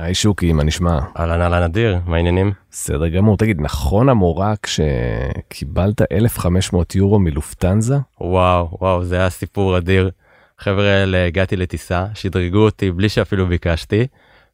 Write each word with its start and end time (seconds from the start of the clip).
היי 0.00 0.14
שוקי, 0.14 0.52
מה 0.52 0.64
נשמע? 0.64 0.98
אהלן 1.18 1.40
אהלן 1.40 1.62
אדיר, 1.62 1.98
מה 2.06 2.16
העניינים? 2.16 2.52
בסדר 2.70 3.08
גמור. 3.08 3.36
תגיד, 3.36 3.60
נכון 3.60 4.08
המורק 4.08 4.66
שקיבלת 4.66 6.02
1,500 6.12 6.94
יורו 6.94 7.18
מלופטנזה? 7.18 7.96
וואו, 8.20 8.78
וואו, 8.80 9.04
זה 9.04 9.16
היה 9.16 9.30
סיפור 9.30 9.78
אדיר. 9.78 10.10
חבר'ה 10.58 10.90
האלה, 10.90 11.26
הגעתי 11.26 11.56
לטיסה, 11.56 12.06
שדרגו 12.14 12.58
אותי 12.58 12.90
בלי 12.92 13.08
שאפילו 13.08 13.46
ביקשתי, 13.46 14.06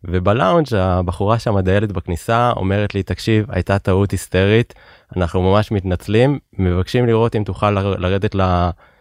ובלאונג' 0.04 0.74
הבחורה 0.74 1.38
שם, 1.38 1.56
הדיילת 1.56 1.92
בכניסה, 1.92 2.52
אומרת 2.56 2.94
לי, 2.94 3.02
תקשיב, 3.02 3.46
הייתה 3.48 3.78
טעות 3.78 4.10
היסטרית, 4.10 4.74
אנחנו 5.16 5.42
ממש 5.42 5.72
מתנצלים, 5.72 6.38
מבקשים 6.58 7.06
לראות 7.06 7.36
אם 7.36 7.44
תוכל 7.44 7.70
לרדת 7.70 8.34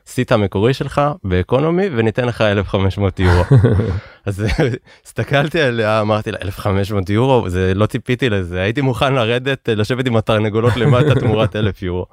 לסיט 0.07 0.31
המקורי 0.31 0.73
שלך 0.73 1.01
באקונומי 1.23 1.89
וניתן 1.95 2.25
לך 2.25 2.41
1,500 2.41 3.19
יורו. 3.19 3.43
אז 4.25 4.45
הסתכלתי 5.05 5.61
עליה, 5.61 6.01
אמרתי 6.01 6.31
לה 6.31 6.37
1,500 6.41 7.09
יורו, 7.09 7.49
זה 7.49 7.73
לא 7.75 7.85
ציפיתי 7.85 8.29
לזה, 8.29 8.61
הייתי 8.61 8.81
מוכן 8.81 9.13
לרדת, 9.13 9.69
לשבת 9.69 10.07
עם 10.07 10.15
התרנגולות 10.15 10.77
למטה 10.77 11.15
תמורת 11.21 11.55
1,000 11.55 11.83
יורו. 11.83 12.05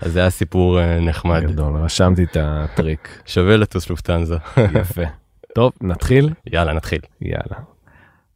אז 0.00 0.12
זה 0.12 0.20
היה 0.20 0.30
סיפור 0.30 0.80
אה, 0.80 1.00
נחמד. 1.00 1.42
גדול, 1.42 1.76
רשמתי 1.76 2.24
את 2.24 2.36
הטריק. 2.40 3.08
שווה 3.26 3.56
לטוס 3.56 3.90
לופטהנזה. 3.90 4.36
יפה. 4.80 5.02
טוב, 5.54 5.72
נתחיל? 5.80 6.30
יאללה, 6.46 6.72
נתחיל. 6.72 7.00
יאללה. 7.20 7.56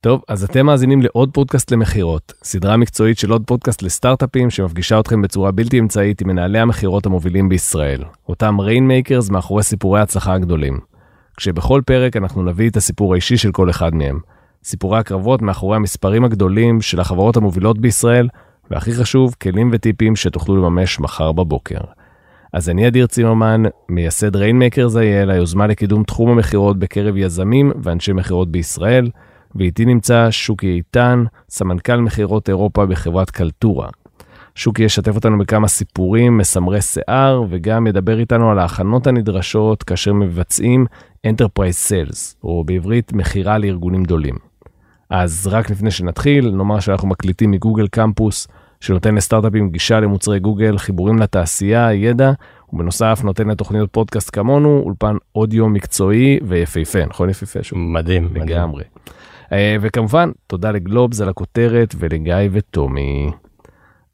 טוב, 0.04 0.22
אז 0.28 0.44
אתם 0.44 0.66
מאזינים 0.66 1.02
לעוד 1.02 1.30
פודקאסט 1.32 1.72
למכירות, 1.72 2.32
סדרה 2.42 2.76
מקצועית 2.76 3.18
של 3.18 3.30
עוד 3.30 3.42
פודקאסט 3.46 3.82
לסטארט-אפים 3.82 4.50
שמפגישה 4.50 5.00
אתכם 5.00 5.22
בצורה 5.22 5.50
בלתי 5.50 5.78
אמצעית 5.78 6.20
עם 6.20 6.28
מנהלי 6.28 6.58
המכירות 6.58 7.06
המובילים 7.06 7.48
בישראל, 7.48 8.04
אותם 8.28 8.60
rainmakers 8.60 9.30
מאחורי 9.30 9.62
סיפורי 9.62 10.00
ההצלחה 10.00 10.34
הגדולים. 10.34 10.78
כשבכל 11.36 11.80
פרק 11.86 12.16
אנחנו 12.16 12.42
נביא 12.42 12.70
את 12.70 12.76
הסיפור 12.76 13.12
האישי 13.12 13.36
של 13.36 13.52
כל 13.52 13.70
אחד 13.70 13.95
מהם. 13.95 14.18
סיפורי 14.64 14.98
הקרבות 14.98 15.42
מאחורי 15.42 15.76
המספרים 15.76 16.24
הגדולים 16.24 16.80
של 16.80 17.00
החברות 17.00 17.36
המובילות 17.36 17.78
בישראל, 17.78 18.28
והכי 18.70 18.95
חשוב, 18.95 19.34
כלים 19.42 19.70
וטיפים 19.73 20.16
שתוכלו 20.16 20.57
לממש 20.57 21.01
מחר 21.01 21.32
בבוקר. 21.32 21.80
אז 22.52 22.68
אני 22.68 22.88
אדיר 22.88 23.07
צימרמן, 23.07 23.62
מייסד 23.88 24.36
ריינמקרס 24.36 24.96
אייל, 24.96 25.30
היוזמה 25.30 25.66
לקידום 25.66 26.04
תחום 26.04 26.30
המכירות 26.30 26.79
בקרב 26.79 27.16
יזמים 27.16 27.73
ואנשי 27.82 28.12
מכירות 28.12 28.52
בישראל, 28.52 29.10
ואיתי 29.57 29.85
נמצא 29.85 30.30
שוקי 30.30 30.66
איתן, 30.66 31.24
סמנכ"ל 31.49 31.97
מכירות 31.97 32.49
אירופה 32.49 32.87
בחברת 32.87 33.30
קלטורה. 33.30 33.88
שוקי 34.55 34.83
ישתף 34.83 35.15
אותנו 35.15 35.38
בכמה 35.38 35.69
סיפורים 35.69 36.38
מסמרי 36.38 36.83
שיער, 36.83 37.43
וגם 37.49 37.87
ידבר 37.87 38.19
איתנו 38.19 38.51
על 38.51 38.59
ההכנות 38.59 39.07
הנדרשות 39.07 39.82
כאשר 39.82 40.13
מבצעים 40.13 40.87
Enterprise 41.27 41.91
Sales, 41.91 42.35
או 42.45 42.65
בעברית 42.65 43.13
מכירה 43.13 43.59
לארגונים 43.59 44.02
גדולים. 44.02 44.35
אז 45.10 45.49
רק 45.51 45.71
לפני 45.71 45.91
שנתחיל, 45.91 46.51
נאמר 46.51 46.80
שאנחנו 46.80 47.09
מקליטים 47.09 47.51
מגוגל 47.51 47.88
קמפוס, 47.88 48.49
שנותן 48.80 49.15
לסטארט-אפים 49.15 49.71
גישה 49.71 50.01
למוצרי 50.01 50.41
גוגל, 50.41 50.79
חיבורים 50.79 51.19
לתעשייה, 51.19 51.93
ידע, 51.93 52.32
ובנוסף 52.73 53.21
נותן 53.25 53.49
לתוכניות 53.49 53.88
פודקאסט 53.93 54.30
כמונו, 54.32 54.82
אולפן 54.85 55.16
אודיו 55.35 55.69
מקצועי 55.69 56.38
ויפהפה, 56.43 57.07
נכון 57.07 57.30
יפהפה? 57.30 57.63
שוב? 57.63 57.79
מדהים, 57.79 58.29
לגמרי. 58.35 58.82
מדהים. 58.85 59.25
וכמובן, 59.80 60.30
תודה 60.47 60.71
לגלובס 60.71 61.21
על 61.21 61.29
הכותרת 61.29 61.95
ולגיא 61.99 62.35
וטומי. 62.52 63.30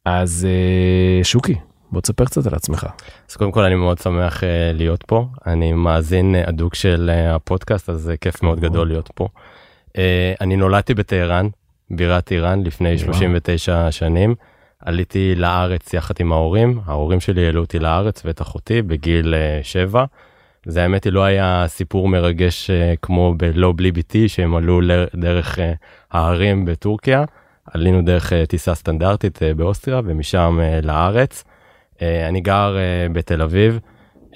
אז 0.05 0.47
אה, 0.51 1.25
שוקי, 1.25 1.55
בוא 1.93 2.01
תספר 2.01 2.25
קצת 2.25 2.47
על 2.47 2.55
עצמך. 2.55 2.87
אז 3.31 3.37
קודם 3.37 3.53
כל 3.53 3.65
אני 3.65 3.75
מאוד 3.75 3.99
שמח 3.99 4.41
uh, 4.41 4.47
להיות 4.75 5.05
פה, 5.07 5.27
אני 5.47 5.73
מאזין 5.73 6.35
אדוק 6.35 6.75
של 6.75 7.11
הפודקאסט, 7.13 7.91
אז 7.91 8.01
זה 8.01 8.17
כיף 8.17 8.43
מאוד 8.43 8.61
גדול 8.61 8.89
להיות 8.89 9.11
פה. 9.15 9.29
אני 10.41 10.57
נולדתי 10.57 10.95
בטהרן, 10.95 11.49
בירת 11.91 12.33
איראן, 12.33 12.63
לפני 12.63 12.99
39 12.99 13.91
שנים. 13.91 14.35
עליתי 14.85 15.35
לארץ 15.35 15.95
יחד 15.95 16.15
עם 16.19 16.33
ההורים, 16.33 16.81
ההורים 16.87 17.21
שלי 17.21 17.47
העלו 17.47 17.61
אותי 17.61 17.79
לארץ 17.79 18.23
ואת 18.25 18.43
אחותי 18.43 18.83
בגיל 18.83 19.35
uh, 19.35 19.65
7. 19.65 20.05
זה 20.67 20.83
האמת 20.83 21.05
היא 21.05 21.13
לא 21.13 21.25
היה 21.25 21.65
סיפור 21.69 22.09
מרגש 22.09 22.71
uh, 22.71 22.97
כמו 23.03 23.35
בלא 23.37 23.73
בלי 23.77 23.93
ביתי 23.93 24.29
שהם 24.29 24.55
עלו 24.55 24.81
דרך 25.17 25.59
uh, 25.59 25.61
ההרים 26.11 26.65
בטורקיה. 26.65 27.25
עלינו 27.75 28.03
דרך 28.03 28.33
uh, 28.33 28.47
טיסה 28.47 28.75
סטנדרטית 28.75 29.39
באוסטריה 29.57 30.01
ומשם 30.05 30.59
לארץ. 30.83 31.45
אני 32.03 32.41
גר 32.41 32.77
בתל 33.13 33.43
אביב, 33.43 33.79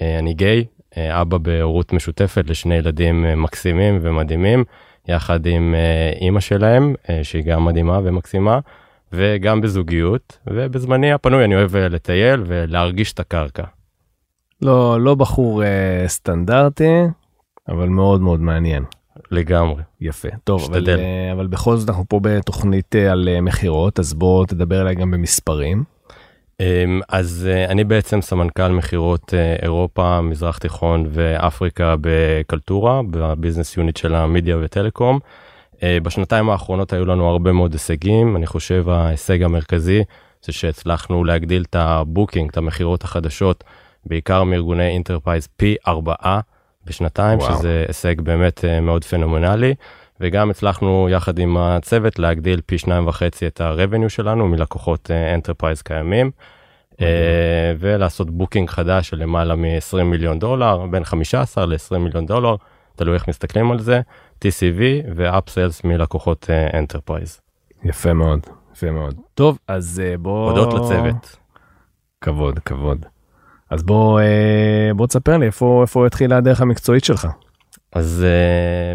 אני 0.00 0.34
גיי, 0.34 0.64
אבא 0.96 1.38
בהורות 1.38 1.92
משותפת 1.92 2.44
לשני 2.50 2.74
ילדים 2.74 3.24
מקסימים 3.36 3.98
ומדהימים. 4.02 4.64
יחד 5.08 5.46
עם 5.46 5.74
אימא 6.20 6.40
שלהם, 6.40 6.94
שהיא 7.22 7.44
גם 7.44 7.64
מדהימה 7.64 8.00
ומקסימה, 8.04 8.58
וגם 9.12 9.60
בזוגיות, 9.60 10.38
ובזמני 10.46 11.12
הפנוי 11.12 11.44
אני 11.44 11.54
אוהב 11.54 11.76
לטייל 11.76 12.42
ולהרגיש 12.46 13.12
את 13.12 13.20
הקרקע. 13.20 13.64
לא, 14.64 15.00
לא 15.00 15.14
בחור 15.14 15.62
uh, 15.62 15.66
סטנדרטי, 16.08 17.02
אבל 17.69 17.88
מאוד 17.88 18.20
מאוד 18.20 18.41
מעניין. 18.41 18.84
לגמרי. 19.30 19.82
יפה. 20.00 20.28
טוב, 20.44 20.64
אבל, 20.64 20.84
uh, 20.84 21.32
אבל 21.32 21.47
בכל 21.47 21.76
זאת 21.76 21.88
אנחנו 21.88 22.04
פה 22.08 22.20
בתוכנית 22.22 22.94
uh, 22.94 22.98
על 23.12 23.28
uh, 23.36 23.41
מכירות, 23.41 23.98
אז 23.98 24.14
בוא 24.14 24.47
תדבר 24.47 24.80
אליי 24.80 24.94
גם 24.94 25.10
במספרים. 25.10 25.84
אמ, 26.60 27.00
אז 27.08 27.48
אני 27.69 27.84
בעצם 27.84 28.20
סמנכ"ל 28.20 28.69
מכירות 28.69 29.34
אירופה, 29.62 30.20
מזרח 30.20 30.58
תיכון 30.58 31.06
ואפריקה 31.10 31.94
בקלטורה, 32.00 33.00
ב 33.10 33.18
business 33.18 33.76
unit 33.76 33.97
של 33.96 34.14
המדיה 34.14 34.56
וטלקום. 34.60 35.19
בשנתיים 35.84 36.50
האחרונות 36.50 36.92
היו 36.92 37.04
לנו 37.04 37.28
הרבה 37.28 37.52
מאוד 37.52 37.72
הישגים, 37.72 38.36
אני 38.36 38.46
חושב 38.46 38.88
ההישג 38.88 39.42
המרכזי 39.42 40.04
זה 40.42 40.52
שהצלחנו 40.52 41.25
להגדיל 41.25 41.64
את 41.70 41.76
ה 41.76 41.85
booking, 41.85 42.50
את 42.50 42.56
המכירות 42.56 43.04
החדשות, 43.04 43.64
בעיקר 44.06 44.44
מארגוני 44.44 44.88
enterprise 44.88 45.48
פי 45.56 45.76
ארבעה 45.87 46.41
בשנתיים, 46.87 47.38
וואו. 47.38 47.59
שזה 47.59 47.84
הישג 47.88 48.20
באמת 48.20 48.65
מאוד 48.82 49.04
פנומנלי. 49.04 49.75
וגם 50.20 50.50
הצלחנו 50.50 51.09
יחד 51.10 51.38
עם 51.38 51.56
הצוות 51.56 52.19
להגדיל 52.19 52.60
פי 52.66 52.78
שניים 52.78 53.06
וחצי 53.06 53.47
את 53.47 53.60
ה 53.60 53.67
revenue 53.67 54.10
שלנו 54.10 54.48
מלקוחות 54.48 55.10
enterprise 55.34 55.82
קיימים. 55.82 56.31
ולעשות 57.78 58.31
booking 58.30 58.70
חדש 58.70 59.09
של 59.09 59.16
למעלה 59.16 59.54
מ-20 59.56 60.03
מיליון 60.03 60.38
דולר 60.38 60.87
בין 60.87 61.04
15 61.04 61.66
ל-20 61.66 61.98
מיליון 61.98 62.26
דולר 62.26 62.56
תלוי 62.97 63.14
איך 63.14 63.28
מסתכלים 63.28 63.70
על 63.70 63.78
זה 63.78 64.00
TCV 64.44 64.81
ו 65.14 65.23
upsells 65.23 65.84
מלקוחות 65.84 66.50
enterprise. 66.75 67.41
יפה 67.84 68.12
מאוד 68.12 68.41
יפה 68.72 68.91
מאוד 68.91 69.14
טוב 69.34 69.59
אז 69.69 70.03
בוא 70.19 70.50
הודות 70.50 70.75
לצוות. 70.75 71.37
כבוד 72.20 72.59
כבוד. 72.59 73.06
אז 73.74 73.82
בוא 73.82 74.20
בוא 74.96 75.06
תספר 75.06 75.36
לי 75.36 75.46
איפה 75.46 75.82
איפה 75.82 76.06
התחילה 76.06 76.36
הדרך 76.36 76.60
המקצועית 76.60 77.04
שלך. 77.04 77.28
אז 77.92 78.26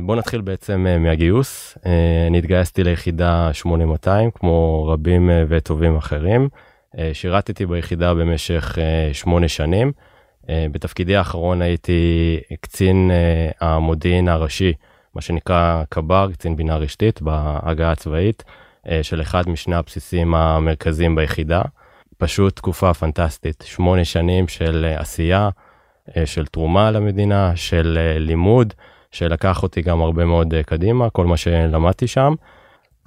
בוא 0.01 0.16
נתחיל 0.16 0.41
בעצם 0.41 0.85
מהגיוס 1.00 1.78
אני 2.28 2.38
התגייסתי 2.38 2.84
ליחידה 2.84 3.50
8200 3.53 4.31
כמו 4.31 4.88
רבים 4.91 5.29
וטובים 5.47 5.97
אחרים. 5.97 6.50
שירתתי 7.13 7.66
ביחידה 7.66 8.13
במשך 8.13 8.78
שמונה 9.13 9.47
שנים. 9.47 9.91
בתפקידי 10.51 11.16
האחרון 11.16 11.62
הייתי 11.62 12.38
קצין 12.62 13.12
המודיעין 13.62 14.28
הראשי, 14.28 14.73
מה 15.16 15.22
שנקרא 15.22 15.84
קבר, 15.89 16.29
קצין 16.34 16.56
בינה 16.56 16.78
רשתית 16.78 17.22
בהגה 17.22 17.91
הצבאית 17.91 18.44
של 19.01 19.22
אחד 19.22 19.50
משני 19.50 19.75
הבסיסים 19.75 20.35
המרכזיים 20.35 21.16
ביחידה. 21.16 21.62
פשוט 22.19 22.56
תקופה 22.56 22.94
פנטסטית, 22.94 23.63
שמונה 23.68 24.06
שנים 24.06 24.47
של 24.47 24.94
עשייה, 24.97 25.50
של 26.25 26.46
תרומה 26.46 26.91
למדינה, 26.91 27.52
של 27.56 27.97
לימוד, 28.19 28.74
שלקח 29.12 29.63
אותי 29.63 29.81
גם 29.81 30.02
הרבה 30.02 30.25
מאוד 30.25 30.53
קדימה, 30.66 31.09
כל 31.09 31.25
מה 31.25 31.38
שלמדתי 31.38 32.07
שם. 32.07 32.34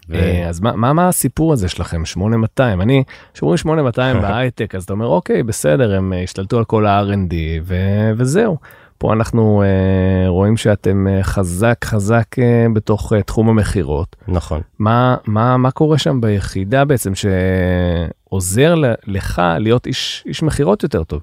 ו... 0.09 0.19
אז 0.49 0.61
מה, 0.61 0.73
מה 0.77 0.93
מה 0.93 1.09
הסיפור 1.09 1.53
הזה 1.53 1.69
שלכם 1.69 2.05
8200 2.05 2.81
אני 2.81 3.05
שאומרים 3.35 3.57
8200 3.57 4.21
בהייטק 4.23 4.75
אז 4.75 4.85
אתה 4.85 4.93
אומר 4.93 5.07
אוקיי 5.07 5.43
בסדר 5.43 5.97
הם 5.97 6.13
השתלטו 6.25 6.59
על 6.59 6.65
כל 6.65 6.87
ה-R&D 6.87 7.35
ו... 7.63 7.77
וזהו. 8.17 8.57
פה 9.03 9.13
אנחנו 9.13 9.63
uh, 9.63 10.29
רואים 10.29 10.57
שאתם 10.57 11.07
uh, 11.07 11.23
חזק 11.23 11.85
חזק 11.85 12.27
uh, 12.39 12.73
בתוך 12.73 13.13
uh, 13.13 13.23
תחום 13.23 13.49
המכירות 13.49 14.17
נכון 14.29 14.61
מה 14.79 15.17
מה 15.27 15.57
מה 15.57 15.71
קורה 15.71 15.99
שם 15.99 16.21
ביחידה 16.21 16.85
בעצם 16.85 17.13
שעוזר 17.15 18.75
לך 19.07 19.43
להיות 19.59 19.87
איש 19.87 20.25
איש 20.27 20.43
מכירות 20.43 20.83
יותר 20.83 21.05
טוב. 21.05 21.21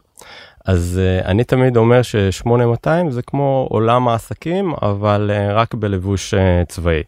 אז 0.66 1.02
uh, 1.22 1.26
אני 1.26 1.44
תמיד 1.44 1.78
אומר 1.78 2.02
ש8200 2.42 3.10
זה 3.10 3.22
כמו 3.22 3.68
עולם 3.72 4.08
העסקים 4.08 4.74
אבל 4.82 5.32
uh, 5.34 5.54
רק 5.54 5.74
בלבוש 5.74 6.34
uh, 6.34 6.38
צבאי. 6.68 7.04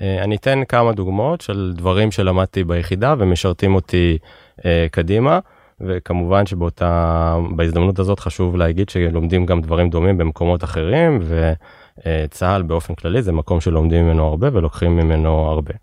אני 0.00 0.36
אתן 0.36 0.64
כמה 0.68 0.92
דוגמאות 0.92 1.40
של 1.40 1.72
דברים 1.76 2.10
שלמדתי 2.10 2.64
ביחידה 2.64 3.14
ומשרתים 3.18 3.74
אותי 3.74 4.18
אה, 4.64 4.86
קדימה 4.90 5.38
וכמובן 5.86 6.46
שבאותה 6.46 7.36
בהזדמנות 7.56 7.98
הזאת 7.98 8.20
חשוב 8.20 8.56
להגיד 8.56 8.88
שלומדים 8.88 9.46
גם 9.46 9.60
דברים 9.60 9.90
דומים 9.90 10.18
במקומות 10.18 10.64
אחרים 10.64 11.20
וצה"ל 11.98 12.62
באופן 12.62 12.94
כללי 12.94 13.22
זה 13.22 13.32
מקום 13.32 13.60
שלומדים 13.60 14.04
ממנו 14.04 14.24
הרבה 14.24 14.48
ולוקחים 14.52 14.96
ממנו 14.96 15.30
הרבה. 15.30 15.74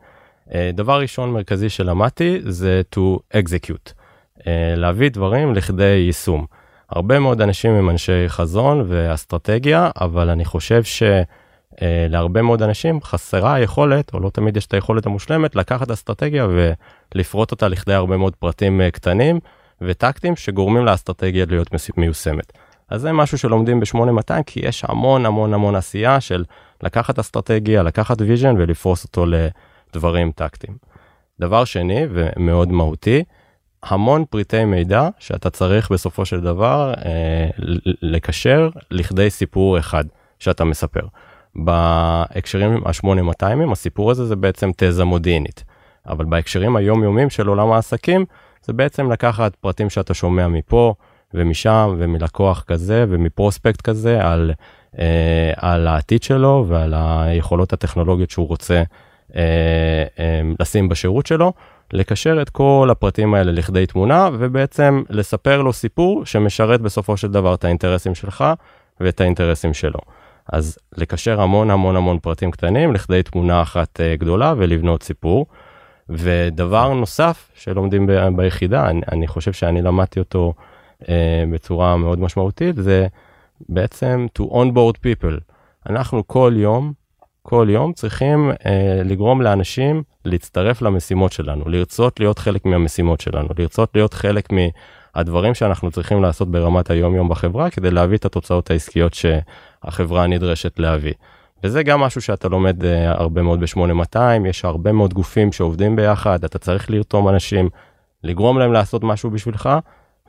דבר 0.73 0.99
ראשון 1.01 1.31
מרכזי 1.31 1.69
שלמדתי 1.69 2.39
זה 2.43 2.81
to 2.95 2.99
execute, 3.37 3.93
להביא 4.75 5.09
דברים 5.09 5.55
לכדי 5.55 5.83
יישום. 5.83 6.45
הרבה 6.89 7.19
מאוד 7.19 7.41
אנשים 7.41 7.71
הם 7.71 7.89
אנשי 7.89 8.27
חזון 8.27 8.85
ואסטרטגיה, 8.87 9.89
אבל 10.01 10.29
אני 10.29 10.45
חושב 10.45 10.81
שלהרבה 10.83 12.41
מאוד 12.41 12.63
אנשים 12.63 13.01
חסרה 13.01 13.53
היכולת, 13.53 14.13
או 14.13 14.19
לא 14.19 14.29
תמיד 14.29 14.57
יש 14.57 14.65
את 14.65 14.73
היכולת 14.73 15.05
המושלמת, 15.05 15.55
לקחת 15.55 15.91
אסטרטגיה 15.91 16.47
ולפרוט 17.15 17.51
אותה 17.51 17.67
לכדי 17.67 17.93
הרבה 17.93 18.17
מאוד 18.17 18.35
פרטים 18.35 18.81
קטנים 18.93 19.39
וטקטיים 19.81 20.35
שגורמים 20.35 20.85
לאסטרטגיה 20.85 21.45
להיות 21.49 21.69
מיושמת. 21.97 22.53
אז 22.89 23.01
זה 23.01 23.11
משהו 23.11 23.37
שלומדים 23.37 23.79
ב-8200 23.79 24.43
כי 24.45 24.59
יש 24.63 24.83
המון 24.87 25.25
המון 25.25 25.53
המון 25.53 25.75
עשייה 25.75 26.21
של 26.21 26.43
לקחת 26.83 27.19
אסטרטגיה, 27.19 27.83
לקחת 27.83 28.21
vision 28.21 28.55
ולפרוס 28.57 29.03
אותו 29.03 29.25
לדברים 29.25 30.31
טקטיים. 30.31 30.77
דבר 31.39 31.65
שני 31.65 32.05
ומאוד 32.09 32.71
מהותי, 32.71 33.23
המון 33.83 34.25
פריטי 34.29 34.65
מידע 34.65 35.09
שאתה 35.19 35.49
צריך 35.49 35.91
בסופו 35.91 36.25
של 36.25 36.41
דבר 36.41 36.93
אה, 37.05 37.49
לקשר 38.01 38.69
לכדי 38.91 39.29
סיפור 39.29 39.79
אחד 39.79 40.03
שאתה 40.39 40.63
מספר. 40.63 41.01
בהקשרים 41.55 42.83
ה-8200 42.85 43.71
הסיפור 43.71 44.11
הזה 44.11 44.25
זה 44.25 44.35
בעצם 44.35 44.71
תזה 44.77 45.03
מודיעינית, 45.03 45.63
אבל 46.07 46.25
בהקשרים 46.25 46.75
היומיומיים 46.75 47.29
של 47.29 47.47
עולם 47.47 47.71
העסקים 47.71 48.25
זה 48.61 48.73
בעצם 48.73 49.11
לקחת 49.11 49.55
פרטים 49.55 49.89
שאתה 49.89 50.13
שומע 50.13 50.47
מפה 50.47 50.93
ומשם 51.33 51.95
ומלקוח 51.97 52.63
כזה 52.67 53.05
ומפרוספקט 53.09 53.81
כזה 53.81 54.27
על, 54.27 54.51
אה, 54.99 55.53
על 55.55 55.87
העתיד 55.87 56.23
שלו 56.23 56.65
ועל 56.67 56.93
היכולות 56.97 57.73
הטכנולוגיות 57.73 58.29
שהוא 58.29 58.47
רוצה 58.47 58.83
אה, 59.35 60.03
אה, 60.19 60.41
לשים 60.59 60.89
בשירות 60.89 61.25
שלו, 61.25 61.53
לקשר 61.93 62.41
את 62.41 62.49
כל 62.49 62.87
הפרטים 62.91 63.33
האלה 63.33 63.51
לכדי 63.51 63.85
תמונה 63.85 64.29
ובעצם 64.33 65.03
לספר 65.09 65.61
לו 65.61 65.73
סיפור 65.73 66.25
שמשרת 66.25 66.81
בסופו 66.81 67.17
של 67.17 67.31
דבר 67.31 67.53
את 67.53 67.63
האינטרסים 67.63 68.15
שלך 68.15 68.45
ואת 68.99 69.21
האינטרסים 69.21 69.73
שלו. 69.73 69.99
אז 70.51 70.77
לקשר 70.97 71.41
המון 71.41 71.69
המון 71.71 71.95
המון 71.95 72.19
פרטים 72.19 72.51
קטנים 72.51 72.93
לכדי 72.93 73.23
תמונה 73.23 73.61
אחת 73.61 73.99
uh, 73.99 74.19
גדולה 74.19 74.53
ולבנות 74.57 75.03
סיפור. 75.03 75.45
ודבר 76.11 76.93
נוסף 76.93 77.49
שלומדים 77.55 78.07
ב- 78.07 78.27
ביחידה, 78.35 78.89
אני, 78.89 79.01
אני 79.11 79.27
חושב 79.27 79.53
שאני 79.53 79.81
למדתי 79.81 80.19
אותו 80.19 80.53
uh, 81.01 81.05
בצורה 81.53 81.97
מאוד 81.97 82.19
משמעותית, 82.19 82.75
זה 82.75 83.07
בעצם 83.69 84.27
to 84.39 84.41
onboard 84.41 84.97
people. 84.97 85.39
אנחנו 85.89 86.27
כל 86.27 86.53
יום 86.55 86.93
כל 87.43 87.67
יום 87.69 87.93
צריכים 87.93 88.51
אה, 88.65 89.01
לגרום 89.05 89.41
לאנשים 89.41 90.03
להצטרף 90.25 90.81
למשימות 90.81 91.31
שלנו, 91.31 91.69
לרצות 91.69 92.19
להיות 92.19 92.39
חלק 92.39 92.65
מהמשימות 92.65 93.21
שלנו, 93.21 93.47
לרצות 93.57 93.89
להיות 93.95 94.13
חלק 94.13 94.49
מהדברים 95.15 95.53
שאנחנו 95.53 95.91
צריכים 95.91 96.21
לעשות 96.21 96.51
ברמת 96.51 96.89
היום 96.89 97.15
יום 97.15 97.29
בחברה 97.29 97.69
כדי 97.69 97.91
להביא 97.91 98.17
את 98.17 98.25
התוצאות 98.25 98.71
העסקיות 98.71 99.13
שהחברה 99.13 100.27
נדרשת 100.27 100.79
להביא. 100.79 101.13
וזה 101.63 101.83
גם 101.83 101.99
משהו 101.99 102.21
שאתה 102.21 102.47
לומד 102.47 102.85
אה, 102.85 103.11
הרבה 103.11 103.41
מאוד 103.41 103.59
ב-8200, 103.59 104.47
יש 104.47 104.65
הרבה 104.65 104.91
מאוד 104.91 105.13
גופים 105.13 105.51
שעובדים 105.51 105.95
ביחד, 105.95 106.43
אתה 106.43 106.59
צריך 106.59 106.89
לרתום 106.89 107.29
אנשים, 107.29 107.69
לגרום 108.23 108.59
להם 108.59 108.73
לעשות 108.73 109.03
משהו 109.03 109.29
בשבילך, 109.29 109.69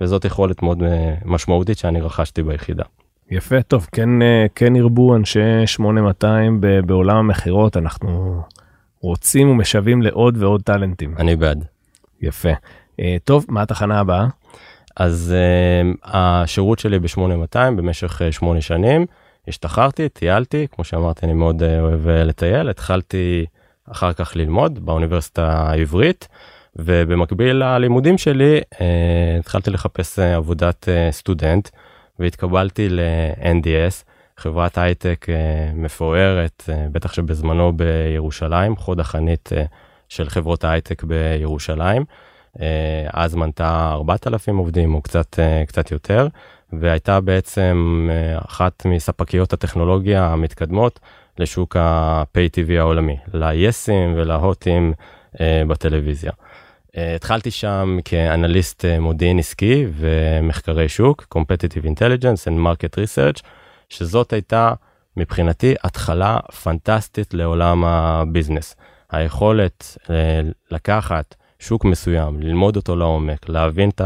וזאת 0.00 0.24
יכולת 0.24 0.62
מאוד 0.62 0.82
אה, 0.82 1.14
משמעותית 1.24 1.78
שאני 1.78 2.00
רכשתי 2.00 2.42
ביחידה. 2.42 2.84
יפה, 3.30 3.62
טוב, 3.62 3.86
כן, 3.92 4.22
אה, 4.22 4.46
כן 4.54 4.76
ירבו 4.76 5.16
אנשי 5.16 5.66
8200 5.66 6.60
בעולם 6.86 7.16
המכירות, 7.16 7.76
אנחנו 7.76 8.40
רוצים 9.00 9.50
ומשווים 9.50 10.02
לעוד 10.02 10.42
ועוד 10.42 10.62
טאלנטים. 10.62 11.14
אני 11.18 11.36
בעד. 11.36 11.64
יפה. 12.20 12.50
אה, 13.00 13.16
טוב, 13.24 13.46
מה 13.48 13.62
התחנה 13.62 14.00
הבאה? 14.00 14.26
אז 14.96 15.34
uh, 15.34 15.98
השירות 16.04 16.78
שלי 16.78 16.98
ב-8200 16.98 17.70
במשך 17.76 18.22
uh, 18.28 18.32
8 18.32 18.60
שנים, 18.60 19.06
השתחררתי, 19.48 20.08
טיילתי, 20.08 20.66
כמו 20.72 20.84
שאמרתי, 20.84 21.26
אני 21.26 21.32
מאוד 21.32 21.62
uh, 21.62 21.66
אוהב 21.80 22.06
uh, 22.06 22.10
לטייל, 22.10 22.68
התחלתי 22.68 23.46
אחר 23.90 24.12
כך 24.12 24.36
ללמוד 24.36 24.86
באוניברסיטה 24.86 25.48
העברית, 25.52 26.28
ובמקביל 26.76 27.56
ללימודים 27.56 28.18
שלי 28.18 28.60
uh, 28.74 28.78
התחלתי 29.38 29.70
לחפש 29.70 30.18
עבודת 30.18 30.88
סטודנט. 31.10 31.68
והתקבלתי 32.18 32.88
ל-NDS, 32.88 34.04
חברת 34.36 34.78
הייטק 34.78 35.26
אה, 35.28 35.70
מפוארת, 35.74 36.64
אה, 36.68 36.86
בטח 36.92 37.12
שבזמנו 37.12 37.72
בירושלים, 37.72 38.76
חוד 38.76 39.00
החנית 39.00 39.50
אה, 39.56 39.64
של 40.08 40.28
חברות 40.28 40.64
ההייטק 40.64 41.02
בירושלים. 41.04 42.04
אז 43.12 43.34
מנתה 43.34 43.90
4,000 43.92 44.56
עובדים 44.56 44.94
או 44.94 45.02
קצת, 45.02 45.38
קצת 45.66 45.90
יותר, 45.90 46.28
והייתה 46.72 47.20
בעצם 47.20 48.08
אחת 48.46 48.86
מספקיות 48.86 49.52
הטכנולוגיה 49.52 50.26
המתקדמות 50.26 51.00
לשוק 51.38 51.76
ה-pay 51.76 52.56
TV 52.56 52.72
העולמי, 52.78 53.16
ליסים 53.34 54.14
ולהוטים 54.16 54.92
בטלוויזיה. 55.40 56.32
אה, 56.96 57.14
התחלתי 57.14 57.50
שם 57.50 57.98
כאנליסט 58.04 58.84
אה, 58.84 59.00
מודיעין 59.00 59.38
עסקי 59.38 59.86
ומחקרי 59.92 60.88
שוק, 60.88 61.26
Competitive 61.38 61.84
Intelligence 61.84 62.48
and 62.48 62.58
Market 62.58 62.94
Research, 62.96 63.42
שזאת 63.88 64.32
הייתה 64.32 64.72
מבחינתי 65.16 65.74
התחלה 65.84 66.38
פנטסטית 66.62 67.34
לעולם 67.34 67.84
הביזנס. 67.84 68.76
היכולת 69.10 69.96
אה, 70.10 70.40
לקחת 70.70 71.34
שוק 71.62 71.84
מסוים, 71.84 72.40
ללמוד 72.40 72.76
אותו 72.76 72.96
לעומק, 72.96 73.48
להבין 73.48 73.88
את 73.88 74.00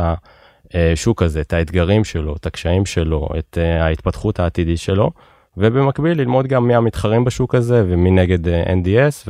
השוק 0.75 1.23
הזה, 1.23 1.41
את 1.41 1.53
האתגרים 1.53 2.05
שלו, 2.05 2.37
את 2.37 2.47
הקשיים 2.47 2.87
שלו, 2.87 3.29
את 3.39 3.59
ההתפתחות 3.81 4.41
העתידית 4.41 4.79
שלו, 4.79 5.11
ובמקביל 5.57 6.19
ללמוד 6.19 6.47
גם 6.47 6.67
מי 6.67 6.75
המתחרים 6.75 7.25
בשוק 7.25 7.55
הזה 7.55 7.85
ומי 7.89 8.11
נגד 8.11 8.47
NDS 8.49 9.29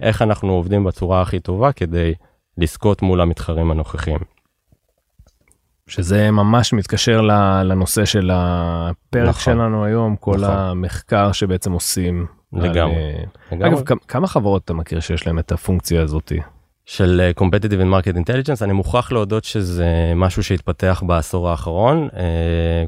ואיך 0.00 0.22
אנחנו 0.22 0.52
עובדים 0.52 0.84
בצורה 0.84 1.22
הכי 1.22 1.40
טובה 1.40 1.72
כדי 1.72 2.14
לזכות 2.58 3.02
מול 3.02 3.20
המתחרים 3.20 3.70
הנוכחיים. 3.70 4.18
שזה 5.86 6.30
ממש 6.30 6.72
מתקשר 6.72 7.20
לנושא 7.64 8.04
של 8.04 8.30
הפרק 8.32 9.28
נכון. 9.28 9.54
שלנו 9.54 9.84
היום, 9.84 10.16
כל 10.16 10.36
נכון. 10.36 10.56
המחקר 10.56 11.32
שבעצם 11.32 11.72
עושים. 11.72 12.26
לגמרי. 12.52 12.94
על, 12.94 13.00
אה, 13.00 13.24
לגמרי. 13.52 13.68
אגב, 13.68 13.82
כמה 14.08 14.26
חברות 14.26 14.64
אתה 14.64 14.74
מכיר 14.74 15.00
שיש 15.00 15.26
להם 15.26 15.38
את 15.38 15.52
הפונקציה 15.52 16.02
הזאתי? 16.02 16.40
של 16.86 17.30
uh, 17.36 17.40
Competitive 17.40 17.80
and 17.80 18.04
Market 18.04 18.16
Intelligence, 18.16 18.64
אני 18.64 18.72
מוכרח 18.72 19.12
להודות 19.12 19.44
שזה 19.44 20.12
משהו 20.16 20.42
שהתפתח 20.44 21.02
בעשור 21.06 21.50
האחרון. 21.50 22.08
Uh, 22.12 22.16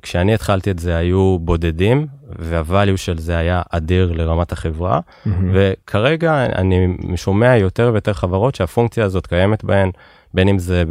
כשאני 0.02 0.34
התחלתי 0.34 0.70
את 0.70 0.78
זה 0.78 0.96
היו 0.96 1.38
בודדים, 1.40 2.06
והvalue 2.30 2.96
של 2.96 3.18
זה 3.18 3.36
היה 3.36 3.62
אדיר 3.70 4.12
לרמת 4.12 4.52
החברה, 4.52 5.00
mm-hmm. 5.00 5.30
וכרגע 5.52 6.44
אני 6.44 6.96
שומע 7.16 7.56
יותר 7.56 7.90
ויותר 7.92 8.12
חברות 8.12 8.54
שהפונקציה 8.54 9.04
הזאת 9.04 9.26
קיימת 9.26 9.64
בהן, 9.64 9.90
בין 10.34 10.48
אם 10.48 10.58
זה 10.58 10.82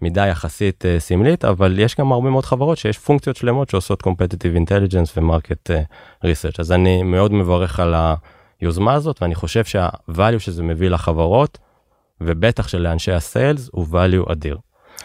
במידה 0.00 0.26
יחסית 0.26 0.84
uh, 0.84 1.00
סמלית, 1.00 1.44
אבל 1.44 1.78
יש 1.78 1.96
גם 1.96 2.12
הרבה 2.12 2.30
מאוד 2.30 2.44
חברות 2.44 2.78
שיש 2.78 2.98
פונקציות 2.98 3.36
שלמות 3.36 3.70
שעושות 3.70 4.02
Competitive 4.02 4.68
Intelligence 4.68 5.10
ו-Market 5.16 5.70
Research, 6.24 6.56
אז 6.58 6.72
אני 6.72 7.02
מאוד 7.02 7.32
מברך 7.32 7.80
על 7.80 7.94
היוזמה 8.60 8.92
הזאת, 8.92 9.22
ואני 9.22 9.34
חושב 9.34 9.64
שה-value 9.64 10.38
שזה 10.38 10.62
מביא 10.62 10.88
לחברות, 10.88 11.58
ובטח 12.20 12.68
שלאנשי 12.68 13.12
הסיילס 13.12 13.70
הוא 13.72 13.86
value 13.92 14.32
אדיר. 14.32 14.58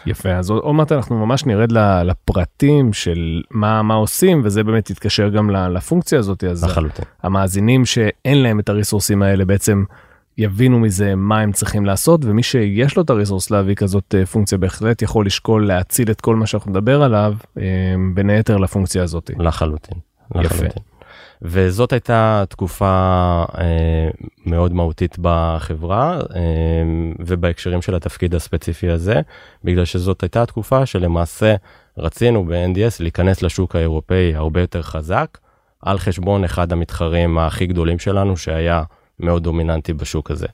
יפה 0.06 0.30
אז 0.30 0.50
עוד 0.50 0.74
מעט 0.74 0.92
אנחנו 0.92 1.26
ממש 1.26 1.46
נרד 1.46 1.72
לפרטים 2.04 2.92
של 2.92 3.42
מה 3.50 3.82
מה 3.82 3.94
עושים 3.94 4.40
וזה 4.44 4.64
באמת 4.64 4.90
יתקשר 4.90 5.28
גם 5.28 5.50
לפונקציה 5.50 6.18
הזאת 6.18 6.44
אז 6.44 6.64
לחלוטין. 6.64 7.04
המאזינים 7.22 7.84
שאין 7.84 8.42
להם 8.42 8.60
את 8.60 8.68
הריסורסים 8.68 9.22
האלה 9.22 9.44
בעצם 9.44 9.84
יבינו 10.38 10.80
מזה 10.80 11.14
מה 11.14 11.40
הם 11.40 11.52
צריכים 11.52 11.84
לעשות 11.84 12.24
ומי 12.24 12.42
שיש 12.42 12.96
לו 12.96 13.02
את 13.02 13.10
הריסורס 13.10 13.50
להביא 13.50 13.74
כזאת 13.74 14.14
אה, 14.18 14.26
פונקציה 14.26 14.58
בהחלט 14.58 15.02
יכול 15.02 15.26
לשקול 15.26 15.66
להציל 15.66 16.10
את 16.10 16.20
כל 16.20 16.36
מה 16.36 16.46
שאנחנו 16.46 16.70
נדבר 16.70 17.02
עליו 17.02 17.34
אה, 17.58 17.62
בין 18.14 18.30
היתר 18.30 18.56
לפונקציה 18.56 19.02
הזאת. 19.02 19.30
לחלוטין. 19.38 19.98
לחלוטין. 20.34 20.68
יפה. 20.68 20.80
וזאת 21.44 21.92
הייתה 21.92 22.44
תקופה 22.48 22.86
אה, 23.58 24.08
מאוד 24.46 24.72
מהותית 24.72 25.16
בחברה 25.20 26.20
אה, 26.34 26.40
ובהקשרים 27.18 27.82
של 27.82 27.94
התפקיד 27.94 28.34
הספציפי 28.34 28.90
הזה, 28.90 29.20
בגלל 29.64 29.84
שזאת 29.84 30.22
הייתה 30.22 30.46
תקופה 30.46 30.86
שלמעשה 30.86 31.54
רצינו 31.98 32.44
ב-NDS 32.44 32.96
להיכנס 33.00 33.42
לשוק 33.42 33.76
האירופאי 33.76 34.34
הרבה 34.34 34.60
יותר 34.60 34.82
חזק, 34.82 35.38
על 35.82 35.98
חשבון 35.98 36.44
אחד 36.44 36.72
המתחרים 36.72 37.38
הכי 37.38 37.66
גדולים 37.66 37.98
שלנו 37.98 38.36
שהיה 38.36 38.82
מאוד 39.20 39.42
דומיננטי 39.42 39.92
בשוק 39.92 40.30
הזה. 40.30 40.46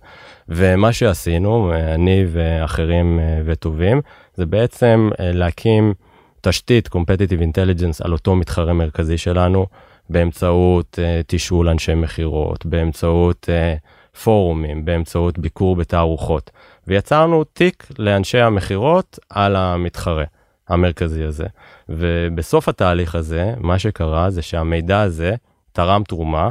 ומה 0.49 0.93
שעשינו, 0.93 1.73
אני 1.95 2.25
ואחרים 2.29 3.21
אה, 3.21 3.41
וטובים, 3.45 4.01
זה 4.35 4.47
בעצם 4.47 5.11
להקים 5.19 5.95
תשתית 6.41 6.89
Competitive 6.89 7.43
Intelligence 7.43 8.05
על 8.05 8.13
אותו 8.13 8.35
מתחרה 8.35 8.73
מרכזי 8.73 9.19
שלנו. 9.19 9.67
באמצעות 10.11 10.99
uh, 10.99 11.25
תשאול 11.27 11.69
אנשי 11.69 11.95
מכירות, 11.95 12.67
באמצעות 12.67 13.49
uh, 13.49 14.19
פורומים, 14.19 14.85
באמצעות 14.85 15.39
ביקור 15.39 15.77
בתערוכות, 15.77 16.51
ויצרנו 16.87 17.45
תיק 17.45 17.89
לאנשי 17.99 18.41
המכירות 18.41 19.19
על 19.31 19.57
המתחרה 19.57 20.25
המרכזי 20.69 21.25
הזה. 21.25 21.47
ובסוף 21.89 22.69
התהליך 22.69 23.15
הזה, 23.15 23.55
מה 23.59 23.79
שקרה 23.79 24.31
זה 24.31 24.43
שהמידע 24.43 25.01
הזה 25.01 25.35
תרם 25.73 26.03
תרומה, 26.09 26.51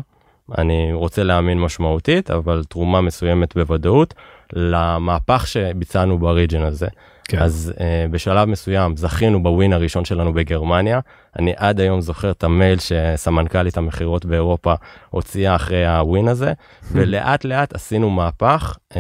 אני 0.58 0.94
רוצה 0.94 1.24
להאמין 1.24 1.60
משמעותית, 1.60 2.32
אבל 2.32 2.64
תרומה 2.70 3.02
מסוימת 3.02 3.56
בוודאות, 3.56 4.14
למהפך 4.54 5.48
שביצענו 5.48 6.20
ב 6.20 6.26
region 6.26 6.62
הזה. 6.64 6.88
כן. 7.28 7.40
אז 7.40 7.74
uh, 7.76 7.82
בשלב 8.12 8.50
מסוים 8.50 8.98
זכינו 8.98 9.44
ב 9.44 9.51
win 9.51 9.74
הראשון 9.74 10.06
שלנו 10.06 10.34
בגרמניה. 10.34 11.00
אני 11.40 11.54
עד 11.58 11.80
היום 11.80 12.02
זוכר 12.02 12.32
את 12.32 12.44
המייל 12.44 12.80
שסמנכ"לית 12.80 13.78
המכירות 13.78 14.26
באירופה 14.26 14.74
הוציאה 15.10 15.56
אחרי 15.56 15.88
ה 15.88 15.98
win 15.98 16.28
הזה, 16.28 16.54
ולאט 16.92 17.46
לאט 17.46 17.74
עשינו 17.74 18.10
מהפך 18.10 18.78
uh, 18.94 18.96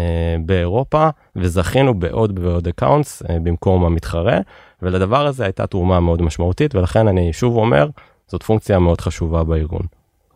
באירופה 0.46 1.10
וזכינו 1.36 2.00
בעוד 2.00 2.40
ועוד 2.44 2.68
accounts 2.68 3.24
uh, 3.24 3.26
במקום 3.44 3.84
המתחרה, 3.84 4.38
ולדבר 4.82 5.28
הזה 5.28 5.44
הייתה 5.44 5.68
תרומה 5.68 6.00
מאוד 6.00 6.22
משמעותית, 6.22 6.76
ולכן 6.76 7.08
אני 7.08 7.34
שוב 7.34 7.58
אומר, 7.58 7.90
זאת 8.28 8.44
פונקציה 8.44 8.80
מאוד 8.80 9.02
חשובה 9.02 9.44
בארגון. 9.44 9.82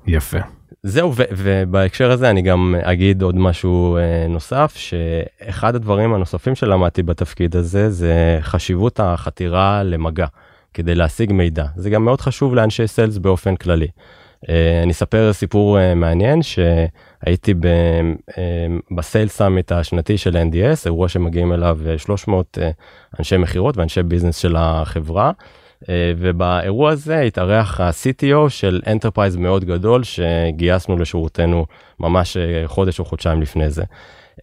יפה. 0.08 0.40
זהו 0.84 1.14
ו- 1.16 1.24
ובהקשר 1.38 2.12
הזה 2.12 2.30
אני 2.30 2.42
גם 2.42 2.76
אגיד 2.84 3.22
עוד 3.22 3.36
משהו 3.36 3.98
אה, 3.98 4.28
נוסף 4.30 4.74
שאחד 4.76 5.76
הדברים 5.76 6.14
הנוספים 6.14 6.56
שלמדתי 6.56 7.04
בתפקיד 7.04 7.56
הזה 7.56 7.90
זה 7.90 8.40
חשיבות 8.42 9.00
החתירה 9.00 9.84
למגע 9.84 10.26
כדי 10.74 10.96
להשיג 10.96 11.32
מידע 11.32 11.66
זה 11.76 11.90
גם 11.90 12.06
מאוד 12.06 12.22
חשוב 12.22 12.56
לאנשי 12.56 12.88
sales 12.88 13.18
באופן 13.18 13.56
כללי. 13.56 13.88
אה, 14.50 14.84
אני 14.84 14.92
אספר 14.92 15.34
סיפור 15.34 15.80
אה, 15.80 15.96
מעניין 15.96 16.40
שהייתי 16.42 17.54
ב 18.92 18.99
sales 18.99 19.36
summit 19.36 19.72
השנתי 19.72 20.18
של 20.18 20.38
NDS 20.38 20.86
אירוע 20.86 21.10
שמגיעים 21.10 21.54
אליו 21.54 21.80
300 21.98 22.58
אה, 22.62 22.72
אנשי 23.20 23.38
מכירות 23.38 23.78
ואנשי 23.78 24.04
business 24.04 24.38
של 24.38 24.56
החברה. 24.56 25.32
אה, 25.90 26.14
ובאירוע 26.18 26.92
הזה 26.92 27.20
התארח 27.20 27.82
ה-CTO 27.82 28.50
של 28.50 28.82
enterprise 28.88 29.36
מאוד 29.36 29.66
גדול 29.66 30.02
שגייסנו 30.04 30.98
לשירותנו 30.98 31.66
ממש 32.00 32.38
אה, 32.38 32.64
חודש 32.68 33.00
או 33.00 33.06
חודשיים 33.06 33.42
לפני 33.42 33.70
זה. 33.70 33.84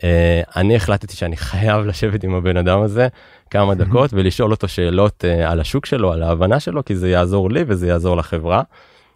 אה, 0.04 0.42
אני 0.56 0.76
החלטתי 0.76 1.16
שאני 1.16 1.36
חייב 1.36 1.86
לשבת 1.86 2.24
עם 2.24 2.34
הבן 2.34 2.56
אדם 2.56 2.80
הזה 2.80 3.08
כמה 3.50 3.74
דקות 3.74 4.10
ולשאול 4.12 4.50
אותו 4.50 4.68
שאלות 4.68 5.24
על 5.46 5.60
השוק 5.60 5.86
שלו 5.86 6.12
על 6.12 6.22
ההבנה 6.22 6.60
שלו 6.60 6.84
כי 6.84 6.96
זה 6.96 7.10
יעזור 7.10 7.50
לי 7.50 7.64
וזה 7.66 7.88
יעזור 7.88 8.16
לחברה. 8.16 8.62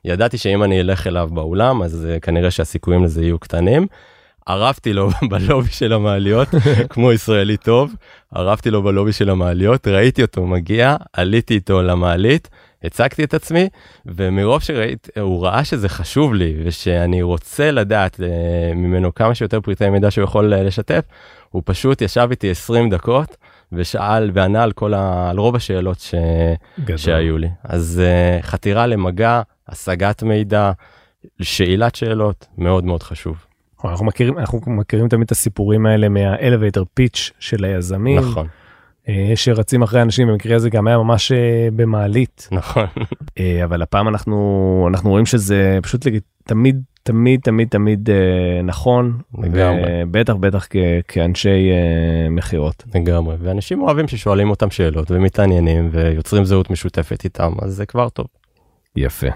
ידעתי 0.05 0.39
שאם 0.39 0.63
אני 0.63 0.81
אלך 0.81 1.07
אליו 1.07 1.29
באולם 1.33 1.83
אז 1.83 2.09
כנראה 2.23 2.51
שהסיכויים 2.51 3.05
לזה 3.05 3.23
יהיו 3.23 3.39
קטנים. 3.39 3.87
ארבתי 4.47 4.93
לו 4.93 5.11
בלובי 5.31 5.71
של 5.71 5.93
המעליות 5.93 6.49
כמו 6.89 7.13
ישראלי 7.13 7.57
טוב 7.57 7.95
ערבתי 8.35 8.71
לו 8.71 8.83
בלובי 8.83 9.13
של 9.13 9.31
המעליות 9.31 9.89
ראיתי 9.89 10.23
אותו 10.23 10.47
מגיע 10.47 10.97
עליתי 11.13 11.55
איתו 11.55 11.83
למעלית 11.83 12.49
הצגתי 12.85 13.25
את 13.25 13.35
עצמי 13.35 13.69
ומרוב 14.07 14.63
שראיתי 14.63 15.21
הוא 15.21 15.45
ראה 15.45 15.65
שזה 15.65 15.89
חשוב 15.89 16.35
לי 16.35 16.55
ושאני 16.65 17.23
רוצה 17.23 17.71
לדעת 17.71 18.21
uh, 18.21 18.75
ממנו 18.75 19.15
כמה 19.15 19.35
שיותר 19.35 19.61
פריטי 19.61 19.91
מידע 19.91 20.11
שהוא 20.11 20.25
יכול 20.25 20.53
uh, 20.53 20.57
לשתף 20.57 21.05
הוא 21.51 21.63
פשוט 21.65 22.03
ישב 22.03 22.29
איתי 22.31 22.51
20 22.51 22.91
דקות 22.91 23.37
ושאל 23.73 24.31
וענה 24.35 24.63
על 24.63 24.73
כל 24.73 24.95
ה... 24.95 25.31
על 25.31 25.39
רוב 25.39 25.57
השאלות 25.57 26.01
ש... 26.01 26.15
שהיו 26.97 27.39
לי 27.39 27.49
אז 27.65 28.03
uh, 28.03 28.43
חתירה 28.47 28.87
למגע 28.87 29.43
השגת 29.69 30.23
מידע 30.23 30.73
שאלת 31.43 31.95
שאלות 31.95 32.47
מאוד 32.59 32.85
מאוד 32.85 33.03
חשוב. 33.03 33.52
אנחנו 33.91 34.07
מכירים 34.07 34.39
אנחנו 34.39 34.61
מכירים 34.67 35.09
תמיד 35.09 35.25
את 35.25 35.31
הסיפורים 35.31 35.87
האלה 35.87 36.09
מהאלווייטר 36.09 36.85
פיץ' 36.95 37.31
של 37.39 37.65
היזמים. 37.65 38.19
נכון. 38.19 38.47
אה, 39.09 39.33
שרצים 39.35 39.83
אחרי 39.83 40.03
אנשים 40.03 40.29
במקרה 40.29 40.57
הזה 40.57 40.71
גם 40.71 40.87
היה 40.87 40.99
ממש 40.99 41.33
אה, 41.33 41.69
במעלית. 41.77 42.49
נכון. 42.53 42.87
אה, 43.39 43.65
אבל 43.65 43.83
הפעם 43.83 44.09
אנחנו 44.09 44.87
אנחנו 44.91 45.11
רואים 45.11 45.27
שזה 45.27 45.79
פשוט 45.83 46.07
תמיד 46.45 46.83
תמיד 47.03 47.41
תמיד 47.41 47.69
תמיד 47.69 48.09
נכון. 48.65 49.19
לגמרי. 49.39 50.05
בטח 50.11 50.35
בטח 50.35 50.67
כאנשי 51.09 51.71
מכירות. 52.31 52.85
לגמרי 52.95 53.37
ואנשים 53.39 53.83
אוהבים 53.83 54.09
ששואלים 54.09 54.51
אותם 54.51 54.71
שאלות 54.71 55.11
ומתעניינים 55.11 55.89
ויוצרים 55.93 56.45
זהות 56.45 56.71
משותפת 56.71 57.25
איתם 57.25 57.53
אז 57.63 57.75
זה 57.75 57.87
כבר 57.87 58.09
טוב. 58.09 58.27
יפה. 58.97 59.27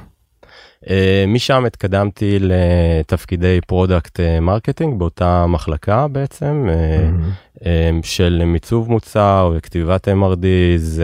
Uh, 0.84 0.88
משם 1.28 1.64
התקדמתי 1.64 2.38
לתפקידי 2.40 3.60
product 3.66 4.20
marketing 4.40 4.98
באותה 4.98 5.46
מחלקה 5.46 6.08
בעצם 6.08 6.68
mm-hmm. 6.68 7.64
של 8.02 8.42
מיצוב 8.46 8.90
מוצר 8.90 9.52
וכתיבת 9.56 10.08
MRDs 10.08 11.00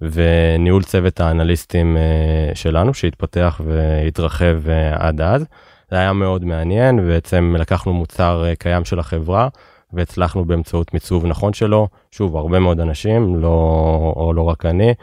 וניהול 0.00 0.82
צוות 0.82 1.20
האנליסטים 1.20 1.96
שלנו 2.54 2.94
שהתפתח 2.94 3.60
והתרחב 3.64 4.60
עד 4.92 5.20
אז. 5.20 5.44
זה 5.90 5.96
היה 5.96 6.12
מאוד 6.12 6.44
מעניין 6.44 7.06
בעצם 7.06 7.56
לקחנו 7.58 7.92
מוצר 7.92 8.44
קיים 8.58 8.84
של 8.84 8.98
החברה 8.98 9.48
והצלחנו 9.92 10.44
באמצעות 10.44 10.94
מיצוב 10.94 11.26
נכון 11.26 11.52
שלו 11.52 11.88
שוב 12.10 12.36
הרבה 12.36 12.58
מאוד 12.58 12.80
אנשים 12.80 13.36
לא 13.36 13.48
או 14.16 14.32
לא 14.32 14.42
רק 14.42 14.66
אני. 14.66 14.94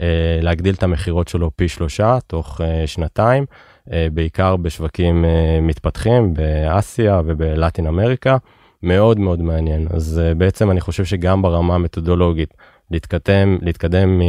אה, 0.00 0.38
להגדיל 0.42 0.74
את 0.74 0.82
המכירות 0.82 1.28
שלו 1.28 1.50
פי 1.56 1.68
שלושה 1.68 2.18
תוך 2.26 2.60
אה, 2.60 2.86
שנתיים, 2.86 3.44
אה, 3.92 4.06
בעיקר 4.12 4.56
בשווקים 4.56 5.24
מתפתחים 5.62 6.34
באסיה 6.34 7.20
ובלטין 7.26 7.86
אמריקה, 7.86 8.36
מאוד 8.82 9.18
מאוד 9.18 9.42
מעניין. 9.42 9.86
אז 9.90 10.20
בעצם 10.36 10.70
אני 10.70 10.80
חושב 10.80 11.04
שגם 11.04 11.42
ברמה 11.42 11.74
המתודולוגית, 11.74 12.54
להתקדם, 12.90 13.58
להתקדם 13.62 14.20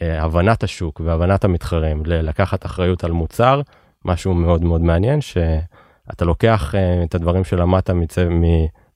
מהבנת 0.00 0.62
השוק 0.62 1.00
והבנת 1.04 1.44
המתחרים, 1.44 2.02
לקחת 2.06 2.66
אחריות 2.66 3.04
על 3.04 3.12
מוצר, 3.12 3.60
משהו 4.04 4.34
מאוד 4.34 4.64
מאוד 4.64 4.80
מעניין, 4.80 5.20
שאתה 5.20 6.24
לוקח 6.24 6.74
את 7.04 7.14
הדברים 7.14 7.44
שלמדת 7.44 7.90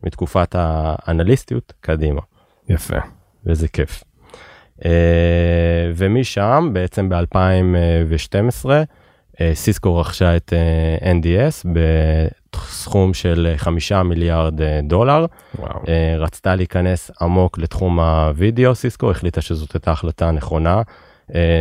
מתקופת 0.03 0.55
האנליסטיות 0.59 1.73
קדימה. 1.81 2.21
יפה. 2.69 2.97
וזה 3.47 3.69
כיף. 3.69 4.05
אה, 4.85 4.91
ומשם 5.95 6.71
בעצם 6.73 7.09
ב-2012 7.09 8.71
אה, 9.41 9.51
סיסקו 9.55 9.97
רכשה 9.97 10.37
את 10.37 10.53
אה, 10.53 11.13
NDS 11.13 11.69
בסכום 11.73 13.15
של 13.15 13.55
חמישה 13.57 14.03
מיליארד 14.03 14.55
דולר. 14.83 15.27
וואו. 15.59 15.81
רצתה 16.19 16.55
להיכנס 16.55 17.11
עמוק 17.21 17.59
לתחום 17.59 18.01
הווידאו, 18.01 18.75
סיסקו 18.75 19.11
החליטה 19.11 19.41
שזאת 19.41 19.75
הייתה 19.75 19.91
החלטה 19.91 20.31
נכונה 20.31 20.83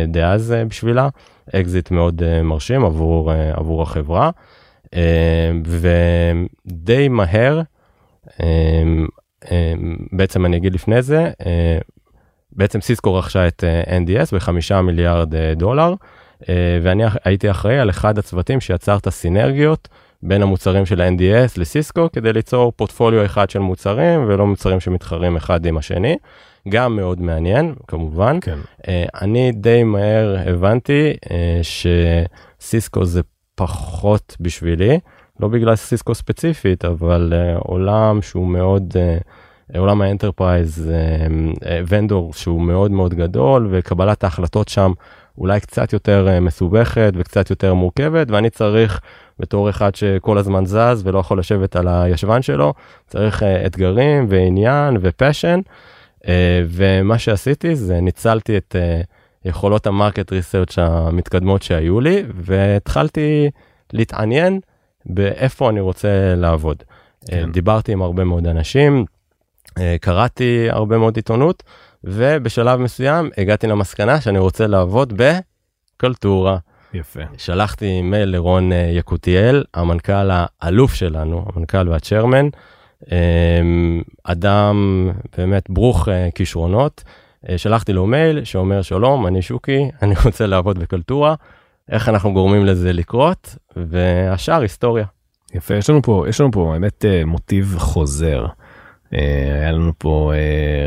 דאז 0.08 0.54
בשבילה. 0.68 1.08
אקזיט 1.54 1.90
מאוד 1.90 2.22
מרשים 2.42 2.84
עבור, 2.84 3.32
עבור 3.52 3.82
החברה. 3.82 4.30
ודי 5.64 7.08
מהר, 7.08 7.60
בעצם 10.12 10.46
אני 10.46 10.56
אגיד 10.56 10.74
לפני 10.74 11.02
זה, 11.02 11.30
בעצם 12.56 12.80
סיסקו 12.80 13.14
רכשה 13.14 13.48
את 13.48 13.64
אה, 13.64 13.98
NDS 13.98 14.34
בחמישה 14.34 14.82
מיליארד 14.82 15.34
אה, 15.34 15.54
דולר, 15.56 15.94
אה, 16.48 16.78
ואני 16.82 17.02
הייתי 17.24 17.50
אחראי 17.50 17.78
על 17.78 17.90
אחד 17.90 18.18
הצוותים 18.18 18.60
שיצר 18.60 18.96
את 18.96 19.06
הסינרגיות 19.06 19.88
בין 20.22 20.42
המוצרים 20.42 20.86
של 20.86 21.00
NDS 21.00 21.60
לסיסקו 21.60 22.08
כדי 22.12 22.32
ליצור 22.32 22.72
פורטפוליו 22.76 23.24
אחד 23.24 23.50
של 23.50 23.58
מוצרים 23.58 24.24
ולא 24.28 24.46
מוצרים 24.46 24.80
שמתחרים 24.80 25.36
אחד 25.36 25.66
עם 25.66 25.76
השני. 25.76 26.16
גם 26.68 26.96
מאוד 26.96 27.20
מעניין 27.20 27.74
כמובן. 27.88 28.38
כן. 28.40 28.58
אני 29.22 29.52
די 29.52 29.82
מהר 29.82 30.36
הבנתי 30.46 31.12
שסיסקו 31.62 33.04
זה 33.04 33.20
פחות 33.54 34.36
בשבילי, 34.40 34.98
לא 35.40 35.48
בגלל 35.48 35.76
סיסקו 35.76 36.14
ספציפית, 36.14 36.84
אבל 36.84 37.32
עולם 37.58 38.22
שהוא 38.22 38.48
מאוד... 38.48 38.96
עולם 39.78 40.02
ה 40.02 40.10
enterprise 40.10 40.92
vendor 41.88 42.28
אה, 42.28 42.38
שהוא 42.38 42.62
מאוד 42.62 42.90
מאוד 42.90 43.14
גדול 43.14 43.68
וקבלת 43.70 44.24
ההחלטות 44.24 44.68
שם 44.68 44.92
אולי 45.38 45.60
קצת 45.60 45.92
יותר 45.92 46.28
אה, 46.28 46.40
מסובכת 46.40 47.12
וקצת 47.16 47.50
יותר 47.50 47.74
מורכבת 47.74 48.30
ואני 48.30 48.50
צריך 48.50 49.00
בתור 49.38 49.70
אחד 49.70 49.94
שכל 49.94 50.38
הזמן 50.38 50.66
זז 50.66 51.02
ולא 51.04 51.18
יכול 51.18 51.38
לשבת 51.38 51.76
על 51.76 51.88
הישבן 51.88 52.42
שלו 52.42 52.74
צריך 53.06 53.42
אה, 53.42 53.66
אתגרים 53.66 54.26
ועניין 54.28 54.96
ו 55.00 55.08
passion 55.08 55.60
ומה 56.68 57.18
שעשיתי 57.18 57.76
זה 57.76 58.00
ניצלתי 58.00 58.56
את 58.56 58.76
יכולות 59.44 59.86
המרקט 59.86 60.32
ריסרצ' 60.32 60.78
המתקדמות 60.78 61.62
שהיו 61.62 62.00
לי 62.00 62.22
והתחלתי 62.34 63.50
להתעניין 63.92 64.60
באיפה 65.06 65.70
אני 65.70 65.80
רוצה 65.80 66.34
לעבוד. 66.36 66.82
כן. 67.26 67.52
דיברתי 67.52 67.92
עם 67.92 68.02
הרבה 68.02 68.24
מאוד 68.24 68.46
אנשים. 68.46 69.04
אה, 69.78 69.96
קראתי 70.00 70.66
הרבה 70.70 70.98
מאוד 70.98 71.16
עיתונות 71.16 71.62
ובשלב 72.04 72.80
מסוים 72.80 73.30
הגעתי 73.38 73.66
למסקנה 73.66 74.20
שאני 74.20 74.38
רוצה 74.38 74.66
לעבוד 74.66 75.12
בקלטורה. 75.16 76.58
יפה. 76.94 77.20
שלחתי 77.38 78.02
מייל 78.02 78.28
לרון 78.28 78.72
אה, 78.72 78.90
יקותיאל, 78.94 79.64
המנכ"ל 79.74 80.30
האלוף 80.60 80.94
שלנו, 80.94 81.44
המנכ"ל 81.54 81.88
והצ'רמן, 81.88 82.48
אמ, 83.12 84.02
אדם 84.24 85.08
באמת 85.38 85.70
ברוך 85.70 86.08
אה, 86.08 86.28
כישרונות. 86.34 87.04
שלחתי 87.56 87.92
לו 87.92 88.06
מייל 88.06 88.44
שאומר 88.44 88.82
שלום, 88.82 89.26
אני 89.26 89.42
שוקי, 89.42 89.90
אני 90.02 90.14
רוצה 90.24 90.46
לעבוד 90.46 90.78
בקלטורה, 90.78 91.34
איך 91.88 92.08
אנחנו 92.08 92.32
גורמים 92.32 92.66
לזה 92.66 92.92
לקרות, 92.92 93.56
והשאר 93.76 94.60
היסטוריה. 94.60 95.04
יפה, 95.54 95.74
יש 95.74 95.90
לנו 95.90 96.02
פה, 96.02 96.24
יש 96.28 96.40
לנו 96.40 96.50
פה 96.52 96.72
האמת 96.74 97.04
מוטיב 97.26 97.74
חוזר. 97.78 98.46
היה 99.12 99.72
לנו 99.72 99.92
פה 99.98 100.32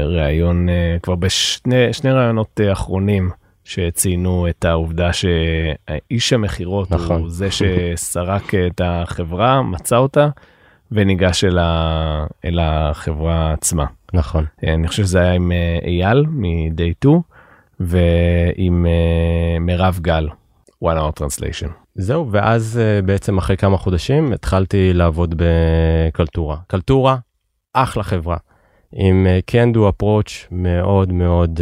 ראיון 0.06 0.68
כבר 1.02 1.16
בשני 1.16 2.12
ראיונות 2.12 2.62
אחרונים. 2.72 3.30
שציינו 3.66 4.48
את 4.50 4.66
העובדה 4.66 5.10
שאיש 5.14 6.34
המכירות 6.34 6.92
נכון. 6.92 7.22
הוא 7.22 7.30
זה 7.30 7.48
שסרק 7.52 8.56
את 8.56 8.82
החברה, 8.84 9.62
מצא 9.62 9.98
אותה 9.98 10.30
וניגש 10.92 11.44
אל, 11.44 11.58
ה... 11.58 12.26
אל 12.46 12.60
החברה 12.62 13.54
עצמה. 13.54 13.86
נכון. 14.14 14.46
אני 14.64 14.88
חושב 14.88 15.04
שזה 15.04 15.20
היה 15.20 15.34
עם 15.34 15.52
אה, 15.52 15.80
אייל 15.86 16.26
מ-day 16.30 16.94
2 17.00 17.22
ועם 17.80 18.86
אה, 18.86 19.60
מירב 19.60 20.00
גל, 20.02 20.28
one 20.84 20.98
hour 20.98 21.22
translation. 21.22 21.70
זהו, 21.96 22.32
ואז 22.32 22.80
אה, 22.84 23.02
בעצם 23.02 23.38
אחרי 23.38 23.58
כמה 23.58 23.78
חודשים 23.78 24.34
התחלתי 24.34 24.94
לעבוד 24.94 25.36
בקלטורה. 25.38 26.58
קלטורה, 26.68 27.18
אחלה 27.76 28.04
חברה, 28.04 28.38
עם 28.94 29.28
can 29.52 29.76
do 29.76 29.80
approach 29.80 30.32
מאוד 30.52 31.12
מאוד 31.12 31.60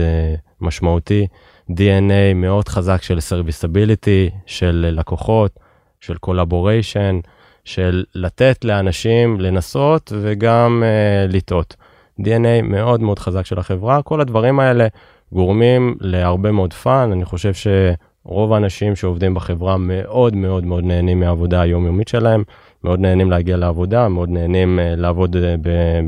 משמעותי. 0.61 1.27
DNA 1.71 2.33
מאוד 2.35 2.67
חזק 2.67 3.01
של 3.01 3.19
סרוויסביליטי, 3.19 4.29
של 4.45 4.89
לקוחות, 4.91 5.59
של 6.01 6.17
collaboration, 6.17 7.19
של 7.65 8.03
לתת 8.15 8.65
לאנשים 8.65 9.41
לנסות 9.41 10.11
וגם 10.21 10.83
uh, 10.83 11.33
לטעות. 11.33 11.75
DNA 12.21 12.61
מאוד 12.63 13.01
מאוד 13.01 13.19
חזק 13.19 13.45
של 13.45 13.59
החברה, 13.59 14.01
כל 14.01 14.21
הדברים 14.21 14.59
האלה 14.59 14.87
גורמים 15.31 15.95
להרבה 15.99 16.51
מאוד 16.51 16.73
fun, 16.73 17.11
אני 17.11 17.25
חושב 17.25 17.51
שרוב 17.53 18.53
האנשים 18.53 18.95
שעובדים 18.95 19.33
בחברה 19.33 19.77
מאוד 19.77 20.35
מאוד 20.35 20.65
מאוד 20.65 20.83
נהנים 20.83 21.19
מהעבודה 21.19 21.61
היומיומית 21.61 22.07
שלהם, 22.07 22.43
מאוד 22.83 22.99
נהנים 22.99 23.31
להגיע 23.31 23.57
לעבודה, 23.57 24.07
מאוד 24.07 24.29
נהנים 24.29 24.79
uh, 24.79 24.99
לעבוד 24.99 25.35
uh, 25.35 25.39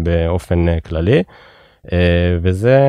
באופן 0.04 0.66
uh, 0.68 0.90
כללי. 0.90 1.24
אה, 1.94 2.38
וזה 2.42 2.80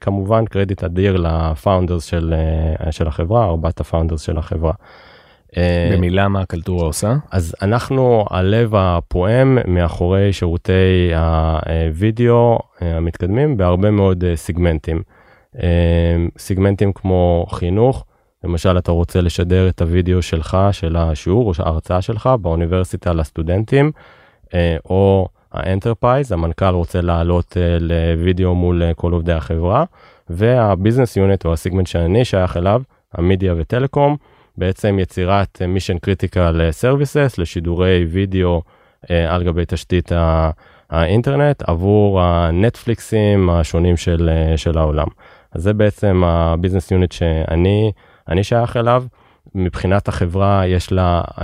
כמובן 0.00 0.44
קרדיט 0.44 0.84
אדיר 0.84 1.16
ל 1.16 1.26
founders 1.26 2.04
של, 2.04 2.34
אה, 2.86 2.92
של 2.92 3.08
החברה, 3.08 3.44
ארבעת 3.44 3.80
ה 3.80 3.84
founders 3.84 4.20
של 4.20 4.38
החברה. 4.38 4.72
אה, 5.56 5.90
במילה 5.92 6.28
מה 6.28 6.40
הקלטורה 6.40 6.86
עושה? 6.86 7.14
אז 7.30 7.54
אנחנו 7.62 8.24
הלב 8.30 8.74
הפועם 8.74 9.58
מאחורי 9.66 10.32
שירותי 10.32 11.12
הווידאו 11.14 12.58
המתקדמים 12.80 13.56
בהרבה 13.56 13.90
מאוד 13.90 14.24
סגמנטים. 14.34 15.02
סגמנטים 16.38 16.92
כמו 16.92 17.46
חינוך, 17.50 18.04
למשל 18.44 18.78
אתה 18.78 18.92
רוצה 18.92 19.20
לשדר 19.20 19.68
את 19.68 19.80
הווידאו 19.80 20.22
שלך, 20.22 20.58
של 20.72 20.96
השיעור 20.96 21.52
או 21.58 21.64
ההרצאה 21.64 22.02
שלך 22.02 22.30
באוניברסיטה 22.40 23.12
לסטודנטים, 23.12 23.92
או 24.84 25.28
ה 25.52 25.59
enterprise, 25.59 26.32
המנכ"ל 26.32 26.74
רוצה 26.74 27.00
לעלות 27.00 27.52
uh, 27.52 27.82
לוידאו 27.82 28.54
מול 28.54 28.82
uh, 28.82 28.94
כל 28.94 29.12
עובדי 29.12 29.32
החברה, 29.32 29.84
וה 30.30 30.47
business 30.47 31.16
unit 31.16 31.44
או 31.44 31.52
הסיגמנט 31.52 31.86
שאני 31.86 32.24
שייך 32.24 32.56
אליו, 32.56 32.82
המדיה 33.14 33.54
וטלקום, 33.56 34.16
בעצם 34.56 34.98
יצירת 34.98 35.62
mission 35.68 35.98
critical 35.98 36.68
services 36.70 37.34
לשידורי 37.38 38.06
וידאו 38.10 38.62
על 39.28 39.44
גבי 39.44 39.62
תשתית 39.68 40.12
האינטרנט 40.90 41.62
עבור 41.62 42.20
הנטפליקסים 42.22 43.50
השונים 43.50 43.96
של, 43.96 44.30
של 44.56 44.78
העולם. 44.78 45.06
אז 45.52 45.62
זה 45.62 45.72
בעצם 45.72 46.22
ה 46.24 46.31
business 46.31 46.90
unit 46.90 47.12
שאני 47.12 47.92
שייך 48.42 48.76
אליו. 48.76 49.04
מבחינת 49.54 50.08
החברה 50.08 50.66
יש 50.66 50.92
לה 50.92 51.22
uh, 51.26 51.42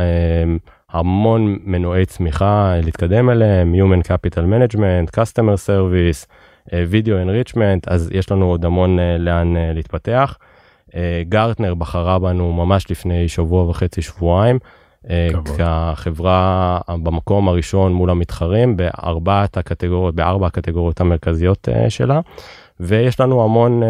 המון 0.90 1.59
מנועי 1.64 2.07
צמיחה 2.07 2.75
להתקדם 2.85 3.31
אליהם, 3.31 3.75
Human 3.75 4.05
Capital 4.05 4.42
Management, 4.42 5.16
Customer 5.16 5.57
Service, 5.66 6.27
אה, 6.72 6.85
Video 6.90 7.29
Enrichment, 7.29 7.81
אז 7.87 8.11
יש 8.12 8.31
לנו 8.31 8.46
עוד 8.46 8.64
המון 8.64 8.99
אה, 8.99 9.18
לאן 9.18 9.57
אה, 9.57 9.72
להתפתח. 9.75 10.38
גרטנר 11.29 11.75
בחרה 11.75 12.18
בנו 12.18 12.53
ממש 12.53 12.90
לפני 12.90 13.29
שבוע 13.29 13.68
וחצי, 13.68 14.03
שבועיים, 14.03 14.59
כחברה 15.59 16.81
במקום 16.88 17.49
הראשון 17.49 17.92
מול 17.92 18.11
המתחרים 18.11 18.77
בארבעת 18.77 19.57
הקטגוריות, 19.57 20.14
בארבע 20.14 20.46
הקטגוריות 20.46 21.01
המרכזיות 21.01 21.68
שלה, 21.88 22.20
ויש 22.81 23.20
לנו 23.20 23.44
המון 23.44 23.83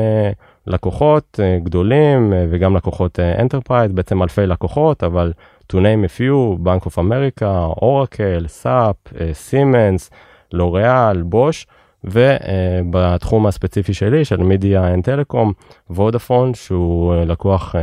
לקוחות 0.67 1.41
גדולים 1.63 2.33
וגם 2.51 2.77
לקוחות 2.77 3.21
enterprise, 3.21 3.93
בעצם 3.93 4.23
אלפי 4.23 4.47
לקוחות, 4.47 5.05
אבל 5.05 5.33
to 5.73 5.77
name 5.77 6.05
a 6.05 6.19
few, 6.19 6.59
Bank 6.65 6.87
of 6.87 6.99
America, 6.99 7.81
Oracle, 7.81 8.63
SAP, 8.63 9.13
Siemens, 9.15 10.15
לוריאל, 10.53 11.23
בוש, 11.23 11.67
ובתחום 12.05 13.47
הספציפי 13.47 13.95
שלי 13.95 14.25
של 14.25 14.37
media 14.37 14.95
and 14.95 15.05
telecom, 15.05 15.53
וודאפון 15.91 16.55
שהוא 16.55 17.15
לקוח 17.15 17.75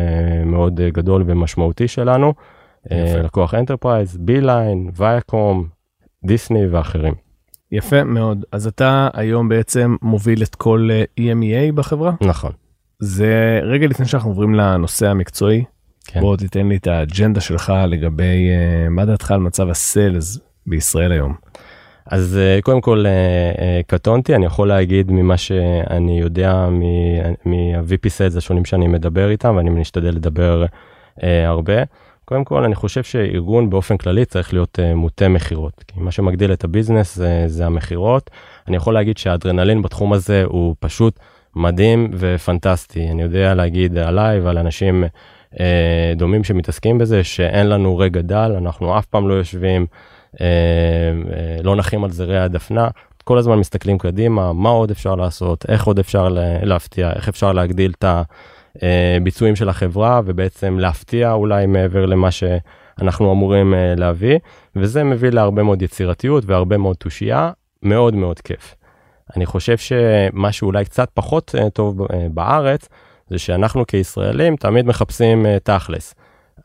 מאוד 0.46 0.76
גדול 0.76 1.24
ומשמעותי 1.28 1.88
שלנו, 1.88 2.34
יפה. 2.86 3.18
לקוח 3.20 3.54
enterprise, 3.54 4.18
ביליין, 4.18 4.90
וייקום, 4.96 5.68
דיסני 6.26 6.68
ואחרים. 6.68 7.14
יפה 7.72 8.04
מאוד, 8.04 8.46
אז 8.52 8.68
אתה 8.68 9.08
היום 9.14 9.50
בעצם 9.50 9.96
מוביל 10.02 10.44
את 10.44 10.56
כל 10.56 10.90
EMEA 11.20 11.72
בחברה? 11.76 12.12
נכון. 12.22 12.52
זה 13.04 13.60
רגע 13.64 13.88
לפני 13.88 14.06
שאנחנו 14.06 14.30
עוברים 14.30 14.56
לנושא 14.56 15.08
המקצועי, 15.08 15.64
כן. 16.08 16.20
בוא 16.20 16.38
תיתן 16.38 16.68
לי 16.68 16.76
את 16.76 16.88
האג'נדה 16.88 17.42
שלך 17.42 17.74
לגבי 17.88 18.50
uh, 18.50 18.90
מה 18.90 19.06
דעתך 19.06 19.32
על 19.32 19.40
מצב 19.40 19.70
ה 19.70 19.81
sales 19.81 20.40
בישראל 20.68 21.12
היום. 21.12 21.34
אז 22.06 22.40
uh, 22.40 22.62
קודם 22.62 22.82
כל 22.82 23.06
uh, 23.06 23.58
uh, 23.58 23.62
קטונתי 23.88 24.36
אני 24.36 24.46
יכול 24.46 24.68
להגיד 24.68 25.12
ממה 25.12 25.38
שאני 25.38 26.20
יודע 26.20 26.68
מה-VP 27.46 28.38
השונים 28.38 28.66
שאני 28.66 28.88
מדבר 28.88 29.30
איתם 29.30 29.56
ואני 29.58 29.70
משתדל 29.70 30.10
לדבר 30.16 30.66
uh, 31.20 31.24
הרבה. 31.46 31.84
קודם 32.26 32.44
כל 32.44 32.64
אני 32.64 32.76
חושב 32.76 33.04
שארגון 33.04 33.70
באופן 33.70 33.98
כללי 33.98 34.26
צריך 34.26 34.54
להיות 34.54 34.80
uh, 34.80 34.96
מוטה 34.96 35.28
מכירות 35.28 35.84
כי 35.88 36.00
מה 36.00 36.12
שמגדיל 36.12 36.54
את 36.54 36.64
הביזנס 36.64 37.16
זה, 37.16 37.44
זה 37.48 37.66
המכירות. 37.66 38.30
אני 38.68 38.76
יכול 38.76 38.94
להגיד 38.94 39.18
שהאדרנלין 39.18 39.82
בתחום 39.82 40.14
הזה 40.14 40.44
הוא 40.44 40.76
פשוט 40.80 41.20
מדהים 41.56 42.12
ופנטסטי 42.18 43.10
אני 43.12 43.22
יודע 43.22 43.54
להגיד 43.54 43.98
עליי 43.98 44.40
ועל 44.40 44.58
אנשים. 44.58 45.04
אה, 45.60 46.14
דומים 46.16 46.44
שמתעסקים 46.44 46.98
בזה 46.98 47.24
שאין 47.24 47.70
לנו 47.70 47.98
רגע 47.98 48.22
דל 48.22 48.56
אנחנו 48.58 48.98
אף 48.98 49.06
פעם 49.06 49.30
לא 49.30 49.34
יושבים 49.34 49.86
אה, 50.42 50.46
אה, 51.36 51.64
לא 51.64 51.76
נחים 51.76 52.04
על 52.04 52.12
זרי 52.12 52.40
הדפנה 52.40 52.88
כל 53.24 53.38
הזמן 53.38 53.60
מסתכלים 53.60 53.98
קדימה 53.98 54.54
מה 54.54 54.70
עוד 54.70 54.92
אפשר 54.92 55.16
לעשות 55.16 55.66
איך 55.70 55.86
עוד 55.86 56.00
אפשר 56.00 56.28
להפתיע 56.64 57.12
איך 57.14 57.30
אפשר 57.30 57.54
להגדיל 57.54 57.94
את 58.00 58.06
הביצועים 58.82 59.56
של 59.56 59.70
החברה 59.70 60.22
ובעצם 60.26 60.80
להפתיע 60.80 61.32
אולי 61.32 61.66
מעבר 61.66 62.06
למה 62.06 62.30
שאנחנו 62.32 63.32
אמורים 63.32 63.74
להביא 63.98 64.40
וזה 64.76 65.04
מביא 65.04 65.30
להרבה 65.30 65.64
מאוד 65.64 65.82
יצירתיות 65.82 66.44
והרבה 66.46 66.78
מאוד 66.78 66.96
תושייה 66.96 67.52
מאוד 67.84 68.16
מאוד 68.16 68.40
כיף. 68.40 68.76
אני 69.36 69.46
חושב 69.46 69.78
שמה 69.78 70.52
שאולי 70.52 70.86
קצת 70.86 71.10
פחות 71.14 71.56
טוב 71.74 71.98
בארץ 72.32 72.90
זה 73.30 73.40
שאנחנו 73.40 73.88
כישראלים 73.88 74.56
תמיד 74.56 74.86
מחפשים 74.86 75.46
uh, 75.46 75.60
תכלס. 75.64 76.16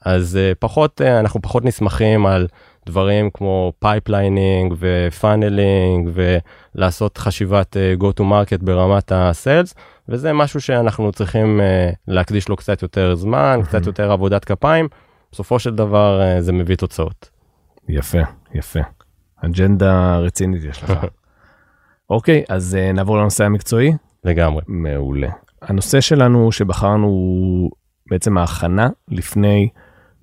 אז 0.04 0.38
פחות, 0.58 1.00
אנחנו 1.00 1.42
פחות 1.42 1.64
נסמכים 1.64 2.26
על 2.26 2.48
דברים 2.86 3.30
כמו 3.34 3.72
pipelining 3.78 4.74
ו 4.78 4.91
funneling 4.91 6.10
ולעשות 6.14 7.18
חשיבת 7.18 7.76
go 8.00 8.20
to 8.20 8.20
market 8.20 8.64
ברמת 8.64 9.12
ה 9.14 9.23
sales, 9.23 9.74
וזה 10.08 10.32
משהו 10.32 10.60
שאנחנו 10.60 11.12
צריכים 11.12 11.60
להקדיש 12.08 12.48
לו 12.48 12.56
קצת 12.56 12.82
יותר 12.82 13.14
זמן, 13.14 13.60
קצת 13.64 13.86
יותר 13.86 14.12
עבודת 14.12 14.44
כפיים, 14.44 14.88
בסופו 15.32 15.58
של 15.58 15.74
דבר 15.74 16.20
זה 16.40 16.52
מביא 16.52 16.76
תוצאות. 16.76 17.30
יפה, 17.88 18.18
יפה. 18.54 18.80
אג'נדה 19.36 20.18
רצינית 20.18 20.62
יש 20.64 20.82
לך. 20.82 20.92
אוקיי, 22.10 22.42
אז 22.48 22.76
uh, 22.80 22.92
נעבור 22.92 23.18
לנושא 23.18 23.44
המקצועי. 23.44 23.92
לגמרי. 24.24 24.62
מעולה. 24.68 25.28
הנושא 25.62 26.00
שלנו 26.00 26.52
שבחרנו 26.52 27.06
הוא 27.06 27.70
בעצם 28.10 28.38
ההכנה 28.38 28.88
לפני 29.08 29.68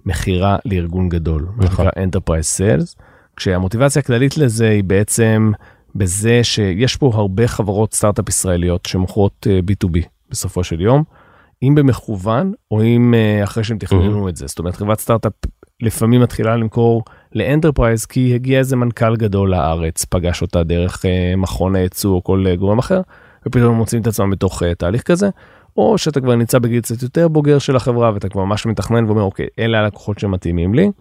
מכירה 0.06 0.58
לארגון 0.66 1.10
גדול, 1.10 1.48
נכון. 1.58 1.88
Enterprise 1.88 2.60
Sales, 2.60 3.02
כשהמוטיבציה 3.36 4.00
הכללית 4.00 4.38
לזה 4.38 4.70
היא 4.70 4.84
בעצם 4.84 5.52
בזה 5.96 6.44
שיש 6.44 6.96
פה 6.96 7.12
הרבה 7.14 7.48
חברות 7.48 7.94
סטארט-אפ 7.94 8.30
ישראליות 8.30 8.86
שמוכרות 8.86 9.48
B2B 9.70 10.00
בסופו 10.30 10.64
של 10.64 10.82
יום, 10.82 11.04
אם 11.64 11.76
במכוון 11.76 12.54
או 12.72 12.84
אם 12.84 13.14
uh, 13.14 13.44
אחרי 13.44 13.64
שהם 13.64 13.78
תכננו 13.78 14.26
mm-hmm. 14.26 14.30
את 14.30 14.36
זה. 14.36 14.48
זאת 14.48 14.60
אומרת 14.60 14.76
חברת 14.76 15.00
סטארט-אפ 15.00 15.34
לפעמים 15.82 16.22
מתחילה 16.22 16.56
למכור 16.56 17.04
ל 17.34 17.40
enterprise 17.40 18.06
כי 18.06 18.36
הגיע 18.36 18.60
איזה 18.60 18.76
מנכ"ל 18.76 19.16
גדול 19.16 19.52
לארץ 19.52 20.06
פגש 20.06 20.42
אותה 20.42 20.64
דרך 20.64 21.06
uh, 21.06 21.38
מכון 21.38 21.76
הייצוא 21.76 22.16
או 22.16 22.24
כל 22.24 22.46
uh, 22.54 22.56
גורם 22.60 22.80
אחר 22.80 23.02
ופתאום 23.48 23.76
מוצאים 23.76 24.02
את 24.02 24.08
עצמם 24.08 24.30
בתוך 24.30 24.64
uh, 24.64 24.66
תהליך 24.78 25.02
כזה. 25.04 25.30
או 25.78 25.98
שאתה 25.98 26.22
כבר 26.22 26.36
נמצא 26.36 26.60
בגיל 26.60 26.82
קצת 26.82 27.04
יותר 27.04 27.28
בוגר 27.28 27.60
של 27.60 27.76
החברה 27.76 28.12
ואתה 28.14 28.30
כבר 28.30 28.44
ממש 28.46 28.66
מתכנן 28.66 29.06
ואומר 29.06 29.22
אוקיי 29.22 29.48
אלה 29.60 29.80
הלקוחות 29.80 30.20
שמתאימים 30.20 30.74
לי. 30.74 30.92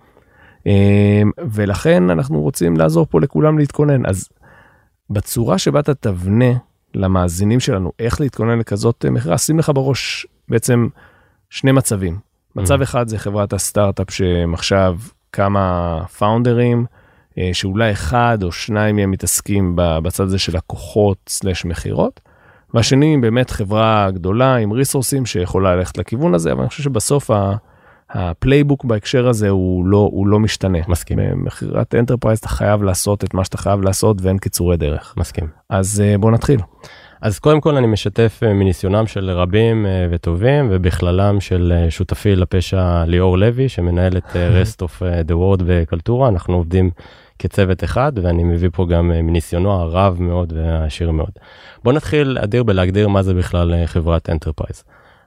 ולכן 1.53 2.11
אנחנו 2.11 2.41
רוצים 2.41 2.77
לעזור 2.77 3.07
פה 3.11 3.21
לכולם 3.21 3.59
להתכונן 3.59 4.07
אז 4.07 4.29
בצורה 5.11 5.59
שבה 5.59 5.81
אתה 5.81 5.95
תבנה 5.95 6.53
למאזינים 6.95 7.61
שלנו 7.61 7.93
איך 7.99 8.21
להתכונן 8.21 8.59
לכזאת 8.59 9.05
מכירה 9.11 9.39
שים 9.39 9.59
לך 9.59 9.73
בראש 9.75 10.27
בעצם 10.49 10.89
שני 11.51 11.73
מצבים. 11.73 12.34
מצב 12.57 12.81
mm. 12.81 12.83
אחד 12.83 13.09
זה 13.09 13.19
חברת 13.19 13.53
הסטארט-אפ 13.53 14.11
שהם 14.11 14.55
עכשיו 14.55 14.99
כמה 15.33 16.01
פאונדרים, 16.19 16.87
אה, 17.39 17.51
שאולי 17.53 17.93
אחד 17.93 18.39
או 18.43 18.53
שניים 18.53 18.97
מהם 18.97 19.11
מתעסקים 19.11 19.73
בצד 19.77 20.25
הזה 20.25 20.39
של 20.39 20.57
לקוחות 20.57 21.19
סלש 21.29 21.65
מכירות. 21.65 22.21
והשני 22.75 23.17
באמת 23.21 23.51
חברה 23.51 24.09
גדולה 24.11 24.57
עם 24.57 24.73
resources 24.73 25.17
ים 25.17 25.27
שיכולה 25.27 25.77
ללכת 25.77 25.99
לכיוון 25.99 26.35
הזה, 26.35 26.53
אבל 26.53 26.61
אני 26.61 26.69
חושב 26.69 26.83
שבסוף 26.83 27.31
ה 28.11 28.19
playbook 28.19 28.85
בהקשר 28.85 29.29
הזה 29.29 29.49
הוא 29.49 29.87
לא, 29.87 30.09
הוא 30.13 30.27
לא 30.27 30.39
משתנה. 30.39 30.79
מסכים. 30.89 31.19
במכירת 31.19 31.95
enterprise 31.95 32.39
אתה 32.39 32.49
חייב 32.49 32.83
לעשות 32.83 33.25
את 33.25 33.35
מה 33.35 33.45
שאתה 33.45 33.59
חייב 33.59 33.83
לעשות 33.83 34.17
ואין 34.23 34.39
קיצורי 34.39 34.77
דרך. 34.77 35.15
מסכים. 35.17 35.49
אז 35.71 36.03
אה, 36.05 36.19
בוא 36.19 36.31
נתחיל. 36.31 36.61
אז 37.25 37.39
קודם 37.39 37.61
כל 37.61 37.77
אני 37.77 37.87
משתף 37.87 38.41
אה, 38.43 38.53
מניסיונם 38.53 39.07
של 39.07 39.31
רבים 39.31 39.87
אה, 39.87 40.07
וטובים 40.11 40.69
ובכללם 40.71 41.41
של 41.41 41.73
אה, 41.77 41.91
שותפי 41.91 42.37
לפשע 42.37 43.05
ליאור 43.07 43.39
לוי 43.39 43.69
שמנהל 43.69 44.17
את 44.17 44.25
rest 44.63 44.85
of 44.85 45.03
the 45.29 45.33
world 45.33 45.63
בקלטורה 45.67 46.29
אנחנו 46.29 46.55
עובדים 46.55 46.91
כצוות 47.39 47.85
אחד 47.85 48.13
ואני 48.23 48.45
מביא 48.45 48.69
פה 48.73 48.87
גם 48.87 49.09
מניסיונו 49.09 49.73
הרב 49.73 50.17
מאוד 50.21 50.53
והעשיר 50.57 51.11
מאוד. 51.11 51.31
בוא 51.85 51.93
נתחיל 51.93 52.39
אדיר 52.41 52.63
בלהגדיר 52.63 53.09
מה 53.09 53.23
זה 53.23 53.35
בכלל 53.35 53.87
חברת 53.87 54.31
enterprise. 54.31 54.85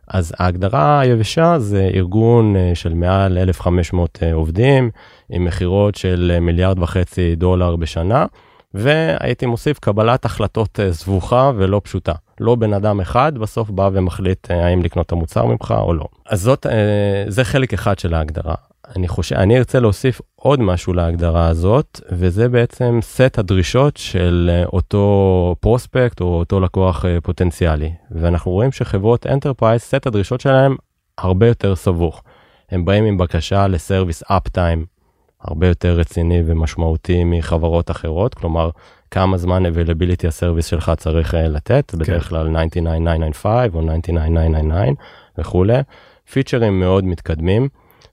אז 0.07 0.33
ההגדרה 0.39 0.99
היבשה 0.99 1.59
זה 1.59 1.89
ארגון 1.93 2.55
של 2.73 2.93
מעל 2.93 3.37
1500 3.37 4.19
עובדים 4.33 4.89
עם 5.29 5.45
מכירות 5.45 5.95
של 5.95 6.37
מיליארד 6.41 6.79
וחצי 6.79 7.35
דולר 7.35 7.75
בשנה. 7.75 8.25
והייתי 8.73 9.45
מוסיף 9.45 9.79
קבלת 9.79 10.25
החלטות 10.25 10.79
אה, 10.79 10.93
סבוכה 10.93 11.51
ולא 11.55 11.81
פשוטה. 11.83 12.13
לא 12.39 12.55
בן 12.55 12.73
אדם 12.73 12.99
אחד 12.99 13.37
בסוף 13.37 13.69
בא 13.69 13.89
ומחליט 13.93 14.51
אה, 14.51 14.65
האם 14.65 14.81
לקנות 14.81 15.05
את 15.05 15.11
המוצר 15.11 15.45
ממך 15.45 15.73
או 15.77 15.93
לא. 15.93 16.05
אז 16.29 16.41
זאת, 16.41 16.65
אה, 16.65 17.23
זה 17.27 17.43
חלק 17.43 17.73
אחד 17.73 17.99
של 17.99 18.13
ההגדרה. 18.13 18.55
אני 18.95 19.07
חושב, 19.07 19.35
אני 19.35 19.57
ארצה 19.57 19.79
להוסיף 19.79 20.21
עוד 20.35 20.59
משהו 20.59 20.93
להגדרה 20.93 21.47
הזאת, 21.47 22.01
וזה 22.11 22.49
בעצם 22.49 22.99
סט 23.01 23.39
הדרישות 23.39 23.97
של 23.97 24.63
אותו 24.73 25.55
prospect 25.59 26.21
או 26.21 26.25
אותו 26.25 26.59
לקוח 26.59 27.05
פוטנציאלי. 27.23 27.91
ואנחנו 28.11 28.51
רואים 28.51 28.71
שחברות 28.71 29.27
enterprise, 29.27 29.81
סט 29.81 30.07
הדרישות 30.07 30.41
שלהם 30.41 30.75
הרבה 31.17 31.47
יותר 31.47 31.75
סבוך. 31.75 32.23
הם 32.71 32.85
באים 32.85 33.05
עם 33.05 33.17
בקשה 33.17 33.67
לסרוויס 33.67 34.23
אפטיים 34.23 34.85
הרבה 35.41 35.67
יותר 35.67 35.93
רציני 35.93 36.41
ומשמעותי 36.45 37.23
מחברות 37.23 37.91
אחרות, 37.91 38.33
כלומר 38.33 38.69
כמה 39.11 39.37
זמן 39.37 39.65
availability 39.65 40.27
הסרוויס 40.27 40.65
שלך 40.65 40.91
צריך 40.97 41.33
uh, 41.33 41.37
לתת, 41.37 41.91
כן. 41.91 41.97
בדרך 41.97 42.29
כלל 42.29 42.47
99995 42.47 43.75
או 43.75 43.81
99999 43.81 45.01
וכולי, 45.37 45.77
פיצ'רים 46.31 46.79
מאוד 46.79 47.03
מתקדמים, 47.05 47.67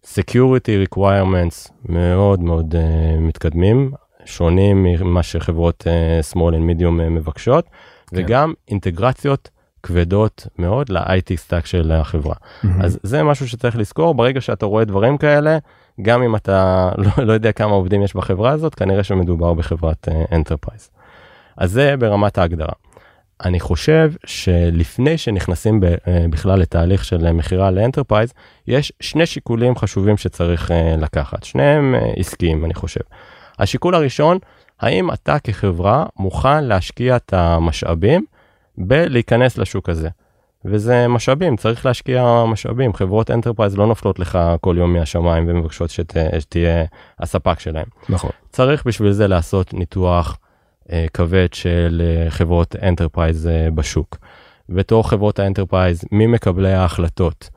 security 0.04 0.94
requirements 0.94 1.72
מאוד 1.88 2.40
מאוד 2.40 2.74
uh, 2.74 3.20
מתקדמים, 3.20 3.92
שונים 4.24 4.82
ממה 4.82 5.22
שחברות 5.22 5.86
uh, 5.86 6.34
small 6.34 6.52
and 6.52 6.80
medium 6.80 7.00
uh, 7.00 7.10
מבקשות, 7.10 7.64
כן. 8.06 8.16
וגם 8.16 8.52
אינטגרציות 8.68 9.50
כבדות 9.82 10.46
מאוד 10.58 10.88
ל-IT 10.88 11.36
stack 11.36 11.66
של 11.66 11.92
החברה. 11.92 12.34
Mm-hmm. 12.34 12.68
אז 12.80 12.98
זה 13.02 13.22
משהו 13.22 13.48
שצריך 13.48 13.76
לזכור, 13.76 14.14
ברגע 14.14 14.40
שאתה 14.40 14.66
רואה 14.66 14.84
דברים 14.84 15.18
כאלה, 15.18 15.58
גם 16.02 16.22
אם 16.22 16.36
אתה 16.36 16.90
לא, 17.18 17.24
לא 17.24 17.32
יודע 17.32 17.52
כמה 17.52 17.72
עובדים 17.72 18.02
יש 18.02 18.16
בחברה 18.16 18.50
הזאת, 18.50 18.74
כנראה 18.74 19.04
שמדובר 19.04 19.54
בחברת 19.54 20.08
enterprise. 20.32 20.90
Uh, 20.92 21.00
אז 21.56 21.70
זה 21.70 21.96
ברמת 21.96 22.38
ההגדרה. 22.38 22.72
אני 23.44 23.60
חושב 23.60 24.12
שלפני 24.26 25.18
שנכנסים 25.18 25.80
ב, 25.80 25.84
uh, 25.84 26.08
בכלל 26.30 26.58
לתהליך 26.58 27.04
של 27.04 27.32
מכירה 27.32 27.70
ל 27.70 27.75
enterprise, 27.75 28.32
יש 28.66 28.92
שני 29.00 29.26
שיקולים 29.26 29.76
חשובים 29.76 30.16
שצריך 30.16 30.70
uh, 30.70 31.00
לקחת, 31.00 31.44
שניהם 31.44 31.94
עסקיים 32.16 32.64
אני 32.64 32.74
חושב. 32.74 33.00
השיקול 33.58 33.94
הראשון, 33.94 34.38
האם 34.80 35.12
אתה 35.12 35.38
כחברה 35.38 36.06
מוכן 36.16 36.64
להשקיע 36.64 37.16
את 37.16 37.32
המשאבים 37.32 38.24
בלהיכנס 38.78 39.58
לשוק 39.58 39.88
הזה. 39.88 40.08
וזה 40.64 41.08
משאבים, 41.08 41.56
צריך 41.56 41.86
להשקיע 41.86 42.44
משאבים, 42.48 42.94
חברות 42.94 43.30
enterprise 43.30 43.76
לא 43.76 43.86
נופלות 43.86 44.18
לך 44.18 44.38
כל 44.60 44.74
יום 44.78 44.92
מהשמיים 44.92 45.44
ומבקשות 45.48 45.90
שת, 45.90 46.16
שתהיה 46.38 46.84
הספק 47.20 47.60
שלהם. 47.60 47.86
נכון. 48.08 48.30
צריך 48.50 48.86
בשביל 48.86 49.12
זה 49.12 49.26
לעשות 49.26 49.74
ניתוח 49.74 50.38
אה, 50.92 51.06
כבד 51.14 51.48
של 51.52 52.02
אה, 52.04 52.30
חברות 52.30 52.76
enterprise 52.82 53.46
אה, 53.46 53.68
בשוק. 53.74 54.18
בתור 54.68 55.08
חברות 55.08 55.38
ה 55.38 55.44
enterprise, 55.44 56.04
מי 56.12 56.26
מקבלי 56.26 56.72
ההחלטות? 56.72 57.50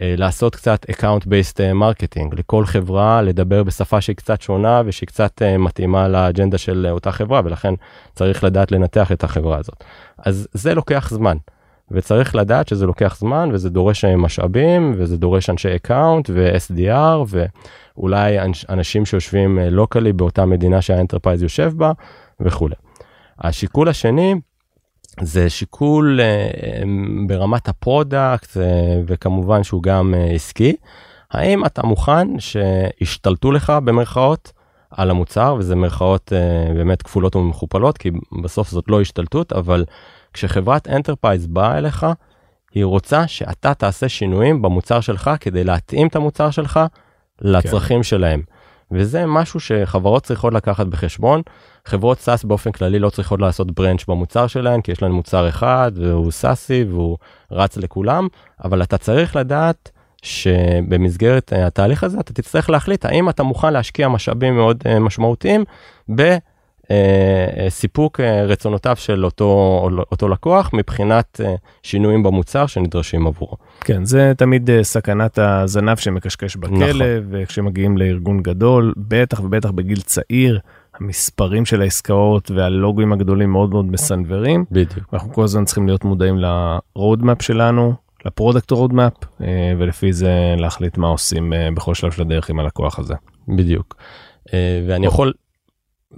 אה, 0.00 0.14
לעשות 0.18 0.56
קצת 0.56 0.86
account 0.90 1.24
based 1.24 1.60
אה, 1.60 1.72
marketing 1.72 2.36
לכל 2.36 2.66
חברה 2.66 3.22
לדבר 3.22 3.62
בשפה 3.62 4.00
שהיא 4.00 4.16
קצת 4.16 4.42
שונה 4.42 4.82
ושהיא 4.86 5.06
קצת 5.06 5.42
אה, 5.42 5.58
מתאימה 5.58 6.08
לאג'נדה 6.08 6.58
של 6.58 6.86
אותה 6.90 7.12
חברה 7.12 7.40
ולכן 7.44 7.74
צריך 8.14 8.44
לדעת 8.44 8.72
לנתח 8.72 9.12
את 9.12 9.24
החברה 9.24 9.58
הזאת. 9.58 9.84
אז 10.18 10.48
זה 10.52 10.74
לוקח 10.74 11.10
זמן. 11.10 11.36
וצריך 11.92 12.34
לדעת 12.34 12.68
שזה 12.68 12.86
לוקח 12.86 13.16
זמן 13.18 13.48
וזה 13.52 13.70
דורש 13.70 14.04
משאבים 14.04 14.94
וזה 14.96 15.16
דורש 15.16 15.50
אנשי 15.50 15.76
account 15.76 16.30
ו-SDR 16.32 17.36
ואולי 17.96 18.38
אנשים 18.68 19.06
שיושבים 19.06 19.58
locally 19.58 20.12
באותה 20.12 20.46
מדינה 20.46 20.82
שה 20.82 20.96
enterprise 20.96 21.42
יושב 21.42 21.72
בה 21.76 21.92
וכולי. 22.40 22.74
השיקול 23.38 23.88
השני 23.88 24.34
זה 25.20 25.50
שיקול 25.50 26.20
uh, 26.20 26.86
ברמת 27.26 27.68
ה 27.68 27.78
product 27.78 28.50
uh, 28.56 28.60
וכמובן 29.06 29.62
שהוא 29.62 29.82
גם 29.82 30.14
עסקי. 30.34 30.76
האם 31.30 31.66
אתה 31.66 31.86
מוכן 31.86 32.28
שישתלטו 32.38 33.52
לך 33.52 33.72
במרכאות 33.84 34.52
על 34.90 35.10
המוצר 35.10 35.56
וזה 35.58 35.76
מרכאות 35.76 36.32
באמת 36.74 37.02
כפולות 37.02 37.36
ומכופלות 37.36 37.98
כי 37.98 38.10
בסוף 38.42 38.70
זאת 38.70 38.84
לא 38.88 39.00
השתלטות 39.00 39.52
אבל 39.52 39.84
כשחברת 40.32 40.88
enterprise 40.88 41.46
באה 41.46 41.78
אליך 41.78 42.06
היא 42.74 42.84
רוצה 42.84 43.26
שאתה 43.26 43.74
תעשה 43.74 44.08
שינויים 44.08 44.62
במוצר 44.62 45.00
שלך 45.00 45.30
כדי 45.40 45.64
להתאים 45.64 46.06
את 46.06 46.16
המוצר 46.16 46.50
שלך 46.50 46.80
לצרכים 47.40 47.98
כן. 47.98 48.02
שלהם. 48.02 48.42
וזה 48.92 49.26
משהו 49.26 49.60
שחברות 49.60 50.22
צריכות 50.22 50.52
לקחת 50.52 50.86
בחשבון. 50.86 51.42
חברות 51.84 52.20
SaaS 52.20 52.44
באופן 52.44 52.72
כללי 52.72 52.98
לא 52.98 53.10
צריכות 53.10 53.40
לעשות 53.40 53.70
branch 53.70 54.04
במוצר 54.08 54.46
שלהן 54.46 54.80
כי 54.80 54.92
יש 54.92 55.02
להן 55.02 55.12
מוצר 55.12 55.48
אחד 55.48 55.92
והוא 55.94 56.30
SaaS 56.30 56.73
י 56.73 56.84
והוא 56.88 57.18
רץ 57.50 57.76
לכולם 57.76 58.28
אבל 58.64 58.82
אתה 58.82 58.98
צריך 58.98 59.36
לדעת 59.36 59.90
שבמסגרת 60.22 61.52
התהליך 61.52 62.04
הזה 62.04 62.20
אתה 62.20 62.32
תצטרך 62.32 62.70
להחליט 62.70 63.04
האם 63.04 63.28
אתה 63.28 63.42
מוכן 63.42 63.72
להשקיע 63.72 64.08
משאבים 64.08 64.56
מאוד 64.56 64.82
אה, 64.86 64.98
משמעותיים 64.98 65.64
בסיפוק 66.08 66.51
אה, 68.20 68.20
אה, 68.20 68.44
רצונותיו 68.44 68.96
של 68.96 69.24
אותו 69.24 69.88
אותו 70.12 70.28
לקוח 70.28 70.70
מבחינת 70.72 71.40
שינויים 71.82 72.22
במוצר 72.22 72.66
שנדרשים 72.66 73.26
עבורו. 73.26 73.56
כן 73.80 74.04
זה 74.04 74.32
תמיד 74.36 74.70
סכנת 74.82 75.38
הזנב 75.38 75.96
שמקשקש 75.96 76.56
בכלב 76.56 76.72
נכון. 76.80 77.00
וכשמגיעים 77.30 77.98
לארגון 77.98 78.42
גדול 78.42 78.94
בטח 78.96 79.40
ובטח 79.40 79.70
בגיל 79.70 80.00
צעיר. 80.00 80.60
המספרים 81.00 81.66
של 81.66 81.80
העסקאות 81.80 82.50
והלוגוים 82.50 83.12
הגדולים 83.12 83.52
מאוד 83.52 83.70
מאוד 83.70 83.84
מסנוורים. 83.84 84.64
בדיוק. 84.70 85.08
אנחנו 85.12 85.32
כל 85.32 85.44
הזמן 85.44 85.64
צריכים 85.64 85.86
להיות 85.86 86.04
מודעים 86.04 86.36
לרודמאפ 86.38 87.42
שלנו, 87.42 87.94
ל 88.24 88.30
product 88.30 88.72
אה, 89.40 89.72
ולפי 89.78 90.12
זה 90.12 90.54
להחליט 90.58 90.98
מה 90.98 91.08
עושים 91.08 91.52
אה, 91.52 91.68
בכל 91.74 91.94
שלב 91.94 92.10
של 92.10 92.22
הדרך 92.22 92.50
עם 92.50 92.60
הלקוח 92.60 92.98
הזה. 92.98 93.14
בדיוק. 93.48 93.96
אה, 94.54 94.84
ואני 94.88 95.06
יכול, 95.06 95.32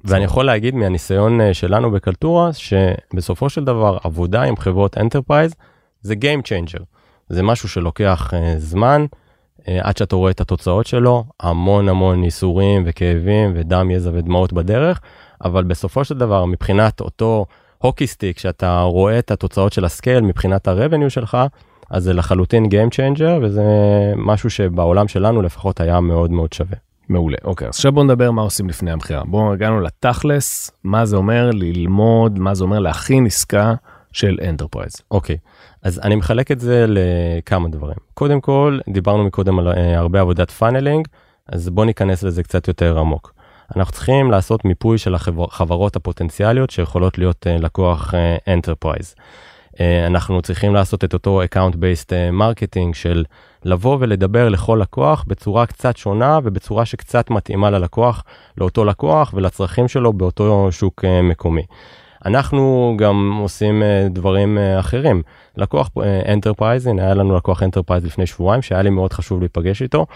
ואני 0.04 0.24
יכול 0.24 0.44
להגיד 0.44 0.74
מהניסיון 0.74 1.40
שלנו 1.52 1.90
בקלטורה, 1.90 2.50
שבסופו 2.52 3.50
של 3.50 3.64
דבר 3.64 3.98
עבודה 4.04 4.42
עם 4.42 4.56
חברות 4.56 4.98
enterprise 4.98 5.54
זה 6.02 6.14
Game 6.14 6.42
Changer. 6.46 6.82
זה 7.28 7.42
משהו 7.42 7.68
שלוקח 7.68 8.32
זמן. 8.58 9.06
אה, 9.68 9.78
עד 9.82 9.96
שאתה 9.96 10.16
רואה 10.16 10.30
את 10.30 10.40
התוצאות 10.40 10.86
שלו, 10.86 11.24
המון 11.40 11.88
המון 11.88 12.24
ייסורים 12.24 12.82
וכאבים 12.86 13.52
ודם, 13.54 13.90
יזע 13.90 14.10
ודמעות 14.14 14.52
בדרך, 14.52 15.00
אבל 15.44 15.64
בסופו 15.64 16.04
של 16.04 16.18
דבר 16.18 16.44
מבחינת 16.44 17.00
אותו 17.00 17.46
hockey 17.78 18.06
stick 18.06 18.38
שאתה 18.38 18.80
רואה 18.80 19.18
את 19.18 19.30
התוצאות 19.30 19.72
של 19.72 19.84
ה 19.84 19.90
scale 19.90 20.20
מבחינת 20.20 20.68
ה 20.68 20.74
revenue 20.74 21.10
שלך, 21.10 21.38
אז 21.90 22.04
זה 22.04 22.12
לחלוטין 22.12 22.64
Game 22.64 22.94
Changer 22.94 23.42
וזה 23.42 23.62
משהו 24.16 24.50
שבעולם 24.50 25.08
שלנו 25.08 25.42
לפחות 25.42 25.80
היה 25.80 26.00
מאוד 26.00 26.30
מאוד 26.30 26.52
שווה. 26.52 26.76
מעולה 27.08 27.36
אוקיי 27.44 27.68
אז 27.68 27.74
עכשיו 27.74 27.92
בוא 27.92 28.04
נדבר 28.04 28.30
מה 28.30 28.42
עושים 28.42 28.68
לפני 28.68 28.90
המכירה 28.90 29.24
בואו 29.24 29.52
הגענו 29.52 29.80
לתכלס 29.80 30.70
מה 30.84 31.06
זה 31.06 31.16
אומר 31.16 31.50
ללמוד 31.52 32.38
מה 32.38 32.54
זה 32.54 32.64
אומר 32.64 32.78
להכין 32.78 33.26
עסקה 33.26 33.74
של 34.12 34.38
enterprise. 34.48 34.92
אוקיי 35.10 35.36
אז 35.82 36.00
אני 36.04 36.16
מחלק 36.16 36.50
את 36.50 36.60
זה 36.60 36.84
לכמה 36.88 37.68
דברים 37.68 37.96
קודם 38.14 38.40
כל 38.40 38.78
דיברנו 38.88 39.24
מקודם 39.24 39.58
על 39.58 39.68
אה, 39.68 39.98
הרבה 39.98 40.20
עבודת 40.20 40.50
funneling 40.50 41.08
אז 41.48 41.70
בוא 41.70 41.84
ניכנס 41.84 42.22
לזה 42.22 42.42
קצת 42.42 42.68
יותר 42.68 42.98
עמוק. 42.98 43.34
אנחנו 43.76 43.92
צריכים 43.92 44.30
לעשות 44.30 44.64
מיפוי 44.64 44.98
של 44.98 45.14
החברות 45.14 45.96
הפוטנציאליות 45.96 46.70
שיכולות 46.70 47.18
להיות 47.18 47.46
אה, 47.46 47.56
לקוח 47.56 48.14
enterprise. 48.48 49.14
אה, 49.80 50.06
אנחנו 50.06 50.42
צריכים 50.42 50.74
לעשות 50.74 51.04
את 51.04 51.12
אותו 51.12 51.42
account 51.42 51.74
based 51.74 52.10
marketing 52.32 52.94
של 52.94 53.24
לבוא 53.64 53.96
ולדבר 54.00 54.48
לכל 54.48 54.78
לקוח 54.82 55.24
בצורה 55.26 55.66
קצת 55.66 55.96
שונה 55.96 56.38
ובצורה 56.44 56.84
שקצת 56.84 57.30
מתאימה 57.30 57.70
ללקוח, 57.70 58.24
לאותו 58.58 58.84
לקוח 58.84 59.34
ולצרכים 59.34 59.88
שלו 59.88 60.12
באותו 60.12 60.68
שוק 60.70 61.04
מקומי. 61.22 61.62
אנחנו 62.24 62.94
גם 62.98 63.38
עושים 63.42 63.82
דברים 64.10 64.58
אחרים. 64.78 65.22
לקוח 65.56 65.90
enterprise, 66.28 66.86
היה 66.86 67.14
לנו 67.14 67.36
לקוח 67.36 67.62
enterprise 67.62 68.04
לפני 68.04 68.26
שבועיים 68.26 68.62
שהיה 68.62 68.82
לי 68.82 68.90
מאוד 68.90 69.12
חשוב 69.12 69.40
להיפגש 69.40 69.82
איתו. 69.82 70.06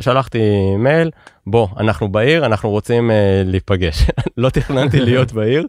שלחתי 0.00 0.38
מייל 0.78 1.10
בוא 1.46 1.68
אנחנו 1.76 2.08
בעיר 2.08 2.46
אנחנו 2.46 2.70
רוצים 2.70 3.10
uh, 3.10 3.12
להיפגש 3.44 4.06
לא 4.36 4.50
תכננתי 4.50 5.00
להיות 5.00 5.32
בעיר 5.32 5.66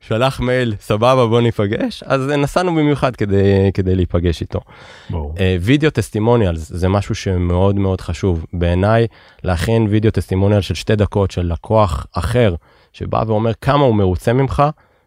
שלח 0.00 0.40
מייל 0.40 0.74
סבבה 0.80 1.26
בוא 1.26 1.40
ניפגש 1.40 2.02
אז 2.02 2.28
נסענו 2.28 2.74
במיוחד 2.74 3.16
כדי 3.16 3.70
כדי 3.74 3.94
להיפגש 3.94 4.40
איתו. 4.40 4.60
Uh, 5.10 5.40
וידאו 5.60 5.90
טסטימוניאל 5.90 6.56
זה 6.56 6.88
משהו 6.88 7.14
שמאוד 7.14 7.76
מאוד 7.76 8.00
חשוב 8.00 8.46
בעיניי 8.52 9.06
להכין 9.44 9.86
וידאו 9.90 10.10
טסטימוניאל 10.10 10.60
של 10.60 10.74
שתי 10.74 10.96
דקות 10.96 11.30
של 11.30 11.52
לקוח 11.52 12.06
אחר 12.12 12.54
שבא 12.92 13.22
ואומר 13.26 13.52
כמה 13.60 13.84
הוא 13.84 13.94
מרוצה 13.94 14.32
ממך 14.32 14.62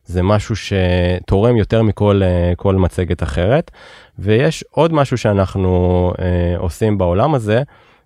זה 0.06 0.24
משהו 0.24 0.56
שתורם 0.56 1.58
יותר 1.58 1.84
מכל 1.84 2.22
uh, 2.22 2.56
כל 2.56 2.76
מצגת 2.76 3.24
אחרת 3.24 3.72
ויש 4.20 4.64
עוד 4.72 4.94
משהו 4.94 5.18
שאנחנו 5.18 6.14
uh, 6.16 6.22
עושים 6.58 6.98
בעולם 6.98 7.36
הזה. 7.36 7.64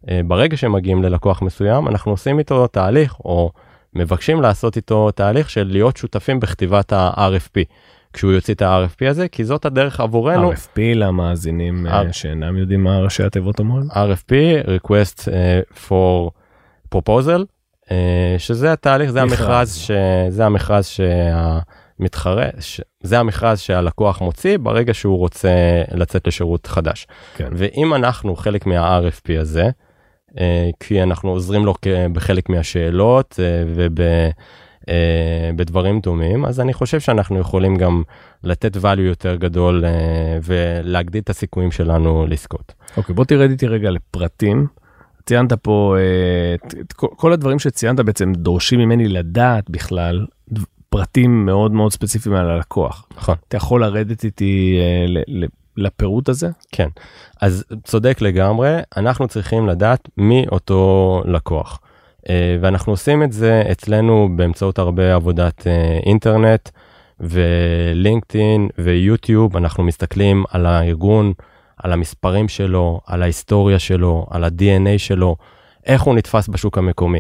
אה, 0.10 0.22
ברגע 0.28 0.58
שמגיעים 0.58 1.04
ללקוח 1.04 1.42
מסוים 1.42 1.88
אנחנו 1.88 2.12
עושים 2.12 2.40
איתו 2.40 2.68
תהליך 2.68 3.20
או 3.20 3.52
מבקשים 3.94 4.42
לעשות 4.42 4.76
איתו 4.76 5.12
תהליך 5.12 5.50
של 5.50 5.68
להיות 5.72 5.98
שותפים 5.98 6.40
בכתיבת 6.40 6.94
ה-RFP. 6.94 7.64
כשהוא 8.14 8.32
יוציא 8.32 8.54
את 8.54 8.62
ה-RFP 8.62 9.10
הזה 9.10 9.28
כי 9.28 9.44
זאת 9.44 9.66
הדרך 9.66 10.00
עבורנו. 10.00 10.52
RFP 10.52 10.80
למאזינים 10.96 11.88
אה, 11.88 12.14
שאינם 12.14 12.58
יודעים 12.58 12.84
מה 12.84 13.00
ראשי 13.00 13.24
התיבות 13.24 13.60
אומרים. 13.60 13.92
RFP 13.92 14.34
request 14.68 15.20
uh, 15.20 15.88
for 15.88 16.32
proposal 16.96 17.42
uh, 17.86 17.90
שזה 18.38 18.74
התהליך 18.74 19.12
זה 19.12 19.22
המכרז 19.22 19.76
שזה 19.76 20.46
המכרז 20.46 20.86
שהמתחרה 20.86 22.46
זה 23.04 23.20
המכרז 23.20 23.60
שהלקוח 23.60 24.22
מוציא 24.22 24.58
ברגע 24.58 24.94
שהוא 24.94 25.18
רוצה 25.18 25.50
לצאת 25.92 26.28
לשירות 26.28 26.68
חדש. 26.68 27.08
כן. 27.36 27.50
ואם 27.54 27.94
אנחנו 27.94 28.36
חלק 28.36 28.66
מה-RFP 28.66 29.40
הזה. 29.40 29.70
אה, 30.40 30.70
כי 30.80 31.04
אנחנו 31.04 31.30
עוזרים 31.30 31.66
לו 31.66 31.74
בחלק 32.14 32.50
מהשאלות 32.50 33.40
אה, 33.40 33.64
ובדברים 35.54 35.96
אה, 35.96 36.02
דומים 36.02 36.46
אז 36.46 36.60
אני 36.60 36.74
חושב 36.74 37.00
שאנחנו 37.00 37.40
יכולים 37.40 37.76
גם 37.76 38.04
לתת 38.44 38.76
value 38.76 39.00
יותר 39.00 39.36
גדול 39.36 39.84
ולהגדיל 40.44 41.22
את 41.22 41.30
הסיכויים 41.30 41.72
שלנו 41.72 42.28
לזכות. 42.28 42.74
אוקיי 42.98 43.14
okay, 43.14 43.16
בוא 43.16 43.26
תרד 43.26 43.50
איתי 43.50 43.68
רגע 43.68 43.90
לפרטים. 43.90 44.68
ציינת 45.26 45.54
פה 45.54 45.96
את, 46.56 46.76
את 46.80 46.94
כל 46.94 47.34
הדברים 47.34 47.60
שציינת 47.60 48.00
בעצם 48.00 48.34
דורשים 48.34 48.80
ממני 48.80 49.08
לדעת 49.08 49.70
בכלל 49.70 50.26
פרטים 50.90 51.46
מאוד 51.46 51.72
מאוד 51.72 51.92
ספציפיים 51.92 52.36
על 52.36 52.50
הלקוח. 52.50 53.08
נכון. 53.18 53.36
אתה 53.48 53.58
יכול 53.58 53.82
לרדת 53.82 54.24
איתי 54.24 54.80
לפירוט 55.78 56.30
הזה? 56.30 56.50
כן, 56.72 56.88
אז 57.42 57.66
צודק 57.84 58.22
לגמרי, 58.22 58.78
אנחנו 58.98 59.28
צריכים 59.28 59.68
לדעת 59.68 60.10
מי 60.18 60.46
אותו 60.52 61.24
לקוח. 61.26 61.80
אה, 62.30 62.58
ואנחנו 62.62 62.94
עושים 62.94 63.24
את 63.24 63.32
זה 63.32 63.64
אצלנו 63.72 64.30
באמצעות 64.36 64.80
הרבה 64.80 65.16
עבודת 65.16 65.68
אה, 65.68 66.00
אינטרנט 66.06 66.70
ולינקדאין 67.20 68.70
ויוטיוב, 68.78 69.58
אנחנו 69.58 69.84
מסתכלים 69.84 70.44
על 70.50 70.66
הארגון, 70.66 71.34
על 71.78 71.94
המספרים 71.94 72.48
שלו, 72.48 73.02
על 73.06 73.24
ההיסטוריה 73.24 73.80
שלו, 73.80 74.26
על 74.30 74.44
ה-DNA 74.44 74.98
שלו, 74.98 75.36
איך 75.86 76.02
הוא 76.02 76.16
נתפס 76.16 76.48
בשוק 76.48 76.78
המקומי. 76.78 77.20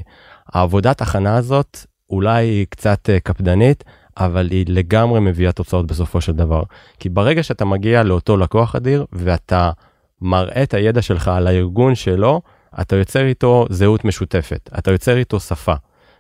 העבודת 0.54 1.02
הכנה 1.02 1.36
הזאת 1.36 1.78
אולי 2.10 2.46
היא 2.46 2.65
קצת 2.70 3.10
אה, 3.10 3.20
קפדנית, 3.20 3.84
אבל 4.20 4.48
היא 4.52 4.66
לגמרי 4.68 5.20
מביאה 5.20 5.52
תוצאות 5.52 5.88
בסופו 5.88 6.22
של 6.22 6.32
דבר. 6.32 6.64
כי 7.00 7.10
ברגע 7.10 7.44
שאתה 7.44 7.66
מגיע 7.66 8.04
לאותו 8.04 8.38
לקוח 8.38 8.76
אדיר 8.76 9.06
ואתה 9.14 9.72
מראה 10.22 10.64
את 10.64 10.74
הידע 10.74 11.02
שלך 11.02 11.28
על 11.28 11.48
הארגון 11.48 11.96
שלו, 11.96 12.42
אתה 12.82 12.96
יוצר 12.96 13.26
איתו 13.26 13.66
זהות 13.70 14.06
משותפת, 14.06 14.70
אתה 14.78 14.92
יוצר 14.92 15.18
איתו 15.18 15.40
שפה. 15.40 15.74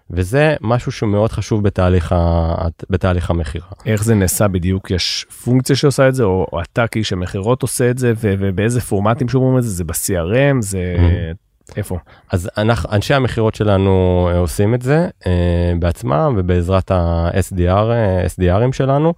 וזה 0.09 0.55
משהו 0.61 0.91
שהוא 0.91 1.09
מאוד 1.09 1.31
חשוב 1.31 1.63
בתהליך, 1.63 2.11
ה... 2.11 2.67
בתהליך 2.89 3.29
המכירה. 3.29 3.67
איך 3.85 4.03
זה 4.03 4.15
נעשה 4.15 4.47
בדיוק? 4.47 4.91
יש 4.91 5.25
פונקציה 5.43 5.75
שעושה 5.75 6.07
את 6.07 6.15
זה, 6.15 6.23
או, 6.23 6.47
או 6.53 6.61
אתה 6.61 6.87
כאיש 6.87 7.13
המכירות 7.13 7.61
עושה 7.61 7.89
את 7.89 7.97
זה, 7.97 8.13
ו... 8.15 8.33
ובאיזה 8.39 8.81
פורמטים 8.81 9.29
שומרים 9.29 9.57
את 9.57 9.63
זה? 9.63 9.69
זה 9.69 9.83
ב-CRM? 9.83 10.61
זה... 10.61 10.95
Mm-hmm. 10.97 11.46
איפה? 11.77 11.97
אז 12.31 12.49
אנחנו, 12.57 12.89
אנשי 12.91 13.13
המכירות 13.13 13.55
שלנו 13.55 14.27
אה, 14.31 14.37
עושים 14.37 14.73
את 14.73 14.81
זה 14.81 15.07
אה, 15.27 15.73
בעצמם 15.79 16.35
ובעזרת 16.37 16.91
ה-SDR, 16.91 17.91
אה, 17.91 18.25
SDRים 18.25 18.73
שלנו. 18.73 19.13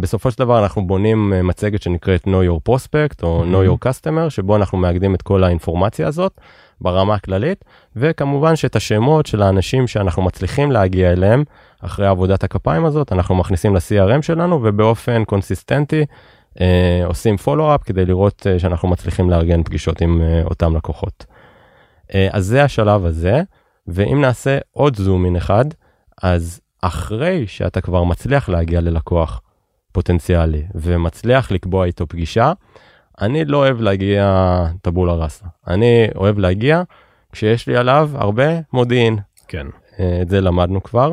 בסופו 0.00 0.30
של 0.30 0.38
דבר 0.38 0.62
אנחנו 0.62 0.86
בונים 0.86 1.32
מצגת 1.48 1.82
שנקראת 1.82 2.24
know 2.24 2.48
your 2.48 2.70
prospect 2.70 3.22
או 3.22 3.44
mm-hmm. 3.44 3.54
know 3.54 3.68
your 3.68 3.88
customer 3.88 4.30
שבו 4.30 4.56
אנחנו 4.56 4.78
מאגדים 4.78 5.14
את 5.14 5.22
כל 5.22 5.44
האינפורמציה 5.44 6.08
הזאת 6.08 6.40
ברמה 6.80 7.14
הכללית 7.14 7.64
וכמובן 7.96 8.56
שאת 8.56 8.76
השמות 8.76 9.26
של 9.26 9.42
האנשים 9.42 9.86
שאנחנו 9.86 10.22
מצליחים 10.22 10.72
להגיע 10.72 11.12
אליהם 11.12 11.44
אחרי 11.80 12.06
עבודת 12.06 12.44
הכפיים 12.44 12.84
הזאת 12.84 13.12
אנחנו 13.12 13.34
מכניסים 13.34 13.74
ל-CRM 13.74 14.22
שלנו 14.22 14.60
ובאופן 14.62 15.24
קונסיסטנטי 15.24 16.04
אה, 16.60 17.02
עושים 17.06 17.36
follow-up 17.44 17.84
כדי 17.84 18.04
לראות 18.04 18.46
אה, 18.46 18.58
שאנחנו 18.58 18.88
מצליחים 18.88 19.30
לארגן 19.30 19.62
פגישות 19.62 20.00
עם 20.00 20.22
אה, 20.22 20.42
אותם 20.44 20.76
לקוחות. 20.76 21.24
אה, 22.14 22.28
אז 22.32 22.46
זה 22.46 22.64
השלב 22.64 23.04
הזה, 23.04 23.42
ואם 23.86 24.20
נעשה 24.20 24.58
עוד 24.70 24.96
zoom 24.96 25.23
in 25.23 25.36
אחד, 25.36 25.64
אז 26.22 26.60
אחרי 26.82 27.46
שאתה 27.46 27.80
כבר 27.80 28.04
מצליח 28.04 28.48
להגיע 28.48 28.80
ללקוח 28.80 29.40
פוטנציאלי 29.92 30.62
ומצליח 30.74 31.52
לקבוע 31.52 31.84
איתו 31.84 32.06
פגישה, 32.06 32.52
אני 33.20 33.44
לא 33.44 33.56
אוהב 33.56 33.80
להגיע 33.80 34.64
טבולה 34.82 35.14
ראסה. 35.14 35.46
אני 35.66 36.08
אוהב 36.16 36.38
להגיע 36.38 36.82
כשיש 37.32 37.66
לי 37.66 37.76
עליו 37.76 38.10
הרבה 38.14 38.44
מודיעין. 38.72 39.18
כן. 39.48 39.66
אה, 40.00 40.18
את 40.22 40.28
זה 40.28 40.40
למדנו 40.40 40.82
כבר, 40.82 41.12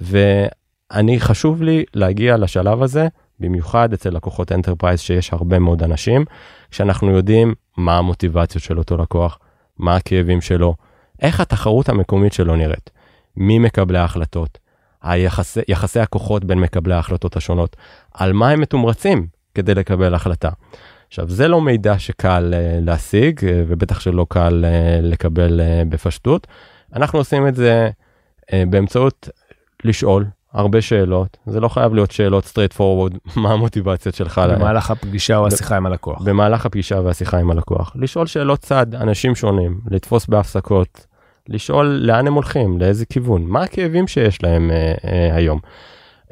ואני 0.00 1.20
חשוב 1.20 1.62
לי 1.62 1.84
להגיע 1.94 2.36
לשלב 2.36 2.82
הזה, 2.82 3.08
במיוחד 3.40 3.92
אצל 3.92 4.10
לקוחות 4.10 4.52
enterprise 4.52 5.00
שיש 5.00 5.32
הרבה 5.32 5.58
מאוד 5.58 5.82
אנשים, 5.82 6.24
כשאנחנו 6.70 7.10
יודעים 7.10 7.54
מה 7.76 7.98
המוטיבציות 7.98 8.64
של 8.64 8.78
אותו 8.78 8.96
לקוח, 8.96 9.38
מה 9.78 9.96
הכאבים 9.96 10.40
שלו, 10.40 10.74
איך 11.22 11.40
התחרות 11.40 11.88
המקומית 11.88 12.32
שלו 12.32 12.56
נראית, 12.56 12.90
מי 13.36 13.58
מקבלי 13.58 13.98
ההחלטות, 13.98 14.58
היחסי, 15.02 15.60
יחסי 15.68 16.00
הכוחות 16.00 16.44
בין 16.44 16.58
מקבלי 16.58 16.94
ההחלטות 16.94 17.36
השונות, 17.36 17.76
על 18.14 18.32
מה 18.32 18.50
הם 18.50 18.60
מתומרצים 18.60 19.26
כדי 19.54 19.74
לקבל 19.74 20.14
החלטה. 20.14 20.50
עכשיו 21.08 21.28
זה 21.28 21.48
לא 21.48 21.60
מידע 21.60 21.98
שקל 21.98 22.54
uh, 22.54 22.84
להשיג 22.84 23.40
uh, 23.40 23.42
ובטח 23.68 24.00
שלא 24.00 24.26
קל 24.28 24.64
uh, 24.64 25.06
לקבל 25.06 25.60
uh, 25.60 25.88
בפשטות. 25.88 26.46
אנחנו 26.94 27.18
עושים 27.18 27.48
את 27.48 27.54
זה 27.54 27.90
uh, 28.42 28.54
באמצעות 28.70 29.28
לשאול 29.84 30.24
הרבה 30.52 30.80
שאלות 30.80 31.36
זה 31.46 31.60
לא 31.60 31.68
חייב 31.68 31.94
להיות 31.94 32.10
שאלות 32.10 32.44
straight 32.44 32.76
forward 32.76 33.18
מה 33.42 33.52
המוטיבציות 33.52 34.14
שלך 34.14 34.40
במהלך 34.50 34.90
הפגישה 34.90 35.36
או 35.36 35.46
השיחה 35.46 35.76
עם 35.76 35.86
הלקוח 35.86 36.22
במהלך 36.22 36.66
הפגישה 36.66 37.00
והשיחה 37.00 37.38
עם 37.38 37.50
הלקוח 37.50 37.92
לשאול 37.94 38.26
שאלות 38.26 38.58
צד 38.58 38.94
אנשים 38.94 39.34
שונים 39.34 39.80
לתפוס 39.90 40.26
בהפסקות 40.26 41.06
לשאול 41.48 41.86
לאן 41.86 42.26
הם 42.26 42.34
הולכים 42.34 42.78
לאיזה 42.78 43.06
כיוון 43.06 43.44
מה 43.44 43.62
הכאבים 43.62 44.06
שיש 44.06 44.42
להם 44.42 44.70
אה, 44.70 44.94
אה, 45.04 45.36
היום. 45.36 45.60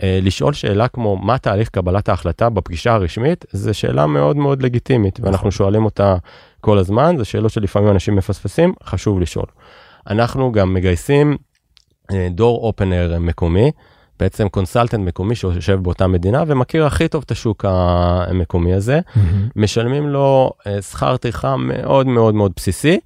אה, 0.03 0.19
לשאול 0.23 0.53
שאלה 0.53 0.89
כמו 0.89 1.17
מה 1.17 1.39
תהליך 1.39 1.69
קבלת 1.69 2.09
ההחלטה 2.09 2.51
בפגישה 2.51 2.95
הרשמית 2.95 3.45
זה 3.51 3.75
שאלה 3.75 4.07
מאוד 4.07 4.37
מאוד 4.37 4.63
לגיטימית 4.63 5.21
ואנחנו 5.21 5.37
נכון. 5.37 5.51
שואלים 5.51 5.85
אותה 5.85 6.17
כל 6.61 6.79
הזמן 6.79 7.15
זה 7.19 7.25
שאלות 7.25 7.53
שלפעמים 7.53 7.91
אנשים 7.91 8.17
מפספסים 8.17 8.75
חשוב 8.85 9.21
לשאול. 9.21 9.47
אנחנו 10.11 10.53
גם 10.53 10.75
מגייסים 10.75 11.37
דור 12.31 12.59
אופנר 12.67 13.17
מקומי 13.21 13.71
בעצם 14.21 14.49
קונסלטנט 14.49 15.07
מקומי 15.07 15.35
שיושב 15.35 15.79
באותה 15.83 16.07
מדינה 16.07 16.45
ומכיר 16.47 16.87
הכי 16.87 17.09
טוב 17.09 17.23
את 17.27 17.31
השוק 17.31 17.65
המקומי 17.69 18.75
הזה, 18.75 19.01
משלמים 19.57 20.09
לו 20.09 20.53
אה, 20.67 20.83
שכר 20.83 21.17
טרחה 21.17 21.57
מאוד 21.57 22.07
מאוד 22.07 22.35
מאוד 22.35 22.53
בסיסי. 22.57 23.01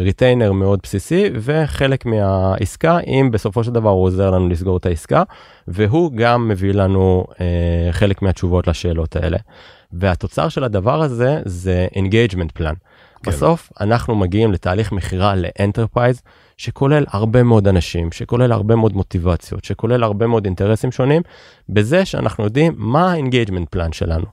retainer 0.00 0.52
מאוד 0.52 0.80
בסיסי 0.82 1.30
וחלק 1.34 2.06
מהעסקה 2.06 2.98
אם 2.98 3.28
בסופו 3.32 3.64
של 3.64 3.72
דבר 3.72 3.90
הוא 3.90 4.04
עוזר 4.04 4.30
לנו 4.30 4.48
לסגור 4.48 4.76
את 4.76 4.86
העסקה 4.86 5.22
והוא 5.68 6.12
גם 6.12 6.48
מביא 6.48 6.72
לנו 6.72 7.24
חלק 7.92 8.22
מהתשובות 8.22 8.66
לשאלות 8.66 9.16
האלה. 9.16 9.38
והתוצר 9.94 10.48
של 10.48 10.64
הדבר 10.64 11.02
הזה 11.02 11.40
זה 11.44 11.86
engagement 11.94 12.58
plan. 12.58 12.74
כן. 13.22 13.30
בסוף 13.30 13.72
אנחנו 13.80 14.14
מגיעים 14.14 14.52
לתהליך 14.52 14.92
מכירה 14.92 15.34
ל 15.36 15.44
enterprise 15.44 16.22
שכולל 16.56 17.04
הרבה 17.08 17.42
מאוד 17.42 17.68
אנשים, 17.68 18.12
שכולל 18.12 18.52
הרבה 18.52 18.76
מאוד 18.76 18.96
מוטיבציות, 18.96 19.64
שכולל 19.64 20.02
הרבה 20.04 20.26
מאוד 20.26 20.44
אינטרסים 20.44 20.92
שונים, 20.92 21.22
בזה 21.68 22.04
שאנחנו 22.04 22.44
יודעים 22.44 22.74
מה 22.76 23.12
ה-engagement 23.12 23.76
plan 23.76 23.92
שלנו. 23.92 24.26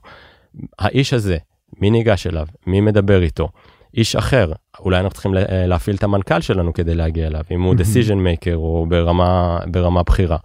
האיש 0.78 1.12
הזה, 1.12 1.36
מי 1.80 1.90
ניגש 1.90 2.26
אליו, 2.26 2.46
מי 2.66 2.80
מדבר 2.80 3.22
איתו, 3.22 3.48
איש 3.94 4.16
אחר, 4.16 4.52
אולי 4.80 4.96
אנחנו 4.96 5.10
צריכים 5.10 5.36
אה, 5.36 5.66
להפעיל 5.66 5.96
את 5.96 6.02
המנכ"ל 6.02 6.40
שלנו 6.40 6.72
כדי 6.72 6.94
להגיע 6.94 7.26
אליו, 7.26 7.42
אם 7.50 7.62
הוא 7.62 7.74
decision 7.74 8.16
maker 8.44 8.54
או 8.54 8.86
ברמה, 8.88 9.58
ברמה 9.66 10.02
בכירה. 10.02 10.36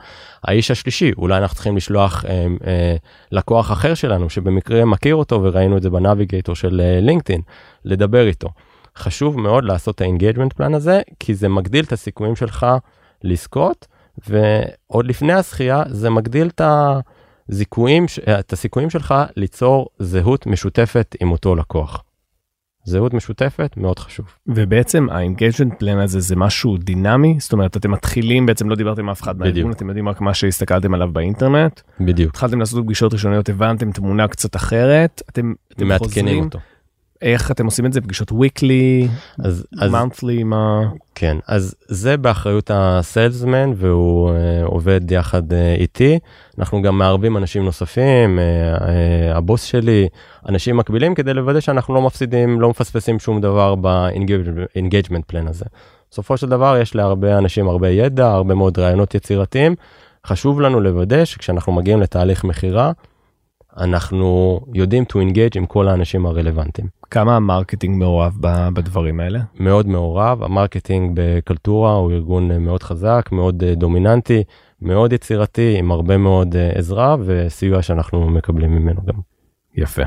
האיש 0.44 0.72
השלישי, 0.72 1.12
אולי 1.18 1.38
אנחנו 1.38 1.56
צריכים 1.56 1.78
לשלוח 1.78 2.26
אה, 2.26 2.48
אה, 2.68 2.96
לקוח 3.32 3.72
אחר 3.72 3.94
שלנו, 3.94 4.30
שבמקרה 4.30 4.86
מכיר 4.86 5.16
אותו 5.16 5.44
וראינו 5.44 5.78
את 5.78 5.82
זה 5.82 5.90
ב 5.90 5.96
Navigator 5.96 6.56
של 6.56 6.82
LinkedIn, 7.02 7.42
אה, 7.48 7.54
לדבר 7.86 8.28
איתו. 8.28 8.50
חשוב 8.98 9.40
מאוד 9.40 9.64
לעשות 9.64 9.96
את 9.96 10.02
ה 10.02 10.06
engagement 10.06 10.54
plan 10.54 10.74
הזה, 10.74 11.02
כי 11.20 11.36
זה 11.36 11.50
מגדיל 11.50 11.84
את 11.84 11.92
הסיכויים 11.92 12.36
שלך 12.36 12.66
לזכות, 13.24 13.88
ועוד 14.28 15.06
לפני 15.06 15.34
הזכייה 15.34 15.84
זה 15.88 16.10
מגדיל 16.10 16.48
את 16.48 16.62
הזיכויים, 17.50 18.06
את 18.40 18.54
הסיכויים 18.54 18.90
שלך 18.90 19.16
ליצור 19.36 19.88
זהות 20.00 20.48
משותפת 20.48 21.16
עם 21.22 21.32
אותו 21.32 21.56
לקוח. 21.56 22.04
זהות 22.88 23.14
משותפת 23.14 23.74
מאוד 23.78 24.00
חשוב. 24.00 24.26
ובעצם 24.48 25.08
ה-engagement 25.10 25.74
plan 25.74 26.04
הזה 26.04 26.20
זה 26.20 26.36
משהו 26.36 26.78
דינמי 26.78 27.38
זאת 27.40 27.54
אומרת 27.54 27.78
אתם 27.78 27.92
מתחילים 27.92 28.46
בעצם 28.46 28.70
לא 28.70 28.76
דיברתם 28.76 29.02
עם 29.02 29.10
אף 29.10 29.22
אחד 29.22 29.40
מהארגון 29.40 29.72
אתם 29.72 29.88
יודעים 29.88 30.10
רק 30.10 30.22
מה 30.22 30.34
שהסתכלתם 30.34 30.94
עליו 30.94 31.10
באינטרנט. 31.14 31.82
בדיוק. 32.00 32.30
התחלתם 32.30 32.60
לעשות 32.60 32.84
פגישות 32.86 33.14
ראשוניות 33.14 33.50
הבנתם 33.50 33.92
תמונה 33.92 34.28
קצת 34.28 34.56
אחרת 34.56 35.22
אתם, 35.30 35.54
אתם 35.74 35.88
מעדכנים 35.88 36.44
אותו. 36.44 36.60
איך 37.22 37.52
אתם 37.52 37.66
עושים 37.66 37.86
את 37.86 37.94
זה 37.94 38.02
פגישות 38.02 38.32
weekly, 38.32 39.08
אז, 39.40 39.66
monthly, 39.80 40.44
מה? 40.44 40.82
כן, 41.16 41.38
אז 41.48 41.76
זה 41.88 42.18
באחריות 42.18 42.72
הסיילסמן 42.74 43.72
והוא 43.76 44.30
uh, 44.30 44.34
עובד 44.66 45.12
יחד 45.12 45.52
uh, 45.52 45.56
איתי. 45.80 46.20
אנחנו 46.60 46.82
גם 46.82 46.98
מערבים 46.98 47.38
אנשים 47.38 47.66
נוספים, 47.66 48.40
uh, 48.40 48.80
uh, 48.80 48.84
הבוס 49.38 49.64
שלי, 49.64 50.08
אנשים 50.50 50.78
מקבילים 50.78 51.16
כדי 51.16 51.34
לוודא 51.34 51.60
שאנחנו 51.60 51.94
לא 51.94 52.02
מפסידים, 52.02 52.62
לא 52.62 52.70
מפספסים 52.70 53.20
שום 53.20 53.42
דבר 53.42 53.76
ב-engagement 53.76 55.34
plan 55.34 55.50
הזה. 55.50 55.66
בסופו 56.12 56.38
של 56.38 56.50
דבר 56.50 56.78
יש 56.82 56.96
להרבה 56.96 57.38
אנשים 57.38 57.68
הרבה 57.68 57.90
ידע, 57.90 58.32
הרבה 58.32 58.56
מאוד 58.56 58.80
רעיונות 58.80 59.16
יצירתיים. 59.16 59.76
חשוב 60.28 60.62
לנו 60.62 60.82
לוודא 60.82 61.26
שכשאנחנו 61.26 61.74
מגיעים 61.74 62.02
לתהליך 62.02 62.44
מכירה, 62.44 62.92
אנחנו 63.78 64.60
יודעים 64.74 65.04
to 65.04 65.16
engage 65.16 65.56
עם 65.56 65.66
כל 65.66 65.88
האנשים 65.88 66.26
הרלוונטיים. 66.26 66.88
כמה 67.12 67.36
ה 67.36 67.42
marketing 67.42 67.98
מעורב 67.98 68.38
בדברים 68.74 69.20
האלה? 69.20 69.40
מאוד 69.60 69.88
מעורב, 69.88 70.44
ה 70.44 70.50
marketing 70.50 71.12
בקלטורה 71.14 71.94
הוא 71.94 72.12
ארגון 72.12 72.58
מאוד 72.58 72.84
חזק, 72.84 73.30
מאוד 73.32 73.64
אה, 73.64 73.76
דומיננטי, 73.76 74.44
מאוד 74.82 75.14
יצירתי, 75.14 75.76
עם 75.78 75.92
הרבה 75.92 76.18
מאוד 76.18 76.56
אה, 76.56 76.70
עזרה 76.70 77.16
וסיוע 77.26 77.82
שאנחנו 77.82 78.30
מקבלים 78.30 78.72
ממנו 78.72 79.02
גם. 79.06 79.20
יפה. 79.76 80.04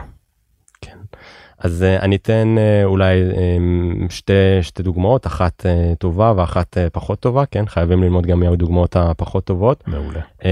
אז 1.61 1.85
uh, 1.85 2.03
אני 2.03 2.17
אתן 2.17 2.55
uh, 2.57 2.85
אולי 2.85 3.21
um, 3.31 4.13
שתי, 4.13 4.33
שתי 4.63 4.83
דוגמאות, 4.83 5.27
אחת 5.27 5.67
uh, 5.67 5.97
טובה 5.97 6.33
ואחת 6.37 6.77
פחות 6.93 7.21
טובה, 7.21 7.47
כן? 7.47 7.67
חייבים 7.67 8.03
ללמוד 8.03 8.27
גם 8.27 8.41
מהדוגמאות 8.41 8.97
הפחות 8.97 9.45
טובות. 9.45 9.85
מעולה. 9.87 10.21
Um, 10.41 10.45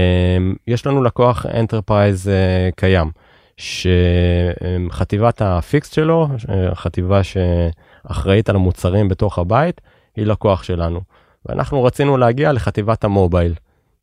יש 0.67 0.87
לנו 0.87 1.03
לקוח 1.03 1.45
enterprise 1.45 2.31
קיים, 2.75 3.11
שחטיבת 3.57 5.41
ה 5.41 5.49
fixed 5.49 5.91
שלו, 5.91 6.27
חטיבה 6.73 7.21
שאחראית 7.23 8.49
על 8.49 8.55
המוצרים 8.55 9.07
בתוך 9.07 9.39
הבית, 9.39 9.81
היא 10.15 10.25
לקוח 10.25 10.63
שלנו. 10.63 11.01
ואנחנו 11.45 11.83
רצינו 11.83 12.17
להגיע 12.17 12.51
לחטיבת 12.51 13.03
ה 13.03 13.09
mobile. 13.09 13.53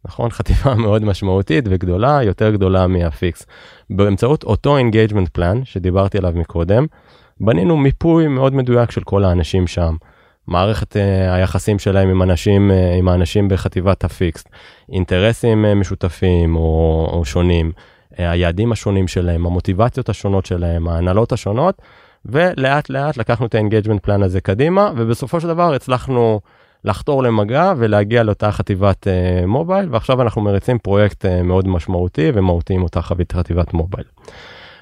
נכון? 0.09 0.31
חטיבה 0.31 0.75
מאוד 0.75 1.05
משמעותית 1.05 1.65
וגדולה, 1.69 2.23
יותר 2.23 2.51
גדולה 2.51 2.87
מהפיקס. 2.87 3.47
באמצעות 3.91 4.45
אותו 4.45 4.79
engagement 4.79 5.39
plan 5.39 5.65
שדיברתי 5.65 6.19
עליו 6.19 6.33
מקודם, 6.37 6.87
בנינו 7.41 7.77
מיפוי 7.77 8.29
מאוד 8.29 8.55
מדויק 8.55 8.91
של 8.91 9.01
כל 9.01 9.25
האנשים 9.25 9.67
שם. 9.67 9.97
מערכת 10.47 10.93
uh, 10.97 10.99
היחסים 11.35 11.79
שלהם 11.79 12.09
עם 12.09 12.23
אנשים, 12.23 12.71
uh, 12.71 12.99
עם 12.99 13.09
האנשים 13.09 13.49
בחטיבת 13.49 14.05
הפיקס, 14.05 14.45
אינטרסים 14.93 15.65
uh, 15.65 15.75
משותפים 15.75 16.57
או, 16.57 17.09
או 17.13 17.25
שונים, 17.25 17.73
uh, 17.77 18.17
היעדים 18.19 18.73
השונים 18.73 19.09
שלהם, 19.09 19.47
המוטיבציות 19.47 20.09
השונות 20.09 20.47
שלהם, 20.47 20.89
ההנהלות 20.89 21.33
השונות, 21.33 21.83
ולאט 22.25 22.91
לאט 22.91 23.17
לקחנו 23.17 23.47
את 23.47 23.55
ה 23.55 23.59
engagement 23.59 24.03
plan 24.03 24.23
הזה 24.23 24.41
קדימה, 24.41 24.91
ובסופו 24.97 25.41
של 25.41 25.49
דבר 25.49 25.75
הצלחנו 25.75 26.41
לחתור 26.87 27.23
למגע 27.23 27.73
ולהגיע 27.77 28.23
לאותה 28.23 28.53
חטיבת 28.53 29.07
uh, 29.07 29.47
mobile 29.47 29.89
ועכשיו 29.91 30.23
אנחנו 30.23 30.43
מריצים 30.43 30.79
פרויקט 30.79 31.25
uh, 31.25 31.43
מאוד 31.43 31.69
משמעותי 31.69 32.31
ומהותי 32.35 32.75
עם 32.75 32.83
אותה 32.83 33.03
חבית 33.03 33.33
חטיבת 33.33 33.75
mobile. 33.75 34.07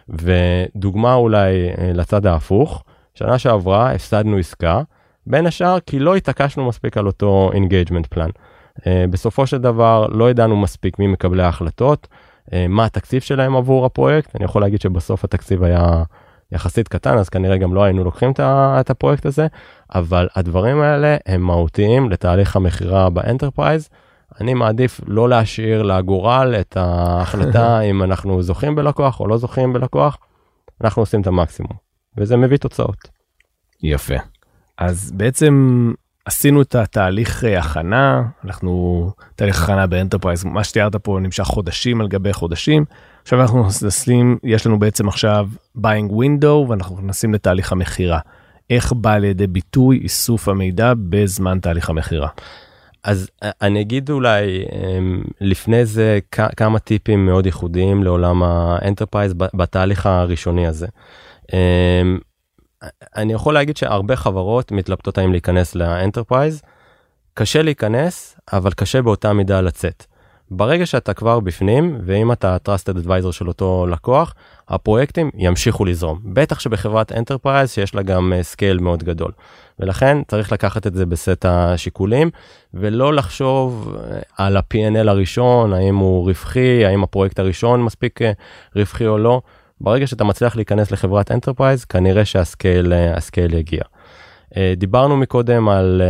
ודוגמה 0.08 1.14
אולי 1.14 1.70
uh, 1.72 1.80
לצד 1.80 2.26
ההפוך, 2.26 2.84
שנה 3.14 3.38
שעברה 3.38 3.92
הפסדנו 3.92 4.36
עסקה, 4.36 4.82
בין 5.26 5.46
השאר 5.46 5.80
כי 5.80 5.98
לא 5.98 6.16
התעקשנו 6.16 6.68
מספיק 6.68 6.96
על 6.96 7.06
אותו 7.06 7.50
engagement 7.54 8.06
plan. 8.06 8.30
Uh, 8.78 8.82
בסופו 9.10 9.46
של 9.46 9.58
דבר 9.58 10.06
לא 10.06 10.30
ידענו 10.30 10.56
מספיק 10.56 10.98
מי 10.98 11.06
מקבלי 11.06 11.42
ההחלטות, 11.42 12.08
מה 12.68 12.84
התקציב 12.84 13.22
שלהם 13.22 13.56
עבור 13.56 13.86
הפרויקט, 13.86 14.36
אני 14.36 14.44
יכול 14.44 14.62
להגיד 14.62 14.80
שבסוף 14.80 15.24
התקציב 15.24 15.62
היה 15.62 16.02
יחסית 16.52 16.88
קטן 16.88 17.18
אז 17.18 17.28
כנראה 17.28 17.56
גם 17.56 17.74
לא 17.74 17.84
היינו 17.84 18.04
לוקחים 18.04 18.32
את 18.40 18.90
הפרויקט 18.90 19.26
הזה 19.26 19.46
אבל 19.94 20.28
הדברים 20.36 20.80
האלה 20.80 21.16
הם 21.26 21.42
מהותיים 21.42 22.10
לתהליך 22.10 22.56
המכירה 22.56 23.10
ב 23.10 23.17
enterprise. 23.17 23.88
אני 24.40 24.54
מעדיף 24.54 25.00
לא 25.06 25.28
להשאיר 25.28 25.82
לגורל 25.82 26.54
את 26.60 26.76
ההחלטה 26.76 27.80
אם 27.90 28.02
אנחנו 28.02 28.42
זוכים 28.42 28.74
בלקוח 28.74 29.20
או 29.20 29.28
לא 29.28 29.36
זוכים 29.36 29.72
בלקוח. 29.72 30.18
אנחנו 30.84 31.02
עושים 31.02 31.20
את 31.20 31.26
המקסימום 31.26 31.72
וזה 32.16 32.36
מביא 32.36 32.56
תוצאות. 32.56 33.08
יפה. 33.82 34.14
אז 34.78 35.12
בעצם 35.14 35.92
עשינו 36.24 36.62
את 36.62 36.74
התהליך 36.74 37.44
אה, 37.44 37.58
הכנה 37.58 38.22
אנחנו 38.44 39.10
תהליך 39.36 39.62
הכנה 39.62 39.86
ב 39.86 39.92
enterprise 39.92 40.44
מה 40.44 40.64
שתיארת 40.64 40.96
פה 40.96 41.18
נמשך 41.22 41.44
חודשים 41.44 42.00
על 42.00 42.08
גבי 42.08 42.32
חודשים 42.32 42.84
עכשיו 43.24 43.42
אנחנו 43.42 43.64
נכנסים 43.86 44.38
יש 44.42 44.66
לנו 44.66 44.78
בעצם 44.78 45.08
עכשיו 45.08 45.48
buying 45.74 46.12
window 46.12 46.66
ואנחנו 46.68 46.96
נכנסים 46.96 47.34
לתהליך 47.34 47.72
המכירה. 47.72 48.18
איך 48.70 48.92
בא 48.92 49.16
לידי 49.16 49.46
ביטוי 49.46 49.98
איסוף 49.98 50.48
המידע 50.48 50.92
בזמן 50.96 51.58
תהליך 51.58 51.90
המכירה. 51.90 52.28
אז 53.02 53.30
אני 53.42 53.80
אגיד 53.80 54.10
אולי 54.10 54.64
אמ, 54.72 55.22
לפני 55.40 55.86
זה 55.86 56.18
כמה 56.56 56.78
טיפים 56.78 57.26
מאוד 57.26 57.46
ייחודיים 57.46 58.02
לעולם 58.02 58.42
ה 58.42 58.51
enterprise 58.51 59.34
בתהליך 59.54 60.06
הראשוני 60.06 60.66
הזה. 60.66 60.86
אמ, 61.52 62.18
אני 63.16 63.32
יכול 63.32 63.54
להגיד 63.54 63.76
שהרבה 63.76 64.16
חברות 64.16 64.72
מתלבטות 64.72 65.18
האם 65.18 65.32
להיכנס 65.32 65.74
ל 65.74 65.82
enterprise. 65.82 66.62
קשה 67.34 67.62
להיכנס 67.62 68.36
אבל 68.52 68.72
קשה 68.72 69.02
באותה 69.02 69.32
מידה 69.32 69.60
לצאת. 69.60 70.06
ברגע 70.56 70.86
שאתה 70.86 71.14
כבר 71.14 71.40
בפנים 71.40 71.98
ואם 72.04 72.32
אתה 72.32 72.56
trusted 72.68 73.06
advisor 73.06 73.32
של 73.32 73.48
אותו 73.48 73.86
לקוח 73.90 74.34
הפרויקטים 74.68 75.30
ימשיכו 75.34 75.84
לזרום 75.84 76.20
בטח 76.24 76.60
שבחברת 76.60 77.12
enterprise 77.12 77.70
שיש 77.70 77.94
לה 77.94 78.02
גם 78.02 78.32
scale 78.42 78.78
מאוד 78.78 79.02
גדול 79.02 79.32
ולכן 79.80 80.18
צריך 80.28 80.52
לקחת 80.52 80.86
את 80.86 80.94
זה 80.94 81.06
בסט 81.06 81.44
השיקולים 81.48 82.30
ולא 82.74 83.14
לחשוב 83.14 83.96
על 84.38 84.56
ה-P&L 84.56 85.08
הראשון 85.08 85.72
האם 85.72 85.96
הוא 85.96 86.24
רווחי 86.24 86.84
האם 86.84 87.02
הפרויקט 87.02 87.38
הראשון 87.38 87.82
מספיק 87.82 88.20
רווחי 88.76 89.06
או 89.06 89.18
לא 89.18 89.40
ברגע 89.80 90.06
שאתה 90.06 90.24
מצליח 90.24 90.56
להיכנס 90.56 90.90
לחברת 90.90 91.30
enterprise 91.30 91.84
כנראה 91.84 92.24
שה 92.24 92.73
scale 92.73 93.54
יגיע. 93.54 93.82
דיברנו 94.76 95.16
מקודם 95.16 95.68
על 95.68 96.02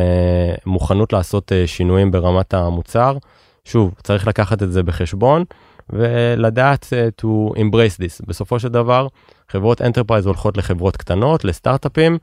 מוכנות 0.67 1.13
לעשות 1.13 1.53
שינויים 1.67 2.11
ברמת 2.11 2.55
המוצר. 2.55 3.17
שוב, 3.65 3.95
צריך 4.03 4.27
לקחת 4.27 4.63
את 4.63 4.73
זה 4.73 4.83
בחשבון 4.83 5.45
ולדעת 5.91 6.85
uh, 6.85 7.25
to 7.25 7.57
embrace 7.57 7.99
this. 7.99 8.27
בסופו 8.27 8.59
של 8.59 8.69
דבר, 8.69 9.07
חברות 9.49 9.83
enterprise 9.83 10.27
הולכות 10.27 10.57
לחברות 10.57 10.97
קטנות, 10.97 11.45
לסטארט-אפים, 11.45 12.19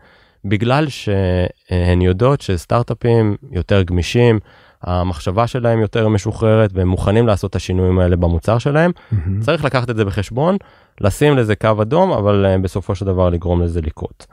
בגלל 0.45 0.87
שהן 0.89 2.01
יודעות 2.01 2.41
שסטארט-אפים 2.41 3.35
יותר 3.51 3.81
גמישים, 3.81 4.39
המחשבה 4.83 5.47
שלהם 5.47 5.79
יותר 5.79 6.07
משוחררת 6.07 6.69
והם 6.73 6.87
מוכנים 6.87 7.27
לעשות 7.27 7.49
את 7.49 7.55
השינויים 7.55 7.99
האלה 7.99 8.15
במוצר 8.15 8.57
שלהם. 8.57 8.91
מהמם. 9.11 9.41
צריך 9.41 9.65
לקחת 9.65 9.89
את 9.89 9.95
זה 9.95 10.05
בחשבון, 10.05 10.57
לשים 11.01 11.37
לזה 11.37 11.55
קו 11.55 11.81
אדום, 11.81 12.11
אבל 12.11 12.45
אה, 12.45 12.57
בסופו 12.57 12.95
של 12.95 13.05
דבר 13.05 13.29
לגרום 13.29 13.61
לזה 13.61 13.81
לקרות. 13.81 14.25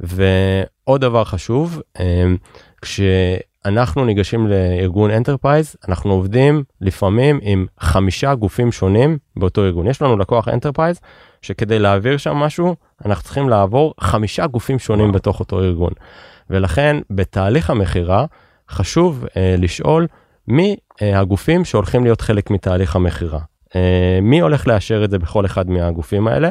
ועוד 0.00 1.00
דבר 1.00 1.24
חשוב, 1.24 1.80
אה, 2.00 2.34
כשאנחנו 3.64 4.04
ניגשים 4.04 4.46
לארגון 4.46 5.10
enterprise, 5.10 5.76
אנחנו 5.88 6.12
עובדים 6.12 6.64
לפעמים 6.80 7.38
עם 7.42 7.66
חמישה 7.80 8.34
גופים 8.34 8.72
שונים 8.72 9.18
באותו 9.36 9.64
ארגון. 9.64 9.86
יש 9.86 10.02
לנו 10.02 10.16
לקוח 10.16 10.48
enterprise, 10.48 11.00
שכדי 11.42 11.78
להעביר 11.78 12.16
שם 12.16 12.36
משהו, 12.36 12.76
אנחנו 13.04 13.24
צריכים 13.24 13.48
לעבור 13.48 13.94
חמישה 14.00 14.46
גופים 14.46 14.78
שונים 14.78 15.04
וואו. 15.04 15.14
בתוך 15.14 15.40
אותו 15.40 15.60
ארגון. 15.60 15.92
ולכן 16.50 16.96
בתהליך 17.10 17.70
המכירה 17.70 18.24
חשוב 18.70 19.24
אה, 19.36 19.54
לשאול 19.58 20.06
מי 20.48 20.76
אה, 21.02 21.20
הגופים 21.20 21.64
שהולכים 21.64 22.04
להיות 22.04 22.20
חלק 22.20 22.50
מתהליך 22.50 22.96
המכירה. 22.96 23.40
אה, 23.76 24.18
מי 24.22 24.40
הולך 24.40 24.66
לאשר 24.66 25.04
את 25.04 25.10
זה 25.10 25.18
בכל 25.18 25.46
אחד 25.46 25.70
מהגופים 25.70 26.28
האלה, 26.28 26.48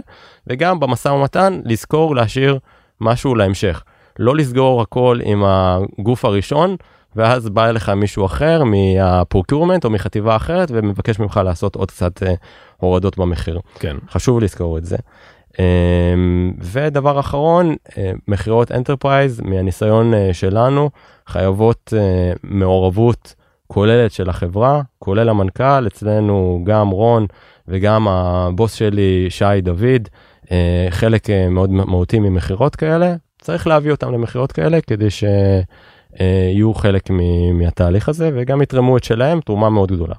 וגם 0.47 0.79
במשא 0.79 1.09
ומתן 1.09 1.61
לזכור 1.65 2.15
להשאיר 2.15 2.59
משהו 3.01 3.35
להמשך. 3.35 3.83
לא 4.19 4.35
לסגור 4.35 4.81
הכל 4.81 5.19
עם 5.23 5.43
הגוף 5.45 6.25
הראשון, 6.25 6.75
ואז 7.15 7.49
בא 7.49 7.69
אליך 7.69 7.89
מישהו 7.89 8.25
אחר 8.25 8.63
מה 8.63 8.82
procurement 8.82 9.85
או 9.85 9.89
מחטיבה 9.89 10.35
אחרת 10.35 10.71
ומבקש 10.71 11.19
ממך 11.19 11.39
לעשות 11.43 11.75
עוד 11.75 11.91
קצת 11.91 12.23
אה, 12.23 12.33
הורדות 12.77 13.17
במחיר. 13.17 13.59
כן. 13.79 13.95
חשוב 14.11 14.39
לזכור 14.39 14.77
את 14.77 14.85
זה. 14.85 14.97
אמ, 15.59 16.53
ודבר 16.61 17.19
אחרון, 17.19 17.75
אה, 17.97 18.11
מכירות 18.27 18.71
enterprise 18.71 19.41
מהניסיון 19.41 20.13
אה, 20.13 20.29
שלנו 20.33 20.89
חייבות 21.27 21.93
מעורבות 22.43 23.35
כוללת 23.67 24.11
של 24.11 24.29
החברה, 24.29 24.81
כולל 24.99 25.29
המנכ"ל, 25.29 25.87
אצלנו 25.87 26.61
גם 26.63 26.89
רון 26.89 27.25
וגם 27.67 28.07
הבוס 28.07 28.73
שלי 28.73 29.25
שי 29.29 29.61
דוד, 29.61 30.07
חלק 30.89 31.27
מאוד 31.49 31.69
מהותי 31.69 32.19
ממכירות 32.19 32.75
כאלה, 32.75 33.15
צריך 33.41 33.67
להביא 33.67 33.91
אותם 33.91 34.13
למכירות 34.13 34.51
כאלה 34.51 34.81
כדי 34.81 35.07
שיהיו 36.17 36.73
חלק 36.73 37.09
מ- 37.09 37.57
מהתהליך 37.59 38.09
הזה 38.09 38.29
וגם 38.35 38.61
יתרמו 38.61 38.97
את 38.97 39.03
שלהם, 39.03 39.41
תרומה 39.41 39.69
מאוד 39.69 39.91
גדולה. 39.91 40.15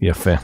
יפה. 0.00 0.34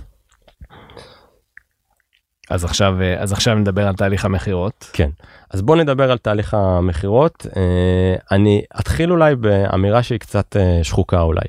אז 2.51 2.65
עכשיו, 2.65 3.03
אה, 3.03 3.21
אז 3.23 3.33
עכשיו 3.33 3.55
נדבר 3.55 3.89
על 3.89 3.95
תהליך 3.95 4.25
המכירות. 4.25 4.91
כן, 4.93 5.11
אז 5.51 5.63
בוא 5.63 5.77
נדבר 5.77 6.11
על 6.11 6.19
תהליך 6.19 6.55
המכירות. 6.55 7.47
אה, 7.57 8.15
אני 8.31 8.63
אתחיל 8.81 9.13
אולי 9.13 9.37
באמירה 9.37 10.03
שהיא 10.03 10.19
קצת 10.21 10.57
אה, 10.57 10.81
שחוקה 10.83 11.21
אולי. 11.21 11.45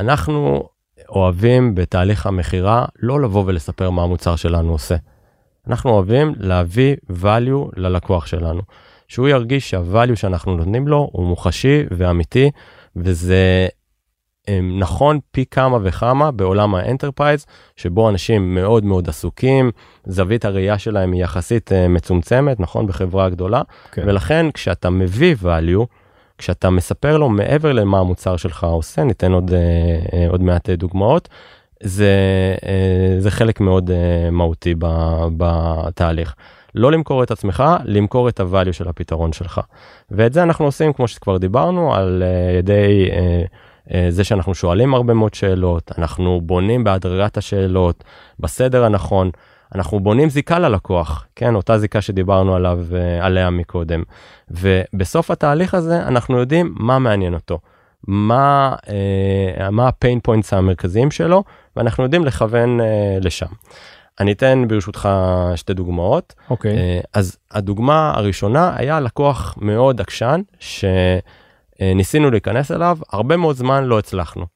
אנחנו 0.00 0.68
אוהבים 1.08 1.74
בתהליך 1.74 2.26
המכירה 2.26 2.84
לא 2.98 3.20
לבוא 3.20 3.44
ולספר 3.46 3.90
מה 3.90 4.02
המוצר 4.02 4.36
שלנו 4.36 4.72
עושה. 4.72 4.96
אנחנו 5.66 5.90
אוהבים 5.90 6.34
להביא 6.36 6.96
value 7.22 7.70
ללקוח 7.76 8.26
שלנו. 8.26 8.62
שהוא 9.10 9.28
ירגיש 9.28 9.70
שה-value 9.70 10.16
שאנחנו 10.16 10.56
נותנים 10.56 10.88
לו 10.88 11.08
הוא 11.12 11.26
מוחשי 11.26 11.84
ואמיתי, 11.90 12.50
וזה 12.96 13.68
אה, 14.48 14.60
נכון 14.78 15.18
פי 15.30 15.44
כמה 15.50 15.78
וכמה 15.82 16.30
בעולם 16.30 16.74
ה 16.74 16.80
enterprise, 16.80 17.46
שבו 17.76 18.08
אנשים 18.08 18.54
מאוד 18.54 18.84
מאוד 18.84 19.08
עסוקים, 19.08 19.70
זווית 20.06 20.44
הראייה 20.44 20.78
שלהם 20.78 21.12
היא 21.12 21.22
יחסית 21.22 21.72
אה, 21.72 21.88
מצומצמת, 21.88 22.60
נכון? 22.60 22.86
בחברה 22.86 23.28
גדולה, 23.28 23.62
כן. 23.92 24.02
ולכן 24.06 24.50
כשאתה 24.50 24.90
מביא 24.90 25.36
value, 25.42 25.84
כשאתה 26.38 26.70
מספר 26.70 27.16
לו 27.18 27.28
מעבר 27.28 27.72
למה 27.72 27.98
המוצר 27.98 28.36
שלך 28.36 28.64
עושה, 28.64 29.04
ניתן 29.04 29.32
עוד, 29.32 29.52
אה, 29.52 29.58
אה, 30.12 30.28
עוד 30.28 30.42
מעט 30.42 30.70
דוגמאות, 30.70 31.28
זה, 31.82 32.14
זה 33.18 33.30
חלק 33.30 33.60
מאוד 33.60 33.90
מהותי 34.30 34.74
בתהליך. 35.36 36.34
לא 36.74 36.92
למכור 36.92 37.22
את 37.22 37.30
עצמך, 37.30 37.64
למכור 37.84 38.28
את 38.28 38.40
הvalue 38.40 38.72
של 38.72 38.88
הפתרון 38.88 39.32
שלך. 39.32 39.60
ואת 40.10 40.32
זה 40.32 40.42
אנחנו 40.42 40.64
עושים, 40.64 40.92
כמו 40.92 41.08
שכבר 41.08 41.36
דיברנו, 41.36 41.94
על 41.94 42.22
אה, 42.22 42.58
ידי 42.58 43.08
אה, 43.12 43.42
אה, 43.94 44.06
זה 44.10 44.24
שאנחנו 44.24 44.54
שואלים 44.54 44.94
הרבה 44.94 45.14
מאוד 45.14 45.34
שאלות, 45.34 45.92
אנחנו 45.98 46.40
בונים 46.40 46.84
בהדרגת 46.84 47.36
השאלות, 47.36 48.04
בסדר 48.40 48.84
הנכון, 48.84 49.30
אנחנו 49.74 50.00
בונים 50.00 50.30
זיקה 50.30 50.58
ללקוח, 50.58 51.26
כן, 51.36 51.54
אותה 51.54 51.78
זיקה 51.78 52.00
שדיברנו 52.00 52.54
עליו, 52.54 52.78
עליה 53.20 53.50
מקודם. 53.50 54.02
ובסוף 54.50 55.30
התהליך 55.30 55.74
הזה 55.74 56.02
אנחנו 56.06 56.38
יודעים 56.38 56.74
מה 56.78 56.98
מעניין 56.98 57.34
אותו, 57.34 57.58
מה, 58.06 58.74
אה, 58.88 59.70
מה 59.70 59.88
ה 59.88 59.94
pain 59.94 60.20
points 60.20 60.52
המרכזיים 60.52 61.10
שלו, 61.10 61.44
ואנחנו 61.76 62.04
יודעים 62.04 62.24
לכוון 62.24 62.80
אה, 62.80 63.18
לשם. 63.20 63.46
אני 64.20 64.32
אתן 64.32 64.64
ברשותך 64.68 65.08
שתי 65.56 65.74
דוגמאות. 65.74 66.34
אוקיי. 66.50 66.76
אה, 66.76 67.00
אז 67.14 67.36
הדוגמה 67.50 68.12
הראשונה 68.16 68.72
היה 68.76 69.00
לקוח 69.00 69.54
מאוד 69.60 70.00
עקשן 70.00 70.40
שניסינו 71.80 72.30
להיכנס 72.30 72.70
אליו, 72.70 72.98
הרבה 73.12 73.36
מאוד 73.36 73.56
זמן 73.56 73.84
לא 73.84 73.98
הצלחנו. 73.98 74.46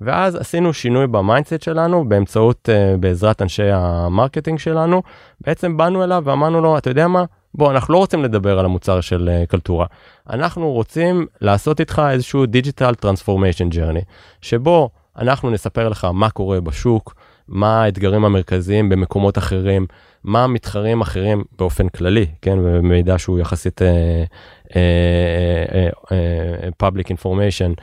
ואז 0.00 0.36
עשינו 0.36 0.72
שינוי 0.72 1.06
ב 1.06 1.13
mindset 1.13 1.62
שלנו 1.62 2.08
באמצעות, 2.08 2.68
אה, 2.72 2.96
בעזרת 3.00 3.42
אנשי 3.42 3.70
ה 3.72 3.81
marketing 3.81 4.58
שלנו, 4.58 5.02
בעצם 5.40 5.76
באנו 5.76 6.04
אליו 6.04 6.22
ואמרנו 6.26 6.60
לו, 6.60 6.78
אתה 6.78 6.90
יודע 6.90 7.08
מה? 7.08 7.24
בוא, 7.54 7.70
אנחנו 7.70 7.94
לא 7.94 7.98
רוצים 7.98 8.24
לדבר 8.24 8.58
על 8.58 8.64
המוצר 8.64 9.00
של 9.00 9.28
אה, 9.32 9.46
קלטורה. 9.46 9.86
אנחנו 10.30 10.72
רוצים 10.72 11.26
לעשות 11.40 11.80
איתך 11.80 12.02
איזשהו 12.10 12.46
digital 12.46 12.94
transformation 12.94 13.68
journey, 13.68 14.00
שבו 14.40 14.90
אנחנו 15.18 15.50
נספר 15.50 15.88
לך 15.88 16.04
מה 16.04 16.30
קורה 16.30 16.60
בשוק, 16.60 17.14
מה 17.50 17.82
האתגרים 17.82 18.24
המרכזיים 18.24 18.88
במקומות 18.88 19.38
אחרים, 19.38 19.86
מה 20.24 20.44
המתחרים 20.44 21.00
אחרים 21.00 21.44
באופן 21.58 21.88
כללי, 21.88 22.26
כן, 22.42 22.58
במידע 22.62 23.18
שהוא 23.18 23.38
יחסית 23.38 23.82
אה, 23.82 24.24
אה, 24.76 25.88
אה, 26.12 26.88
public 26.88 27.04
information 27.04 27.80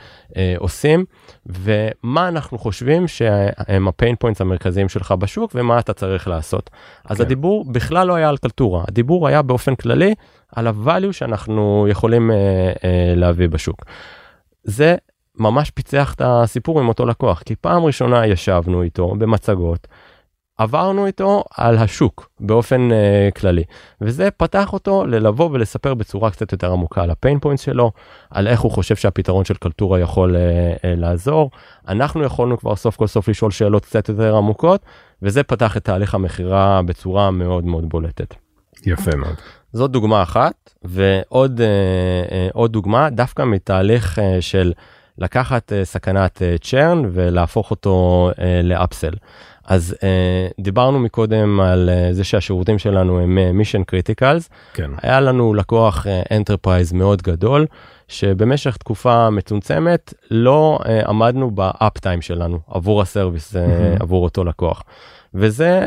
עושים, 0.58 1.04
ומה 1.46 2.28
אנחנו 2.28 2.58
חושבים 2.58 3.08
שהם 3.08 3.88
ה 3.88 3.94
pain 3.94 4.16
points 4.16 4.40
המרכזיים 4.40 4.88
שלך 4.88 5.12
בשוק 5.12 5.52
ומה 5.54 5.78
אתה 5.78 5.92
צריך 5.92 6.28
לעשות. 6.28 6.70
אז 7.04 7.16
כן. 7.16 7.22
הדיבור 7.22 7.72
בכלל 7.72 8.06
לא 8.06 8.14
היה 8.14 8.28
על 8.28 8.36
קלטורה, 8.36 8.84
הדיבור 8.88 9.28
היה 9.28 9.42
באופן 9.42 9.74
כללי 9.74 10.14
על 10.56 10.66
ה-value 10.66 11.12
שאנחנו 11.12 11.86
יכולים 11.90 12.30
להביא 13.16 13.48
בשוק. 13.48 13.84
זה 14.64 14.96
ממש 15.38 15.70
פיצח 15.70 16.14
את 16.14 16.22
הסיפור 16.24 16.80
עם 16.80 16.88
אותו 16.88 17.06
לקוח, 17.06 17.42
כי 17.42 17.56
פעם 17.56 17.84
ראשונה 17.84 18.26
ישבנו 18.26 18.82
איתו 18.82 19.14
במצגות, 19.18 19.86
עברנו 20.58 21.06
איתו 21.06 21.44
על 21.56 21.78
השוק 21.78 22.30
באופן 22.40 22.88
uh, 22.90 23.40
כללי, 23.40 23.64
וזה 24.00 24.30
פתח 24.30 24.72
אותו 24.72 25.06
ללבוא 25.06 25.48
ולספר 25.52 25.94
בצורה 25.94 26.30
קצת 26.30 26.52
יותר 26.52 26.72
עמוקה 26.72 27.02
על 27.02 27.10
הפיין 27.10 27.38
פוינט 27.38 27.60
שלו, 27.60 27.92
על 28.30 28.46
איך 28.48 28.60
הוא 28.60 28.72
חושב 28.72 28.96
שהפתרון 28.96 29.44
של 29.44 29.54
קלטורה 29.54 30.00
יכול 30.00 30.36
uh, 30.36 30.38
uh, 30.78 30.80
לעזור. 31.00 31.50
אנחנו 31.88 32.24
יכולנו 32.24 32.58
כבר 32.58 32.76
סוף 32.76 32.96
כל 32.96 33.06
סוף 33.06 33.28
לשאול 33.28 33.50
שאלות 33.50 33.84
קצת 33.84 34.08
יותר 34.08 34.36
עמוקות, 34.36 34.82
וזה 35.22 35.42
פתח 35.42 35.76
את 35.76 35.84
תהליך 35.84 36.14
המכירה 36.14 36.82
בצורה 36.82 37.30
מאוד 37.30 37.64
מאוד 37.64 37.88
בולטת. 37.88 38.34
יפה 38.86 39.16
מאוד. 39.16 39.34
זאת 39.72 39.90
דוגמה 39.90 40.22
אחת, 40.22 40.74
ועוד 40.84 41.60
אה, 41.60 42.30
אה, 42.30 42.32
עוד 42.52 42.72
דוגמה 42.72 43.10
דווקא 43.10 43.42
מתהליך 43.42 44.18
אה, 44.18 44.22
של 44.40 44.72
לקחת 45.18 45.72
אה, 45.72 45.84
סכנת 45.84 46.42
churn 46.60 47.04
אה, 47.04 47.08
ולהפוך 47.12 47.70
אותו 47.70 48.30
uh, 48.34 48.40
ל 48.62 48.68
upsell. 48.68 49.12
אז 49.66 49.96
דיברנו 50.60 50.98
מקודם 50.98 51.60
על 51.60 51.90
זה 52.12 52.24
שהשירותים 52.24 52.78
שלנו 52.78 53.20
הם 53.20 53.38
mission 53.52 53.82
criticals. 53.82 54.50
כן. 54.74 54.90
היה 55.02 55.20
לנו 55.20 55.54
לקוח 55.54 56.06
enterprise 56.32 56.92
מאוד 56.92 57.22
גדול, 57.22 57.66
שבמשך 58.08 58.76
תקופה 58.76 59.30
מצומצמת 59.30 60.14
לא 60.30 60.78
עמדנו 61.06 61.50
באפטיים 61.50 62.22
שלנו 62.22 62.58
עבור 62.70 63.02
הסרוויס, 63.02 63.56
מהמם. 63.56 63.96
עבור 64.00 64.24
אותו 64.24 64.44
לקוח. 64.44 64.82
וזה 65.34 65.86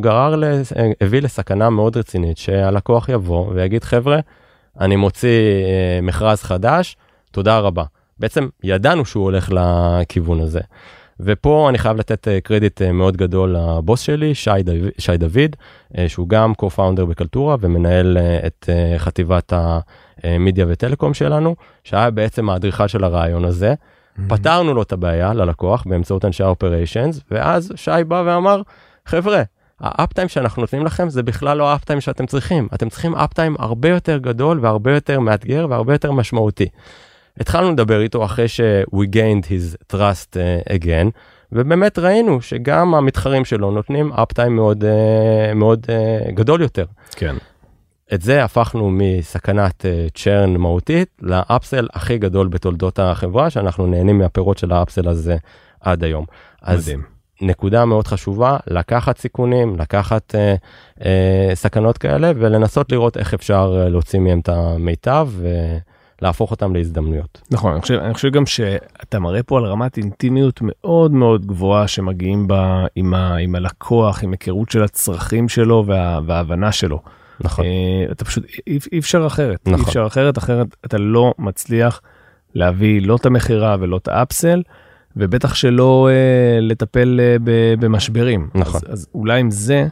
גרר, 0.00 0.42
הביא 1.00 1.22
לסכנה 1.22 1.70
מאוד 1.70 1.96
רצינית 1.96 2.38
שהלקוח 2.38 3.08
יבוא 3.08 3.46
ויגיד 3.54 3.84
חבר'ה, 3.84 4.18
אני 4.80 4.96
מוציא 4.96 5.40
מכרז 6.02 6.42
חדש, 6.42 6.96
תודה 7.30 7.58
רבה. 7.58 7.84
בעצם 8.20 8.48
ידענו 8.62 9.04
שהוא 9.04 9.24
הולך 9.24 9.50
לכיוון 9.52 10.40
הזה. 10.40 10.60
ופה 11.20 11.68
אני 11.68 11.78
חייב 11.78 11.96
לתת 11.96 12.28
אה, 12.28 12.40
קרדיט 12.40 12.82
אה, 12.82 12.92
מאוד 12.92 13.16
גדול 13.16 13.56
לבוס 13.56 14.00
שלי, 14.00 14.34
שי, 14.34 14.62
דו, 14.64 14.72
שי 14.98 15.16
דוד, 15.16 15.56
אה, 15.98 16.08
שהוא 16.08 16.28
גם 16.28 16.52
co-founder 16.62 17.04
בקלטורה 17.08 17.56
ומנהל 17.60 18.18
את 18.46 18.68
חטיבת 18.98 19.52
המדיה 20.22 20.66
וטלקום 20.68 21.14
שלנו, 21.14 21.56
שהיה 21.84 22.10
בעצם 22.10 22.50
האדריכל 22.50 22.86
של 22.86 23.04
הרעיון 23.04 23.44
הזה. 23.44 23.74
פתרנו 24.28 24.74
לו 24.74 24.82
את 24.82 24.92
הבעיה 24.92 25.34
ללקוח 25.34 25.84
באמצעות 25.86 26.24
אנשי 26.24 26.42
האופריישנס, 26.42 27.20
ואז 27.30 27.72
שי 27.76 28.04
בא 28.08 28.22
ואמר, 28.26 28.62
חבר'ה, 29.06 29.42
האפטיים 29.80 30.28
שאנחנו 30.28 30.62
נותנים 30.62 30.86
לכם 30.86 31.08
זה 31.08 31.22
בכלל 31.22 31.58
לא 31.58 31.70
האפטיים 31.72 32.00
שאתם 32.00 32.26
צריכים, 32.26 32.68
אתם 32.74 32.88
צריכים 32.88 33.14
אפטיים 33.14 33.56
הרבה 33.58 33.88
יותר 33.88 34.18
גדול 34.18 34.58
והרבה 34.62 34.94
יותר 34.94 35.20
מאתגר 35.20 35.66
והרבה 35.70 35.94
יותר 35.94 36.12
משמעותי. 36.12 36.66
התחלנו 37.40 37.72
לדבר 37.72 38.00
איתו 38.00 38.24
אחרי 38.24 38.48
ש- 38.48 38.60
we 38.94 39.06
gained 39.12 39.44
his 39.46 39.92
trust 39.92 40.34
uh, 40.34 40.72
again, 40.72 41.10
ובאמת 41.52 41.98
ראינו 41.98 42.42
שגם 42.42 42.94
המתחרים 42.94 43.44
שלו 43.44 43.70
נותנים 43.70 44.12
uptime 44.12 44.48
מאוד, 44.48 44.84
uh, 44.84 45.54
מאוד 45.54 45.86
uh, 45.86 46.30
גדול 46.32 46.62
יותר. 46.62 46.84
כן. 47.10 47.36
את 48.14 48.22
זה 48.22 48.44
הפכנו 48.44 48.90
מסכנת 48.90 49.84
צ'רן 50.14 50.56
מהותית 50.56 51.08
לאפסל 51.22 51.88
הכי 51.92 52.18
גדול 52.18 52.48
בתולדות 52.48 52.98
החברה, 52.98 53.50
שאנחנו 53.50 53.86
נהנים 53.86 54.18
מהפירות 54.18 54.58
של 54.58 54.72
האפסל 54.72 55.08
הזה 55.08 55.36
עד 55.80 56.04
היום. 56.04 56.24
אז 56.62 56.88
מדהים. 56.88 57.02
נקודה 57.42 57.84
מאוד 57.84 58.06
חשובה, 58.06 58.56
לקחת 58.66 59.18
סיכונים, 59.18 59.76
לקחת 59.78 60.34
אה, 60.34 60.54
אה, 61.04 61.50
סכנות 61.54 61.98
כאלה 61.98 62.32
ולנסות 62.36 62.92
לראות 62.92 63.16
איך 63.16 63.34
אפשר 63.34 63.86
להוציא 63.90 64.20
מהם 64.20 64.40
את 64.40 64.48
המיטב 64.48 65.28
ולהפוך 66.22 66.50
אותם 66.50 66.74
להזדמנויות. 66.74 67.40
נכון, 67.50 67.72
אני 67.72 67.80
חושב, 67.80 67.94
אני 67.94 68.14
חושב 68.14 68.30
גם 68.30 68.46
שאתה 68.46 69.18
מראה 69.18 69.42
פה 69.42 69.58
על 69.58 69.64
רמת 69.64 69.96
אינטימיות 69.96 70.60
מאוד 70.62 71.12
מאוד 71.12 71.46
גבוהה 71.46 71.88
שמגיעים 71.88 72.48
בה 72.48 72.86
עם, 72.96 73.14
ה, 73.14 73.36
עם 73.36 73.54
הלקוח, 73.54 74.24
עם 74.24 74.32
היכרות 74.32 74.70
של 74.70 74.82
הצרכים 74.82 75.48
שלו 75.48 75.84
וה, 75.86 76.20
וההבנה 76.26 76.72
שלו. 76.72 77.02
נכון. 77.40 77.64
אה, 77.64 78.12
אתה 78.12 78.24
פשוט, 78.24 78.44
אי, 78.66 78.78
אי 78.92 78.98
אפשר 78.98 79.26
אחרת, 79.26 79.60
נכון. 79.66 79.80
אי 79.80 79.84
אפשר 79.84 80.06
אחרת, 80.06 80.38
אחרת 80.38 80.66
אתה 80.84 80.98
לא 80.98 81.34
מצליח 81.38 82.00
להביא 82.54 83.02
לא 83.06 83.16
את 83.16 83.26
המכירה 83.26 83.76
ולא 83.80 83.96
את 83.96 84.08
האפסל, 84.08 84.62
ובטח 85.16 85.54
שלא 85.54 86.08
אה, 86.10 86.60
לטפל 86.60 87.20
אה, 87.22 87.36
ב, 87.44 87.74
במשברים. 87.80 88.48
נכון. 88.54 88.80
אז, 88.86 88.92
אז 88.92 89.06
אולי 89.14 89.40
עם 89.40 89.50
זה, 89.50 89.86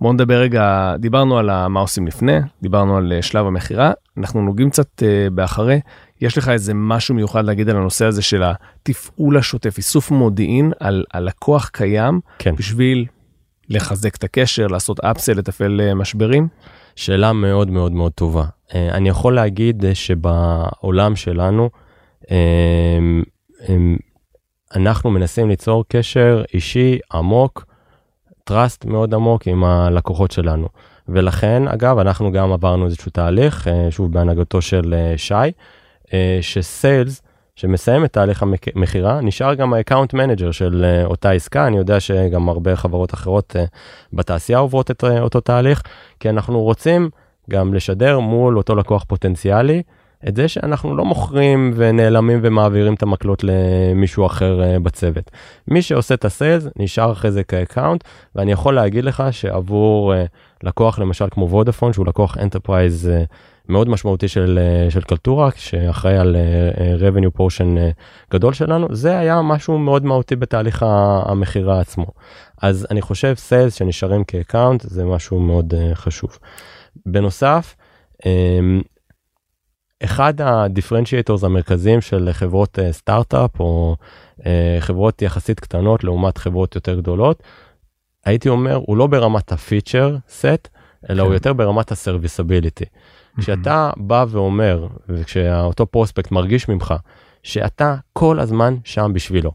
בואו 0.00 0.12
נדבר 0.12 0.40
רגע, 0.40 0.94
דיברנו 0.98 1.38
על 1.38 1.66
מה 1.68 1.80
עושים 1.80 2.06
לפני, 2.06 2.38
דיברנו 2.62 2.96
על 2.96 3.12
אה, 3.12 3.22
שלב 3.22 3.46
המכירה, 3.46 3.92
אנחנו 4.16 4.42
נוגעים 4.42 4.70
קצת 4.70 5.02
אה, 5.02 5.30
באחרי, 5.30 5.80
יש 6.20 6.38
לך 6.38 6.48
איזה 6.48 6.74
משהו 6.74 7.14
מיוחד 7.14 7.44
להגיד 7.44 7.68
על 7.68 7.76
הנושא 7.76 8.04
הזה 8.04 8.22
של 8.22 8.42
התפעול 8.42 9.36
השוטף, 9.36 9.76
איסוף 9.78 10.10
מודיעין 10.10 10.72
על, 10.80 11.04
על 11.12 11.24
לקוח 11.24 11.68
קיים, 11.72 12.20
כן. 12.38 12.54
בשביל 12.56 13.06
לחזק 13.68 14.16
את 14.16 14.24
הקשר, 14.24 14.66
לעשות 14.66 15.00
upsell, 15.00 15.32
לתפעל 15.32 15.80
אה, 15.80 15.94
משברים? 15.94 16.48
שאלה 16.96 17.32
מאוד 17.32 17.70
מאוד 17.70 17.92
מאוד 17.92 18.12
טובה. 18.12 18.44
אני 18.74 19.08
יכול 19.08 19.34
להגיד 19.34 19.84
שבעולם 19.94 21.16
שלנו, 21.16 21.70
אנחנו 24.74 25.10
מנסים 25.10 25.48
ליצור 25.48 25.84
קשר 25.88 26.42
אישי 26.54 26.98
עמוק, 27.12 27.64
trust 28.50 28.86
מאוד 28.86 29.14
עמוק 29.14 29.46
עם 29.46 29.64
הלקוחות 29.64 30.30
שלנו. 30.30 30.68
ולכן, 31.08 31.68
אגב, 31.68 31.98
אנחנו 31.98 32.32
גם 32.32 32.52
עברנו 32.52 32.86
איזשהו 32.86 33.10
תהליך, 33.10 33.68
אה, 33.68 33.90
שוב 33.90 34.12
בהנהגתו 34.12 34.62
של 34.62 34.94
אה, 34.94 35.18
שי, 35.18 35.34
אה, 36.12 36.38
ש 36.40 36.61
sales, 36.61 37.22
שמסיים 37.56 38.04
את 38.04 38.12
תהליך 38.12 38.42
המכירה, 38.42 39.20
נשאר 39.20 39.54
גם 39.54 39.74
ה 39.74 39.79
account 39.79 40.14
manager 40.14 40.50
של 40.50 41.02
אותה 41.04 41.30
עסקה, 41.30 41.66
אני 41.66 41.76
יודע 41.76 42.00
שגם 42.00 42.48
הרבה 42.48 42.76
חברות 42.76 43.14
אחרות 43.14 43.56
בתעשייה 44.12 44.58
עוברות 44.58 44.90
את 44.90 45.04
אותו 45.04 45.40
תהליך, 45.40 45.82
כי 46.20 46.30
אנחנו 46.30 46.62
רוצים 46.62 47.10
גם 47.50 47.74
לשדר 47.74 48.18
מול 48.18 48.56
אותו 48.56 48.74
לקוח 48.74 49.04
פוטנציאלי, 49.04 49.82
את 50.28 50.36
זה 50.36 50.48
שאנחנו 50.48 50.96
לא 50.96 51.04
מוכרים 51.04 51.72
ונעלמים 51.76 52.40
ומעבירים 52.42 52.94
את 52.94 53.02
המקלות 53.02 53.44
למישהו 53.44 54.26
אחר 54.26 54.62
אה, 54.62 54.78
בצוות. 54.78 55.30
מי 55.68 55.82
שעושה 55.82 56.14
את 56.14 56.24
ה 56.24 56.31
sales 56.31 56.68
נשאר 56.76 57.12
אחרי 57.12 57.32
זה 57.32 57.44
כ 57.44 57.56
account, 57.56 58.04
ואני 58.34 58.52
יכול 58.52 58.74
להגיד 58.74 59.04
לך 59.04 59.22
שעבור 59.30 60.14
אה, 60.14 60.24
לקוח 60.62 60.98
למשל 60.98 61.26
כמו 61.30 61.48
וודאפון, 61.50 61.92
שהוא 61.92 62.06
לקוח 62.06 62.38
enterprise 62.38 63.08
אה, 63.08 63.24
מאוד 63.68 63.88
משמעותי 63.88 64.28
של, 64.28 64.58
של 64.88 65.00
קלטורה, 65.00 65.50
שאחראי 65.56 66.16
על 66.16 66.36
revenue 66.98 67.38
portion 67.40 67.78
גדול 68.30 68.52
שלנו, 68.52 68.86
זה 68.90 69.18
היה 69.18 69.42
משהו 69.42 69.78
מאוד 69.78 70.04
מהותי 70.04 70.36
בתהליך 70.36 70.82
המכירה 71.26 71.80
עצמו. 71.80 72.06
אז 72.62 72.86
אני 72.90 73.02
חושב 73.02 73.34
sales 73.36 73.74
שנשארים 73.74 74.24
כ 74.24 74.37
account 74.37 74.82
זה 74.82 75.04
משהו 75.04 75.40
מאוד 75.40 75.74
חשוב. 75.94 76.38
בנוסף, 77.06 77.76
אה, 78.26 78.30
אחד 80.02 80.40
ה 80.40 80.47
differentiators 80.47 81.44
המרכזיים 81.44 82.00
של 82.00 82.28
חברות 82.32 82.78
אה, 82.78 82.92
סטארט-אפ 82.92 83.60
או 83.60 83.96
אה, 84.46 84.76
חברות 84.80 85.22
יחסית 85.22 85.60
קטנות 85.60 86.04
לעומת 86.04 86.38
חברות 86.38 86.74
יותר 86.74 86.94
גדולות, 87.00 87.42
הייתי 88.24 88.48
אומר, 88.48 88.74
הוא 88.86 88.96
לא 88.96 89.06
ברמת 89.06 89.52
ה 89.52 89.60
feature 89.60 90.16
set, 90.28 90.68
אלא 91.10 91.22
כן. 91.22 91.26
הוא 91.26 91.34
יותר 91.34 91.52
ברמת 91.52 91.92
ה 91.92 91.98
serviceability. 91.98 92.84
כשאתה 93.38 93.90
בא 93.96 94.24
ואומר, 94.28 94.86
וכשאותו 95.08 95.86
prospect 95.86 96.30
מרגיש 96.30 96.68
ממך, 96.68 96.94
שאתה 97.42 97.96
כל 98.12 98.40
הזמן 98.40 98.76
שם 98.84 99.10
בשבילו. 99.14 99.50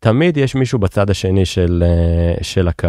תמיד 0.00 0.36
יש 0.36 0.54
מישהו 0.54 0.78
בצד 0.78 1.10
השני 1.10 1.44
של, 1.44 1.84
אה, 1.86 2.42
של 2.42 2.68
הקו, 2.68 2.88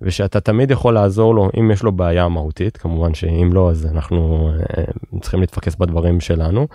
ושאתה 0.00 0.40
תמיד 0.40 0.70
יכול 0.70 0.94
לעזור 0.94 1.34
לו 1.34 1.50
אם 1.60 1.70
יש 1.70 1.82
לו 1.82 1.92
בעיה 1.92 2.28
מהותית, 2.28 2.76
כמובן 2.76 3.14
שאם 3.14 3.50
לא 3.52 3.70
אז 3.70 3.86
אנחנו 3.86 4.50
אה, 4.78 4.84
צריכים 5.20 5.40
להתפקס 5.40 5.74
בדברים 5.74 6.20
שלנו. 6.20 6.66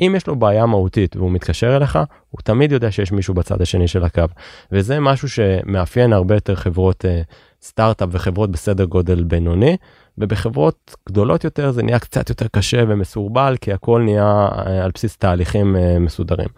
אם 0.00 0.12
יש 0.16 0.26
לו 0.26 0.36
בעיה 0.36 0.66
מהותית 0.66 1.16
והוא 1.16 1.30
מתקשר 1.30 1.76
אליך, 1.76 1.98
הוא 2.30 2.40
תמיד 2.44 2.72
יודע 2.72 2.90
שיש 2.90 3.12
מישהו 3.12 3.34
בצד 3.34 3.62
השני 3.62 3.88
של 3.88 4.04
הקו, 4.04 4.24
וזה 4.72 5.00
משהו 5.00 5.28
שמאפיין 5.28 6.12
הרבה 6.12 6.34
יותר 6.34 6.54
חברות 6.54 7.04
אה, 7.04 7.22
סטארט-אפ 7.62 8.08
וחברות 8.12 8.50
בסדר 8.50 8.84
גודל 8.84 9.22
בינוני, 9.22 9.76
ובחברות 10.18 10.96
גדולות 11.08 11.44
יותר 11.44 11.70
זה 11.70 11.82
נהיה 11.82 11.98
קצת 11.98 12.28
יותר 12.28 12.46
קשה 12.48 12.84
ומסורבל 12.88 13.56
כי 13.60 13.72
הכל 13.72 14.02
נהיה 14.04 14.48
אה, 14.66 14.84
על 14.84 14.90
בסיס 14.94 15.16
תהליכים 15.16 15.76
אה, 15.76 15.98
מסודרים. 15.98 16.48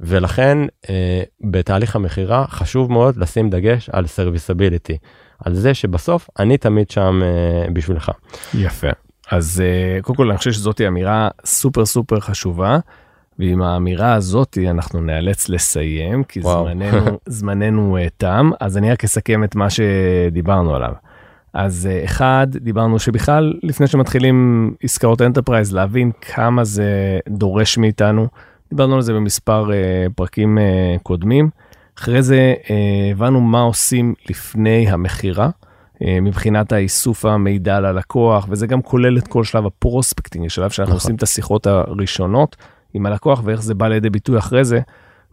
ולכן 0.00 0.58
אה, 0.90 1.22
בתהליך 1.40 1.96
המכירה 1.96 2.46
חשוב 2.48 2.92
מאוד 2.92 3.16
לשים 3.16 3.50
דגש 3.50 3.90
על 3.90 4.06
serviceability, 4.06 4.98
על 5.44 5.54
זה 5.54 5.74
שבסוף 5.74 6.30
אני 6.38 6.58
תמיד 6.58 6.90
שם 6.90 7.20
בשבילך. 7.72 8.10
יפה. 8.54 8.88
אז 9.30 9.62
קודם 10.02 10.16
כל 10.16 10.28
אני 10.30 10.38
חושב 10.38 10.52
שזאת 10.52 10.80
אמירה 10.80 11.28
super 11.44 11.86
super 11.86 12.20
חשובה. 12.20 12.78
ועם 13.40 13.62
האמירה 13.62 14.14
הזאת 14.14 14.58
אנחנו 14.70 15.00
נאלץ 15.00 15.48
לסיים 15.48 16.24
כי 16.24 16.40
וואו. 16.40 16.64
זמננו 16.64 17.18
זמננו 17.26 17.98
אה, 17.98 18.10
תם 18.16 18.50
אז 18.60 18.76
אני 18.76 18.90
רק 18.90 19.04
אסכם 19.04 19.44
את 19.44 19.54
מה 19.54 19.66
שדיברנו 19.70 20.74
עליו. 20.74 20.92
אז 21.52 21.88
אה, 21.90 22.04
אחד 22.04 22.46
דיברנו 22.50 22.98
שבכלל 22.98 23.54
לפני 23.62 23.86
שמתחילים 23.86 24.70
עסקאות 24.82 25.22
enterprise 25.22 25.74
להבין 25.74 26.10
כמה 26.20 26.64
זה 26.64 27.18
דורש 27.28 27.78
מאיתנו 27.78 28.28
דיברנו 28.70 28.94
על 28.94 29.02
זה 29.02 29.12
במספר 29.12 29.70
uh, 29.70 30.12
פרקים 30.14 30.58
uh, 30.58 31.02
קודמים. 31.02 31.50
אחרי 31.98 32.22
זה 32.22 32.54
uh, 32.62 32.70
הבנו 33.12 33.40
מה 33.40 33.60
עושים 33.60 34.14
לפני 34.28 34.90
המכירה. 34.90 35.50
אה, 36.04 36.20
מבחינת 36.20 36.72
האיסוף 36.72 37.24
המידע 37.24 37.80
ללקוח 37.80 38.46
וזה 38.48 38.66
גם 38.66 38.82
כולל 38.82 39.18
את 39.18 39.28
כל 39.28 39.44
שלב 39.44 39.66
הפרוספקטינג 39.66 40.46
השלב 40.46 40.70
שאנחנו 40.70 40.94
נכון. 40.94 41.04
עושים 41.04 41.16
את 41.16 41.22
השיחות 41.22 41.66
הראשונות 41.66 42.56
עם 42.94 43.06
הלקוח 43.06 43.42
ואיך 43.44 43.62
זה 43.62 43.74
בא 43.74 43.88
לידי 43.88 44.10
ביטוי 44.10 44.38
אחרי 44.38 44.64
זה 44.64 44.80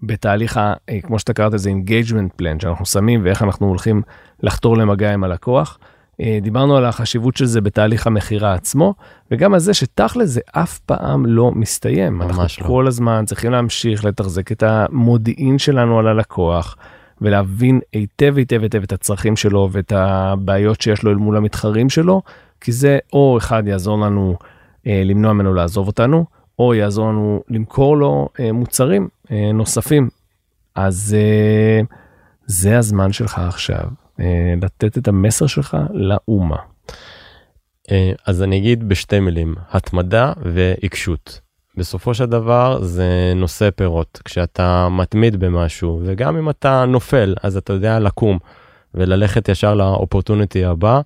בתהליך 0.03 0.57
ה, 0.57 0.73
אה, 0.89 1.01
כמו 1.01 1.19
שאתה 1.19 1.33
קראת 1.33 1.53
לזה 1.53 1.69
engagement 1.69 2.41
plan 2.41 2.61
שאנחנו 2.61 2.85
שמים 2.85 3.21
ואיך 3.23 3.43
אנחנו 3.43 3.67
הולכים 3.67 4.01
לחתור 4.43 4.77
למגע 4.77 5.13
עם 5.13 5.23
הלקוח. 5.23 5.79
אה, 6.21 6.39
דיברנו 6.41 6.77
על 6.77 6.85
החשיבות 6.85 7.37
של 7.37 7.45
זה 7.45 7.61
בתהליך 7.61 8.07
המכירה 8.07 8.53
עצמו 8.53 8.93
וגם 9.31 9.53
על 9.53 9.59
זה 9.59 9.73
שתכל'ס 9.73 10.29
זה 10.29 10.41
אף 10.51 10.79
פעם 10.79 11.25
לא 11.25 11.51
מסתיים. 11.51 12.13
ממש 12.13 12.39
אנחנו 12.39 12.63
לא. 12.63 12.67
כל 12.67 12.87
הזמן 12.87 13.23
צריכים 13.25 13.51
להמשיך 13.51 14.05
לתחזק 14.05 14.51
את 14.51 14.63
המודיעין 14.63 15.57
שלנו 15.57 15.99
על 15.99 16.07
הלקוח. 16.07 16.75
ולהבין 17.21 17.79
היטב 17.93 18.37
היטב 18.37 18.63
היטב 18.63 18.83
את 18.83 18.91
הצרכים 18.93 19.35
שלו 19.35 19.69
ואת 19.71 19.91
הבעיות 19.95 20.81
שיש 20.81 21.03
לו 21.03 21.11
אל 21.11 21.15
מול 21.15 21.37
המתחרים 21.37 21.89
שלו, 21.89 22.21
כי 22.61 22.71
זה 22.71 22.99
או 23.13 23.37
אחד 23.37 23.63
יעזור 23.67 23.99
לנו 23.99 24.35
אה, 24.87 25.01
למנוע 25.05 25.33
ממנו 25.33 25.53
לעזוב 25.53 25.87
אותנו, 25.87 26.25
או 26.59 26.73
יעזור 26.73 27.07
לנו 27.07 27.43
למכור 27.49 27.97
לו 27.97 28.29
אה, 28.39 28.51
מוצרים 28.51 29.07
אה, 29.31 29.51
נוספים. 29.53 30.09
אז 30.75 31.15
אה, 31.19 31.81
זה 32.45 32.77
הזמן 32.77 33.11
שלך 33.11 33.39
עכשיו, 33.39 33.85
אה, 34.19 34.53
לתת 34.61 34.97
את 34.97 35.07
המסר 35.07 35.47
שלך 35.47 35.77
לאומה. 35.93 36.57
אה, 37.91 38.11
אז 38.25 38.43
אני 38.43 38.57
אגיד 38.57 38.89
בשתי 38.89 39.19
מילים, 39.19 39.55
התמדה 39.71 40.33
ועיקשות. 40.41 41.39
בסופו 41.77 42.13
של 42.13 42.25
דבר 42.25 42.79
זה 42.81 43.33
נושא 43.35 43.69
פירות. 43.75 44.21
כשאתה 44.25 44.87
מתמיד 44.91 45.35
במשהו, 45.35 46.01
וגם 46.05 46.37
אם 46.37 46.49
אתה 46.49 46.85
נופל, 46.85 47.35
אז 47.43 47.57
אתה 47.57 47.73
יודע 47.73 47.99
לקום 47.99 48.39
וללכת 48.93 49.49
ישר 49.49 49.73
לאופורטוניטי 49.73 50.65
הבא, 50.65 51.01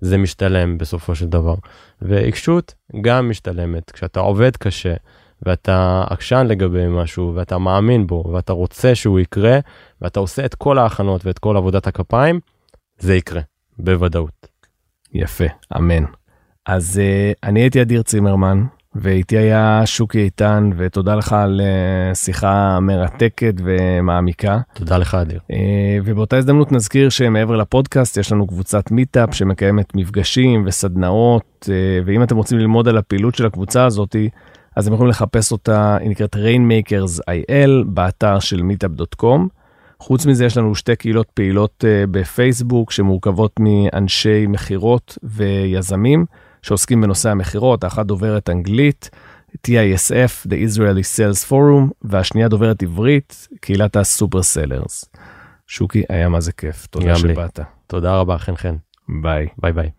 זה 0.00 0.18
משתלם 0.18 0.78
בסופו 0.78 1.14
של 1.14 1.26
דבר. 1.26 1.54
ועיקשות 2.02 2.74
גם 3.00 3.30
משתלמת. 3.30 3.90
כשאתה 3.90 4.20
עובד 4.20 4.56
קשה, 4.56 4.94
ואתה 5.42 6.04
עקשן 6.10 6.46
לגבי 6.46 6.86
משהו, 6.88 7.32
ואתה 7.34 7.58
מאמין 7.58 8.06
בו, 8.06 8.30
ואתה 8.32 8.52
רוצה 8.52 8.94
שהוא 8.94 9.20
יקרה, 9.20 9.58
ואתה 10.02 10.20
עושה 10.20 10.44
את 10.44 10.54
כל 10.54 10.78
ההכנות 10.78 11.26
ואת 11.26 11.38
כל 11.38 11.56
עבודת 11.56 11.86
הכפיים, 11.86 12.40
זה 12.98 13.14
יקרה, 13.14 13.40
בוודאות. 13.78 14.46
יפה, 15.12 15.44
אמן. 15.76 16.04
אז 16.66 17.00
uh, 17.00 17.38
אני 17.48 17.60
הייתי 17.60 17.82
אדיר 17.82 18.02
צימרמן, 18.02 18.64
ואיתי 19.00 19.36
היה 19.36 19.82
שוקי 19.84 20.18
איתן, 20.18 20.70
ותודה 20.76 21.14
לך 21.14 21.32
על 21.32 21.60
אה, 21.60 22.14
שיחה 22.14 22.80
מרתקת 22.80 23.54
ומעמיקה. 23.64 24.58
תודה 24.74 24.98
לך, 24.98 25.14
אדיר. 25.14 25.40
אה, 25.50 25.98
ובאותה 26.04 26.36
הזדמנות 26.36 26.72
נזכיר 26.72 27.08
שמעבר 27.08 27.56
לפודקאסט 27.56 28.16
יש 28.16 28.32
לנו 28.32 28.46
קבוצת 28.46 28.90
מיטאפ 28.90 29.34
שמקיימת 29.34 29.94
מפגשים 29.94 30.64
וסדנאות, 30.66 31.68
אה, 31.72 32.00
ואם 32.06 32.22
אתם 32.22 32.36
רוצים 32.36 32.58
ללמוד 32.58 32.88
על 32.88 32.96
הפעילות 32.98 33.34
של 33.34 33.46
הקבוצה 33.46 33.84
הזאת, 33.84 34.16
אז 34.76 34.86
אתם 34.86 34.94
יכולים 34.94 35.10
לחפש 35.10 35.52
אותה, 35.52 35.96
היא 36.00 36.10
נקראת 36.10 36.36
Rainmakers 36.36 37.20
IL, 37.30 37.84
באתר 37.86 38.38
של 38.38 38.60
meetup.com. 38.60 39.40
חוץ 40.00 40.26
מזה 40.26 40.44
יש 40.44 40.56
לנו 40.56 40.74
שתי 40.74 40.96
קהילות 40.96 41.26
פעילות 41.34 41.84
בפייסבוק 42.10 42.92
שמורכבות 42.92 43.60
מאנשי 43.60 44.46
מכירות 44.46 45.18
ויזמים. 45.22 46.24
שעוסקים 46.66 47.00
בנושא 47.00 47.30
המכירות, 47.30 47.84
האחת 47.84 48.06
דוברת 48.06 48.50
אנגלית, 48.50 49.10
TISF, 49.66 50.46
The 50.48 50.52
Israeli 50.52 51.04
Sales 51.16 51.50
Forum, 51.50 51.90
והשנייה 52.02 52.48
דוברת 52.48 52.82
עברית, 52.82 53.48
קהילת 53.60 53.96
ה 53.96 54.04
Super 54.04 54.42
Sellers. 54.42 55.04
שוקי, 55.66 56.02
היה 56.08 56.28
מה 56.28 56.40
זה 56.40 56.52
כיף, 56.52 56.86
תודה 56.86 57.16
שבאת. 57.16 57.60
תודה 57.86 58.16
רבה, 58.16 58.38
חן 58.38 58.56
חן. 58.56 58.76
ביי. 59.22 59.46
ביי 59.58 59.72
ביי. 59.72 59.90